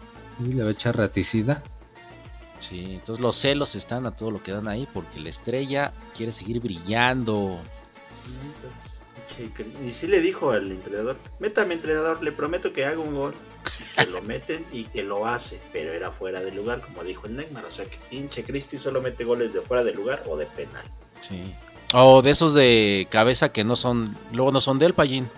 Y 0.40 0.52
le 0.52 0.62
va 0.62 0.70
a 0.70 0.72
echar 0.72 0.96
raticida. 0.96 1.62
Sí, 2.58 2.94
entonces 2.94 3.20
los 3.20 3.36
celos 3.36 3.74
están 3.74 4.06
a 4.06 4.12
todo 4.12 4.30
lo 4.30 4.42
que 4.42 4.52
dan 4.52 4.66
ahí 4.66 4.88
porque 4.92 5.20
la 5.20 5.28
estrella 5.28 5.92
quiere 6.14 6.32
seguir 6.32 6.60
brillando. 6.60 7.58
Y 9.84 9.92
sí 9.92 10.06
le 10.06 10.20
dijo 10.20 10.50
al 10.50 10.70
entrenador, 10.70 11.16
métame 11.38 11.74
entrenador, 11.74 12.22
le 12.22 12.32
prometo 12.32 12.72
que 12.72 12.84
haga 12.84 12.98
un 12.98 13.14
gol. 13.14 13.34
Y 13.80 14.04
Que 14.04 14.10
lo 14.10 14.22
meten 14.22 14.64
y 14.72 14.84
que 14.84 15.02
lo 15.02 15.26
hace, 15.26 15.60
pero 15.72 15.92
era 15.92 16.10
fuera 16.10 16.40
de 16.40 16.52
lugar, 16.52 16.80
como 16.80 17.02
dijo 17.02 17.26
el 17.26 17.36
Neymar. 17.36 17.64
O 17.64 17.70
sea 17.70 17.84
que 17.84 17.98
pinche 18.08 18.44
Cristi 18.44 18.78
solo 18.78 19.02
mete 19.02 19.24
goles 19.24 19.52
de 19.52 19.60
fuera 19.60 19.84
de 19.84 19.92
lugar 19.92 20.22
o 20.26 20.36
de 20.36 20.46
penal. 20.46 20.84
Sí. 21.20 21.52
O 21.94 22.22
de 22.22 22.30
esos 22.30 22.54
de 22.54 23.06
cabeza 23.10 23.52
que 23.52 23.64
no 23.64 23.76
son, 23.76 24.16
luego 24.32 24.52
no 24.52 24.60
son 24.60 24.78
del 24.78 24.94
payín. 24.94 25.28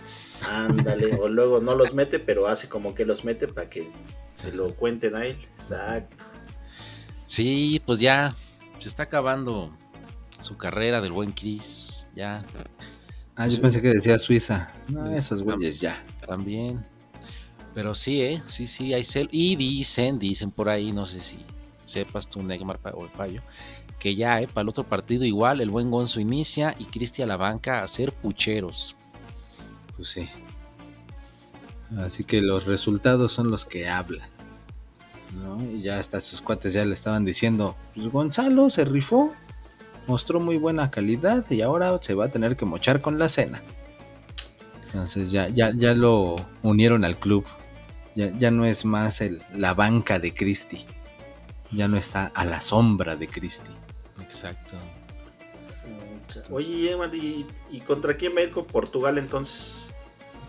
Ándale, 0.49 1.15
o 1.21 1.29
luego 1.29 1.61
no 1.61 1.75
los 1.75 1.95
mete, 1.95 2.19
pero 2.19 2.47
hace 2.49 2.69
como 2.69 2.95
que 2.95 3.05
los 3.05 3.25
mete 3.25 3.49
para 3.49 3.69
que 3.69 3.89
se 4.35 4.53
lo 4.53 4.75
cuenten 4.75 5.17
a 5.17 5.27
él. 5.27 5.39
Exacto. 5.55 6.25
Sí, 7.25 7.83
pues 7.85 7.99
ya 7.99 8.35
se 8.79 8.89
está 8.89 9.05
acabando 9.05 9.71
su 10.41 10.57
carrera 10.57 11.01
del 11.01 11.13
buen 11.13 11.33
Chris. 11.33 12.09
Ya 12.15 12.43
Ah, 13.39 13.47
yo 13.47 13.53
Sí. 13.53 13.61
pensé 13.61 13.81
que 13.81 13.89
decía 13.89 14.19
Suiza. 14.19 14.73
No, 14.89 15.07
Es- 15.11 15.21
esos 15.27 15.43
güeyes 15.43 15.81
ya. 15.81 16.05
también. 16.27 16.85
Pero 17.75 17.95
sí, 17.95 18.21
¿eh? 18.21 18.43
Sí, 18.49 18.67
sí, 18.67 18.93
hay 18.93 19.05
cel. 19.05 19.29
Y 19.33 19.55
dicen, 19.57 20.19
dicen 20.19 20.51
por 20.51 20.69
ahí, 20.69 20.93
no 20.93 21.07
sé 21.07 21.21
si 21.21 21.39
sepas 21.87 22.29
tú, 22.29 22.43
Neymar 22.43 22.81
o 22.95 23.05
el 23.05 23.11
Payo, 23.11 23.41
que 23.99 24.15
ya, 24.17 24.41
¿eh? 24.43 24.49
Para 24.49 24.63
el 24.65 24.69
otro 24.69 24.85
partido 24.85 25.25
igual, 25.25 25.61
el 25.61 25.71
buen 25.71 25.91
Gonzo 25.91 26.21
inicia 26.21 26.75
y 26.79 26.85
Cristi 26.87 27.23
a 27.23 27.27
la 27.27 27.37
banca 27.37 27.81
a 27.81 27.85
hacer 27.85 28.13
pucheros. 28.13 28.97
Pues 29.97 30.09
sí. 30.11 30.29
Así 31.97 32.25
que 32.25 32.43
los 32.43 32.67
resultados 32.67 33.33
son 33.33 33.51
los 33.51 33.65
que 33.65 33.89
hablan. 33.89 34.29
¿no? 35.35 35.63
Y 35.63 35.83
ya 35.83 35.99
hasta 35.99 36.21
sus 36.23 36.41
cuates 36.41 36.73
ya 36.73 36.85
le 36.87 36.95
estaban 36.95 37.25
diciendo, 37.25 37.77
pues 37.95 38.09
Gonzalo 38.09 38.71
se 38.71 38.85
rifó, 38.87 39.35
mostró 40.09 40.41
muy 40.41 40.57
buena 40.57 40.91
calidad 40.91 41.49
y 41.51 41.61
ahora 41.61 41.97
se 42.01 42.15
va 42.15 42.25
a 42.25 42.31
tener 42.31 42.57
que 42.57 42.65
mochar 42.65 43.01
con 43.01 43.19
la 43.19 43.29
cena. 43.29 43.63
Entonces 44.87 45.31
ya, 45.31 45.49
ya, 45.49 45.71
ya 45.71 45.95
lo 45.95 46.37
unieron 46.63 47.05
al 47.05 47.19
club. 47.19 47.45
Ya, 48.17 48.37
ya 48.37 48.51
no 48.51 48.65
es 48.65 48.85
más 48.85 49.21
el, 49.21 49.41
la 49.55 49.75
banca 49.75 50.19
de 50.19 50.35
Cristi. 50.35 50.85
Ya 51.71 51.87
no 51.87 51.97
está 51.97 52.33
a 52.35 52.45
la 52.45 52.61
sombra 52.61 53.15
de 53.15 53.29
Cristi. 53.29 53.71
Exacto. 54.21 54.77
Oye, 56.51 56.97
¿y, 57.13 57.47
y 57.71 57.81
contra 57.81 58.17
quién 58.17 58.35
va 58.35 58.41
a 58.41 58.45
ir 58.45 58.51
con 58.51 58.67
Portugal 58.67 59.19
entonces? 59.19 59.89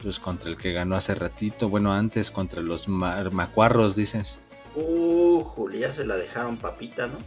Pues 0.02 0.20
contra 0.20 0.50
el 0.50 0.58
que 0.58 0.72
ganó 0.72 0.96
hace 0.96 1.14
ratito, 1.16 1.70
bueno, 1.70 1.94
antes 1.94 2.32
contra 2.32 2.62
los 2.62 2.88
ma- 2.88 3.22
macuarros, 3.30 3.96
dices. 3.96 4.40
Uh, 4.76 5.42
Juli, 5.44 5.80
ya 5.80 5.94
se 5.94 6.06
la 6.06 6.16
dejaron 6.16 6.58
papita, 6.58 7.08
¿no? 7.08 7.18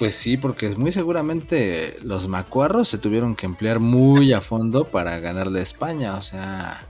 Pues 0.00 0.14
sí, 0.14 0.38
porque 0.38 0.70
muy 0.70 0.92
seguramente 0.92 1.98
los 2.00 2.26
macuarros 2.26 2.88
se 2.88 2.96
tuvieron 2.96 3.36
que 3.36 3.44
emplear 3.44 3.80
muy 3.80 4.32
a 4.32 4.40
fondo 4.40 4.84
para 4.84 5.20
ganarle 5.20 5.60
a 5.60 5.62
España. 5.62 6.16
O 6.16 6.22
sea, 6.22 6.80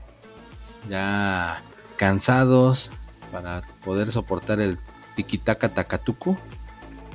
ya 0.87 1.61
cansados 1.97 2.89
para 3.29 3.63
poder 3.83 4.13
soportar 4.13 4.61
el 4.61 4.77
tiquitaca 5.15 5.73
tacatucu. 5.73 6.37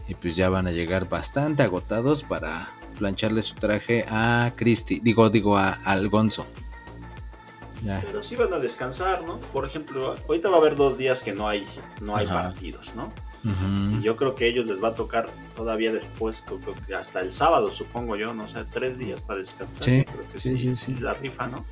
Y 0.07 0.15
pues 0.17 0.37
ya 0.37 0.51
van 0.51 0.67
a 0.67 0.71
llegar 0.71 1.09
bastante 1.09 1.63
agotados 1.63 2.25
para 2.25 2.69
plancharle 2.99 3.41
su 3.41 3.55
traje 3.55 4.05
a 4.11 4.53
Cristi. 4.55 5.01
Digo, 5.01 5.31
digo, 5.31 5.57
a, 5.57 5.79
al 5.83 6.11
Gonzo. 6.11 6.45
Ya. 7.83 8.03
Pero 8.05 8.23
sí 8.23 8.37
van 8.37 8.53
a 8.53 8.59
descansar, 8.59 9.23
¿no? 9.25 9.39
Por 9.41 9.65
ejemplo, 9.65 10.15
ahorita 10.29 10.51
va 10.51 10.57
a 10.57 10.59
haber 10.59 10.77
dos 10.77 10.99
días 10.99 11.23
que 11.23 11.33
no 11.33 11.49
hay, 11.49 11.67
no 12.03 12.15
hay 12.15 12.27
Ajá. 12.27 12.43
partidos, 12.43 12.95
¿no? 12.95 13.11
Y 13.99 14.03
yo 14.03 14.17
creo 14.17 14.35
que 14.35 14.45
a 14.45 14.49
ellos 14.49 14.67
les 14.67 14.83
va 14.83 14.89
a 14.89 14.95
tocar 14.95 15.29
todavía 15.55 15.93
después, 15.93 16.45
hasta 16.97 17.21
el 17.21 17.31
sábado, 17.31 17.71
supongo 17.71 18.17
yo, 18.17 18.35
no 18.35 18.49
sé, 18.49 18.65
tres 18.71 18.99
días 18.99 19.21
para 19.21 19.39
descansar. 19.39 19.85
Sí, 19.85 20.05
creo 20.05 20.25
que 20.33 20.39
sí, 20.39 20.59
sí, 20.59 20.77
sí. 20.77 20.95
La 21.01 21.15
rifa, 21.15 21.47
¿no? 21.47 21.65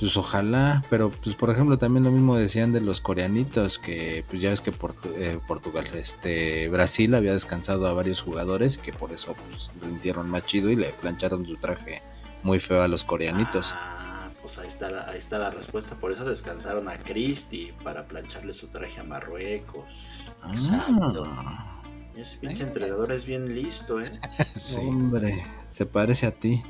Pues 0.00 0.16
ojalá, 0.16 0.82
pero 0.90 1.10
pues 1.10 1.36
por 1.36 1.50
ejemplo 1.50 1.78
también 1.78 2.02
lo 2.04 2.10
mismo 2.10 2.34
decían 2.34 2.72
de 2.72 2.80
los 2.80 3.00
coreanitos, 3.00 3.78
que 3.78 4.24
pues 4.28 4.42
ya 4.42 4.50
ves 4.50 4.60
que 4.60 4.72
Portu- 4.72 5.12
eh, 5.16 5.38
Portugal, 5.46 5.86
este 5.94 6.68
Brasil 6.70 7.14
había 7.14 7.34
descansado 7.34 7.86
a 7.86 7.92
varios 7.92 8.20
jugadores 8.20 8.76
y 8.76 8.78
que 8.78 8.92
por 8.92 9.12
eso 9.12 9.36
pues 9.50 9.70
rindieron 9.80 10.28
más 10.28 10.44
chido 10.44 10.70
y 10.70 10.76
le 10.76 10.88
plancharon 10.88 11.46
su 11.46 11.54
traje 11.56 12.02
muy 12.42 12.58
feo 12.58 12.82
a 12.82 12.88
los 12.88 13.04
coreanitos. 13.04 13.70
Ah, 13.72 14.01
pues 14.42 14.58
ahí 14.58 14.66
está, 14.66 14.90
la, 14.90 15.08
ahí 15.08 15.18
está 15.18 15.38
la 15.38 15.50
respuesta. 15.50 15.94
Por 15.94 16.12
eso 16.12 16.24
descansaron 16.24 16.88
a 16.88 16.98
Cristi 16.98 17.72
para 17.82 18.06
plancharle 18.06 18.52
su 18.52 18.66
traje 18.68 19.00
a 19.00 19.04
Marruecos. 19.04 20.24
Exacto. 20.48 21.22
Ah, 21.26 21.80
Ese 22.16 22.36
pinche 22.38 22.64
entrenador 22.64 23.12
es 23.12 23.24
bien 23.24 23.54
listo, 23.54 24.00
¿eh? 24.00 24.10
Sí, 24.56 24.78
Hombre, 24.78 25.44
se 25.70 25.86
parece 25.86 26.26
a 26.26 26.32
ti. 26.32 26.62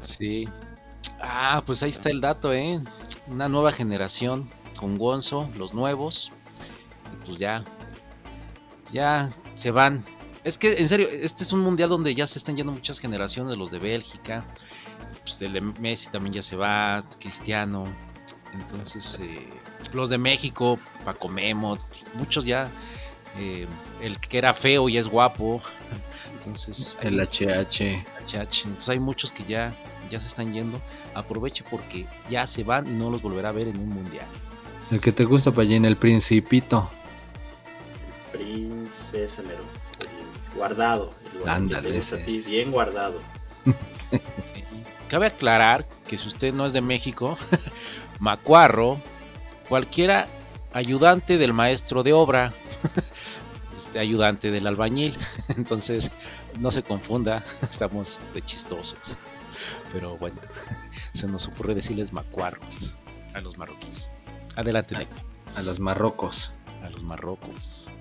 sí. 0.00 0.48
Ah, 1.20 1.62
pues 1.64 1.82
ahí 1.82 1.90
está 1.90 2.10
el 2.10 2.20
dato, 2.20 2.52
¿eh? 2.52 2.80
Una 3.28 3.48
nueva 3.48 3.72
generación 3.72 4.48
con 4.78 4.98
Gonzo, 4.98 5.48
los 5.56 5.72
nuevos. 5.72 6.32
Y 7.12 7.24
pues 7.24 7.38
ya, 7.38 7.64
ya 8.92 9.32
se 9.54 9.70
van. 9.70 10.04
Es 10.44 10.58
que, 10.58 10.74
en 10.74 10.88
serio, 10.88 11.08
este 11.10 11.42
es 11.42 11.52
un 11.52 11.60
mundial 11.60 11.88
donde 11.88 12.14
ya 12.14 12.26
se 12.26 12.38
están 12.38 12.56
yendo 12.56 12.72
muchas 12.72 12.98
generaciones, 12.98 13.56
los 13.56 13.70
de 13.70 13.78
Bélgica, 13.78 14.44
pues 15.24 15.40
el 15.42 15.52
de 15.54 15.60
Messi 15.60 16.10
también 16.10 16.34
ya 16.34 16.42
se 16.42 16.54
va, 16.56 17.02
Cristiano. 17.18 17.84
Entonces, 18.52 19.18
eh, 19.20 19.48
los 19.92 20.08
de 20.10 20.18
México, 20.18 20.78
Paco 21.04 21.28
Memo, 21.28 21.78
muchos 22.14 22.44
ya. 22.44 22.70
eh, 23.38 23.66
el 24.00 24.18
que 24.20 24.38
era 24.38 24.54
feo 24.54 24.88
y 24.88 24.96
es 24.96 25.08
guapo. 25.08 25.60
Entonces, 26.38 26.96
El 27.02 27.18
HH. 27.20 28.04
HH. 28.26 28.64
Entonces 28.66 28.88
hay 28.88 29.00
muchos 29.00 29.32
que 29.32 29.42
ya, 29.44 29.74
ya 30.10 30.20
se 30.20 30.28
están 30.28 30.52
yendo. 30.52 30.80
Aproveche 31.14 31.64
porque 31.68 32.06
ya 32.30 32.46
se 32.46 32.62
van 32.62 32.86
y 32.86 32.90
no 32.90 33.10
los 33.10 33.22
volverá 33.22 33.48
a 33.48 33.52
ver 33.52 33.66
en 33.68 33.78
un 33.78 33.88
mundial. 33.88 34.26
El 34.90 35.00
que 35.00 35.10
te 35.12 35.24
gusta, 35.24 35.50
Payín, 35.50 35.84
el 35.86 35.96
principito. 35.96 36.88
Princesa 38.30 39.42
Mero. 39.42 39.62
el 40.00 40.56
Guardado. 40.56 41.12
El 41.32 41.38
guardado 41.40 41.56
Ándale, 41.56 41.98
a 41.98 42.16
ti, 42.22 42.38
es. 42.38 42.46
bien 42.46 42.70
guardado. 42.70 43.20
Cabe 45.14 45.26
aclarar 45.26 45.86
que 46.08 46.18
si 46.18 46.26
usted 46.26 46.52
no 46.52 46.66
es 46.66 46.72
de 46.72 46.80
México, 46.80 47.38
Macuarro, 48.18 49.00
cualquiera 49.68 50.26
ayudante 50.72 51.38
del 51.38 51.52
maestro 51.52 52.02
de 52.02 52.12
obra, 52.12 52.52
este 53.78 54.00
ayudante 54.00 54.50
del 54.50 54.66
albañil. 54.66 55.16
Entonces, 55.56 56.10
no 56.58 56.72
se 56.72 56.82
confunda, 56.82 57.44
estamos 57.62 58.28
de 58.34 58.42
chistosos. 58.42 59.16
Pero 59.92 60.16
bueno, 60.16 60.40
se 61.12 61.28
nos 61.28 61.46
ocurre 61.46 61.76
decirles 61.76 62.12
macuarros 62.12 62.96
a 63.34 63.40
los 63.40 63.56
marroquíes. 63.56 64.10
Adelante, 64.56 64.96
A 65.54 65.62
los 65.62 65.78
marrocos. 65.78 66.52
a 66.82 66.90
los 66.90 67.04
marrocos. 67.04 67.92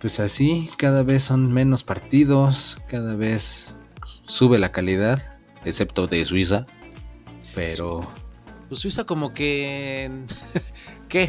Pues 0.00 0.20
así, 0.20 0.70
cada 0.76 1.02
vez 1.02 1.24
son 1.24 1.52
menos 1.52 1.82
partidos, 1.82 2.78
cada 2.86 3.16
vez 3.16 3.66
sube 4.28 4.60
la 4.60 4.70
calidad, 4.70 5.33
excepto 5.64 6.06
de 6.06 6.24
Suiza. 6.24 6.66
Pero 7.54 8.08
Pues 8.68 8.80
Suiza 8.80 9.04
como 9.04 9.32
que... 9.32 10.10
¿Qué? 11.08 11.28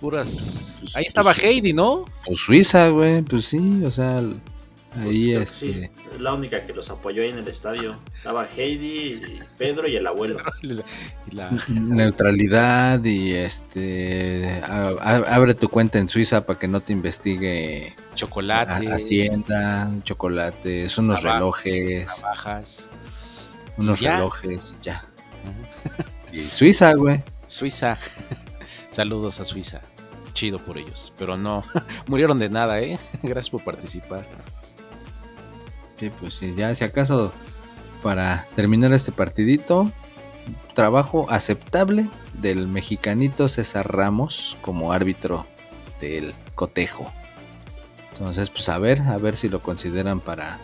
Puras... 0.00 0.82
Ahí 0.94 1.04
estaba 1.04 1.32
Heidi, 1.32 1.72
¿no? 1.72 2.04
pues 2.26 2.40
Suiza, 2.40 2.88
güey, 2.88 3.22
pues 3.22 3.46
sí, 3.46 3.82
o 3.84 3.90
sea, 3.90 4.22
Pues 4.94 5.06
ahí 5.08 5.24
que 5.26 5.42
este, 5.42 5.46
sí, 5.72 5.90
es 6.14 6.20
la 6.20 6.34
única 6.34 6.64
que 6.66 6.72
los 6.72 6.88
apoyó 6.90 7.22
ahí 7.22 7.30
en 7.30 7.38
el 7.38 7.48
estadio. 7.48 7.98
Estaba 8.16 8.46
Heidi, 8.56 9.20
Pedro 9.58 9.88
y 9.88 9.96
el 9.96 10.06
abuelo. 10.06 10.36
Y 10.62 11.34
la- 11.34 11.50
neutralidad 11.68 13.02
y 13.04 13.32
este 13.34 14.60
a- 14.62 14.94
a- 15.00 15.34
abre 15.34 15.54
tu 15.54 15.68
cuenta 15.68 15.98
en 15.98 16.08
Suiza 16.08 16.46
para 16.46 16.58
que 16.58 16.68
no 16.68 16.80
te 16.80 16.92
investigue 16.92 17.92
chocolate, 18.14 18.88
a- 18.88 18.94
Hacienda, 18.94 19.90
chocolates, 20.04 20.96
unos 20.98 21.22
relojes, 21.22 22.06
bajas. 22.22 22.88
unos 23.76 23.98
ya. 24.00 24.16
relojes, 24.16 24.76
ya. 24.82 25.04
Y 26.32 26.40
Suiza, 26.40 26.94
güey. 26.94 27.22
Suiza. 27.46 27.98
Saludos 28.90 29.40
a 29.40 29.44
Suiza. 29.44 29.80
Chido 30.32 30.58
por 30.58 30.78
ellos. 30.78 31.12
Pero 31.18 31.36
no, 31.36 31.62
murieron 32.08 32.38
de 32.38 32.48
nada, 32.48 32.80
¿eh? 32.80 32.98
Gracias 33.22 33.50
por 33.50 33.62
participar. 33.62 34.26
Sí, 35.98 36.10
pues 36.20 36.40
ya 36.56 36.74
si 36.74 36.84
acaso 36.84 37.32
para 38.02 38.46
terminar 38.54 38.92
este 38.92 39.12
partidito, 39.12 39.90
trabajo 40.74 41.26
aceptable 41.30 42.08
del 42.34 42.66
mexicanito 42.66 43.48
César 43.48 43.90
Ramos 43.94 44.56
como 44.60 44.92
árbitro 44.92 45.46
del 46.00 46.34
cotejo. 46.54 47.10
Entonces, 48.12 48.50
pues 48.50 48.68
a 48.68 48.78
ver, 48.78 49.00
a 49.02 49.16
ver 49.18 49.36
si 49.36 49.48
lo 49.48 49.60
consideran 49.62 50.20
para 50.20 50.58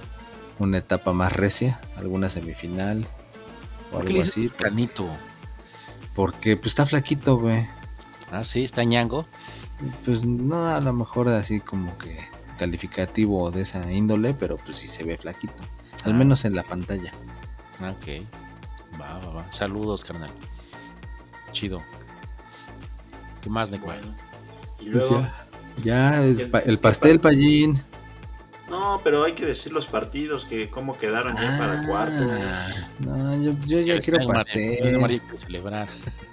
una 0.58 0.78
etapa 0.78 1.12
más 1.12 1.32
recia, 1.32 1.80
alguna 1.96 2.28
semifinal 2.28 3.08
o 3.90 3.94
¿Por 3.96 4.00
qué 4.04 4.08
algo 4.08 4.18
dices 4.22 4.32
así. 4.32 4.48
por- 4.48 4.56
canito? 4.68 5.08
Porque 6.14 6.56
pues 6.56 6.66
está 6.72 6.86
flaquito, 6.86 7.38
güey. 7.38 7.66
Ah, 8.30 8.44
sí, 8.44 8.62
está 8.62 8.84
ñango. 8.84 9.26
Pues 10.04 10.24
no 10.24 10.68
a 10.68 10.80
lo 10.80 10.92
mejor 10.92 11.28
así 11.28 11.60
como 11.60 11.96
que 11.98 12.18
calificativo 12.60 13.50
de 13.50 13.62
esa 13.62 13.90
índole, 13.90 14.34
pero 14.34 14.58
pues 14.58 14.76
sí 14.76 14.86
se 14.86 15.02
ve 15.02 15.16
flaquito. 15.16 15.54
Al 16.04 16.12
menos 16.14 16.44
en 16.44 16.54
la 16.54 16.62
pantalla. 16.62 17.10
Ah, 17.80 17.92
Ok. 17.98 18.26
Va, 19.00 19.18
va, 19.18 19.32
va. 19.32 19.52
Saludos, 19.52 20.04
carnal. 20.04 20.30
Chido. 21.52 21.80
¿Qué 23.40 23.48
más, 23.48 23.70
Neco? 23.70 23.86
Bueno. 23.86 24.14
Y 24.78 24.90
Pues 24.90 25.08
ya, 25.08 25.32
ya, 25.82 26.22
el, 26.22 26.50
pa- 26.50 26.58
el 26.58 26.78
pastel 26.78 27.18
payín. 27.20 27.82
No, 28.70 29.00
pero 29.04 29.24
hay 29.24 29.32
que 29.32 29.44
decir 29.44 29.72
los 29.72 29.86
partidos, 29.86 30.44
que 30.44 30.70
cómo 30.70 30.96
quedaron 30.96 31.34
ya 31.36 31.58
para 31.58 31.86
cuartos. 31.86 32.26
Ah, 32.32 32.68
No, 33.00 33.42
yo, 33.42 33.52
yo 33.66 33.80
ya 33.80 34.00
quiero 34.00 34.26
pastel. 34.26 34.78
celebrar. 35.36 35.88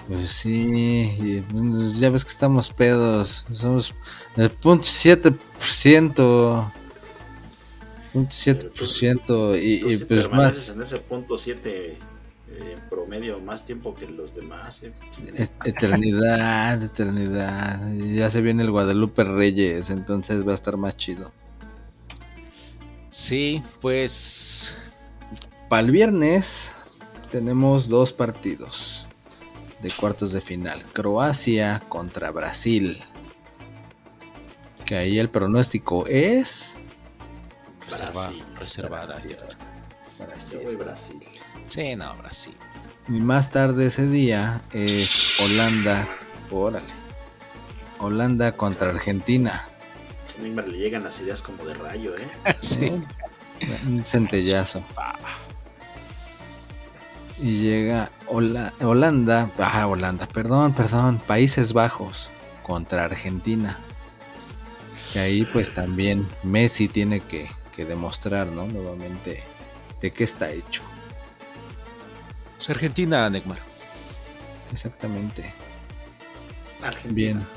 Pues 0.07 0.29
sí, 0.31 1.15
y, 1.19 1.41
pues, 1.41 1.95
ya 1.99 2.09
ves 2.09 2.23
que 2.23 2.31
estamos 2.31 2.69
pedos. 2.69 3.45
Somos 3.53 3.93
el 4.37 4.49
punto 4.51 4.85
7%. 4.85 6.71
Punto 8.13 8.31
7%. 8.31 9.55
Y, 9.61 9.79
Tú 9.81 9.89
y 9.89 9.95
sí 9.97 10.05
pues 10.05 10.27
permaneces 10.27 10.67
más. 10.69 10.75
en 10.75 10.81
ese 10.83 10.97
punto 10.99 11.37
7 11.37 11.97
en 12.59 12.79
promedio 12.89 13.39
más 13.39 13.65
tiempo 13.65 13.93
que 13.93 14.07
los 14.07 14.33
demás. 14.33 14.81
eh. 14.83 14.93
et- 15.35 15.51
Eternidad, 15.65 16.81
eternidad. 16.81 17.81
Ya 18.15 18.29
se 18.29 18.41
viene 18.41 18.63
el 18.63 18.71
Guadalupe 18.71 19.23
Reyes, 19.23 19.89
entonces 19.89 20.47
va 20.47 20.53
a 20.53 20.55
estar 20.55 20.77
más 20.77 20.95
chido. 20.97 21.31
Sí, 23.17 23.63
pues. 23.81 24.77
Para 25.69 25.81
el 25.81 25.89
viernes 25.89 26.71
tenemos 27.31 27.89
dos 27.89 28.13
partidos 28.13 29.07
de 29.81 29.89
cuartos 29.89 30.33
de 30.33 30.39
final. 30.39 30.83
Croacia 30.93 31.81
contra 31.89 32.29
Brasil. 32.29 33.03
Que 34.85 34.97
ahí 34.97 35.17
el 35.17 35.31
pronóstico 35.31 36.05
es 36.05 36.77
Reserva, 37.89 38.27
Brasil, 38.27 38.45
reservada. 38.59 39.05
Brasil. 39.05 39.37
Yo 40.19 40.25
Brasil. 40.27 40.59
voy 40.63 40.75
Brasil. 40.75 41.23
Sí, 41.65 41.95
no, 41.95 42.15
Brasil. 42.17 42.55
Y 43.07 43.13
más 43.13 43.49
tarde 43.49 43.87
ese 43.87 44.05
día 44.05 44.61
es 44.71 45.39
Holanda. 45.41 46.07
Órale. 46.51 46.85
Holanda 47.97 48.51
contra 48.51 48.91
Argentina. 48.91 49.67
Neymar 50.41 50.67
le 50.67 50.77
llegan 50.77 51.03
las 51.03 51.19
ideas 51.21 51.41
como 51.41 51.65
de 51.65 51.73
rayo, 51.73 52.15
¿eh? 52.15 52.27
Sí. 52.61 53.01
Un 53.87 54.05
centellazo. 54.05 54.83
Y 57.39 57.59
llega 57.59 58.11
Hola- 58.27 58.73
Holanda, 58.81 59.51
ah, 59.59 59.87
Holanda, 59.87 60.27
perdón, 60.27 60.73
perdón, 60.73 61.19
Países 61.19 61.73
Bajos 61.73 62.29
contra 62.63 63.05
Argentina. 63.05 63.79
Que 65.13 65.19
ahí 65.19 65.45
pues 65.45 65.73
también 65.73 66.27
Messi 66.43 66.87
tiene 66.87 67.19
que, 67.21 67.49
que 67.75 67.85
demostrar, 67.85 68.47
¿no? 68.47 68.65
Nuevamente 68.67 69.43
de 70.01 70.11
qué 70.11 70.23
está 70.23 70.49
hecho. 70.51 70.81
Pues 72.57 72.69
Argentina, 72.71 73.29
Neymar. 73.29 73.59
Exactamente. 74.73 75.53
Argentina. 76.83 77.13
Bien. 77.15 77.47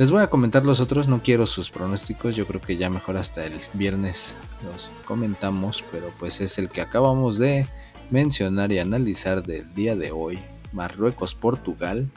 Les 0.00 0.10
voy 0.10 0.22
a 0.22 0.30
comentar 0.30 0.64
los 0.64 0.80
otros, 0.80 1.08
no 1.08 1.22
quiero 1.22 1.46
sus 1.46 1.70
pronósticos, 1.70 2.34
yo 2.34 2.46
creo 2.46 2.58
que 2.58 2.78
ya 2.78 2.88
mejor 2.88 3.18
hasta 3.18 3.44
el 3.44 3.60
viernes 3.74 4.34
los 4.64 4.88
comentamos, 5.04 5.84
pero 5.92 6.10
pues 6.18 6.40
es 6.40 6.56
el 6.56 6.70
que 6.70 6.80
acabamos 6.80 7.36
de 7.36 7.66
mencionar 8.08 8.72
y 8.72 8.78
analizar 8.78 9.42
del 9.42 9.74
día 9.74 9.96
de 9.96 10.10
hoy, 10.10 10.38
Marruecos, 10.72 11.34
Portugal, 11.34 12.10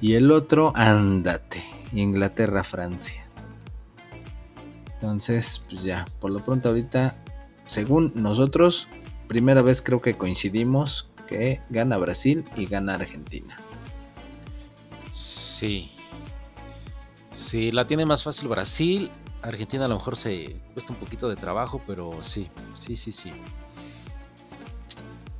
y 0.00 0.14
el 0.14 0.30
otro, 0.30 0.72
ándate, 0.76 1.64
Inglaterra, 1.92 2.62
Francia. 2.62 3.26
Entonces, 4.94 5.60
pues 5.68 5.82
ya, 5.82 6.04
por 6.20 6.30
lo 6.30 6.38
pronto 6.38 6.68
ahorita, 6.68 7.16
según 7.66 8.12
nosotros, 8.14 8.86
primera 9.26 9.62
vez 9.62 9.82
creo 9.82 10.00
que 10.00 10.14
coincidimos 10.14 11.08
que 11.26 11.60
gana 11.68 11.98
Brasil 11.98 12.44
y 12.56 12.66
gana 12.66 12.94
Argentina. 12.94 13.56
Sí. 15.10 15.90
Sí, 17.32 17.72
la 17.72 17.86
tiene 17.86 18.06
más 18.06 18.22
fácil 18.22 18.48
Brasil. 18.48 19.10
Argentina 19.40 19.86
a 19.86 19.88
lo 19.88 19.96
mejor 19.96 20.16
se 20.16 20.56
cuesta 20.74 20.92
un 20.92 20.98
poquito 20.98 21.28
de 21.28 21.36
trabajo, 21.36 21.82
pero 21.86 22.22
sí, 22.22 22.48
sí, 22.76 22.96
sí, 22.96 23.10
sí. 23.10 23.32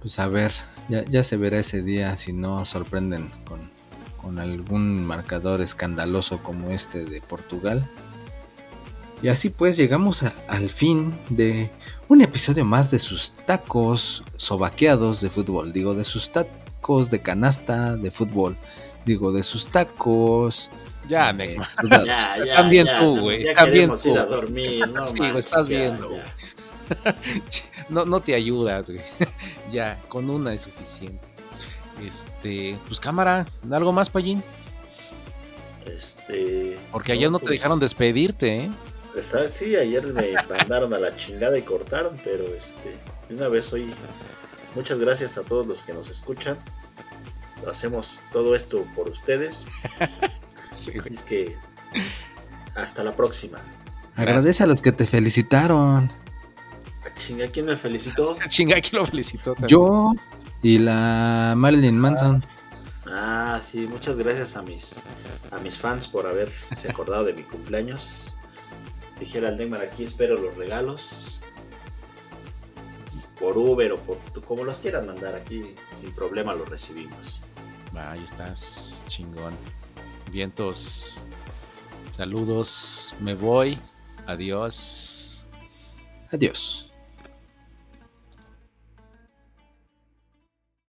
Pues 0.01 0.19
a 0.19 0.27
ver, 0.27 0.53
ya, 0.89 1.05
ya 1.05 1.23
se 1.23 1.37
verá 1.37 1.59
ese 1.59 1.83
día 1.83 2.17
si 2.17 2.33
no 2.33 2.65
sorprenden 2.65 3.31
con, 3.45 3.71
con 4.21 4.41
algún 4.41 5.05
marcador 5.05 5.61
escandaloso 5.61 6.43
como 6.43 6.71
este 6.71 7.05
de 7.05 7.21
Portugal. 7.21 7.89
Y 9.23 9.29
así 9.29 9.51
pues 9.51 9.77
llegamos 9.77 10.25
al 10.49 10.71
fin 10.71 11.17
de 11.31 11.71
un 12.09 12.23
episodio 12.23 12.65
más 12.65 12.91
de 12.91 12.99
sus 12.99 13.33
tacos 13.47 14.25
sobaqueados 14.37 15.21
de 15.21 15.31
fútbol. 15.31 15.73
Digo, 15.73 15.95
de 15.95 16.05
sus 16.05 16.33
tacos 16.33 17.11
de 17.11 17.21
canasta 17.21 17.97
de 17.97 18.11
fútbol. 18.11 18.57
Digo, 19.07 19.31
de 19.31 19.45
sus 19.45 19.69
tacos. 19.69 20.71
Ya, 21.09 21.31
eh, 21.31 21.33
Necma. 21.33 21.65
sudados. 21.65 22.07
Ya, 22.07 22.45
ya, 22.45 22.57
También 22.57 22.87
ya, 22.87 22.99
tú, 22.99 23.21
güey, 23.21 23.45
Ya 23.45 23.55
también 23.55 23.91
tú, 23.95 24.09
ir 24.11 24.19
a 24.19 24.25
dormir, 24.27 24.89
no 24.89 25.05
Sí, 25.07 25.21
lo 25.21 25.39
estás 25.39 25.69
ya, 25.69 25.79
viendo, 25.79 26.09
güey. 26.11 26.23
No, 27.89 28.05
no 28.05 28.21
te 28.21 28.35
ayudas, 28.35 28.89
güey. 28.89 29.03
Ya, 29.71 29.99
con 30.09 30.31
una 30.31 30.55
es 30.55 30.63
suficiente. 30.63 31.27
Este, 32.07 32.79
pues 32.87 32.99
cámara, 33.01 33.47
¿algo 33.71 33.93
más, 33.93 34.11
Payín? 34.11 34.43
Este. 35.87 36.79
Porque 36.91 37.13
ayer 37.13 37.31
no 37.31 37.39
te 37.39 37.47
pues, 37.47 37.59
dejaron 37.59 37.79
despedirte, 37.81 38.65
¿eh? 38.65 38.71
pues, 39.13 39.35
ah, 39.35 39.47
sí, 39.49 39.77
ayer 39.77 40.07
me 40.07 40.33
mandaron 40.49 40.95
a 40.95 40.99
la 40.99 41.17
chingada 41.17 41.59
y 41.59 41.63
cortaron, 41.63 42.19
pero 42.25 42.45
este. 42.55 42.97
De 43.29 43.35
una 43.35 43.49
vez 43.49 43.73
hoy. 43.73 43.93
Muchas 44.75 44.99
gracias 44.99 45.37
a 45.37 45.43
todos 45.43 45.67
los 45.67 45.85
que 45.85 45.93
nos 45.93 46.09
escuchan. 46.09 46.59
Hacemos 47.69 48.23
todo 48.33 48.57
esto 48.57 48.85
por 48.97 49.09
ustedes. 49.09 49.65
Sí, 50.73 50.93
Así 50.99 51.09
es 51.11 51.23
que. 51.23 51.57
Hasta 52.75 53.05
la 53.05 53.15
próxima. 53.15 53.59
Agradece 54.17 54.63
a 54.65 54.67
los 54.67 54.81
que 54.81 54.93
te 54.93 55.07
felicitaron. 55.07 56.11
Ah, 57.05 57.09
Chinga, 57.17 57.49
¿quién 57.49 57.67
me 57.67 57.77
felicitó? 57.77 58.37
Chinga, 58.49 58.77
aquí 58.77 58.97
lo 58.97 59.07
felicitó 59.07 59.55
también. 59.55 59.71
Yo 59.71 60.13
y 60.63 60.79
la 60.79 61.55
Marilyn 61.57 61.99
Manson. 61.99 62.43
Ah, 63.07 63.61
sí, 63.63 63.87
muchas 63.87 64.19
gracias 64.19 64.57
a 64.57 64.63
mis 64.63 65.03
a 65.51 65.59
mis 65.59 65.77
fans 65.77 66.09
por 66.09 66.27
haberse 66.27 66.89
acordado 66.91 67.25
de 67.25 67.35
mi 67.35 67.43
cumpleaños. 67.43 68.37
Dijera 69.19 69.51
el 69.51 69.57
Degmar 69.57 69.83
aquí, 69.83 70.05
espero 70.05 70.37
los 70.37 70.57
regalos. 70.57 71.41
Por 73.39 73.59
Uber 73.59 73.93
o 73.93 73.97
por 73.99 74.19
como 74.45 74.65
los 74.65 74.79
quieran 74.79 75.07
mandar 75.07 75.35
aquí, 75.35 75.75
sin 76.01 76.13
problema 76.15 76.55
los 76.55 76.69
recibimos. 76.69 77.41
Ahí 77.95 78.23
estás, 78.23 79.05
chingón. 79.09 79.55
Vientos. 80.31 81.25
Saludos, 82.11 83.15
me 83.21 83.35
voy. 83.35 83.79
Adiós. 84.27 85.47
Adiós. 86.31 86.92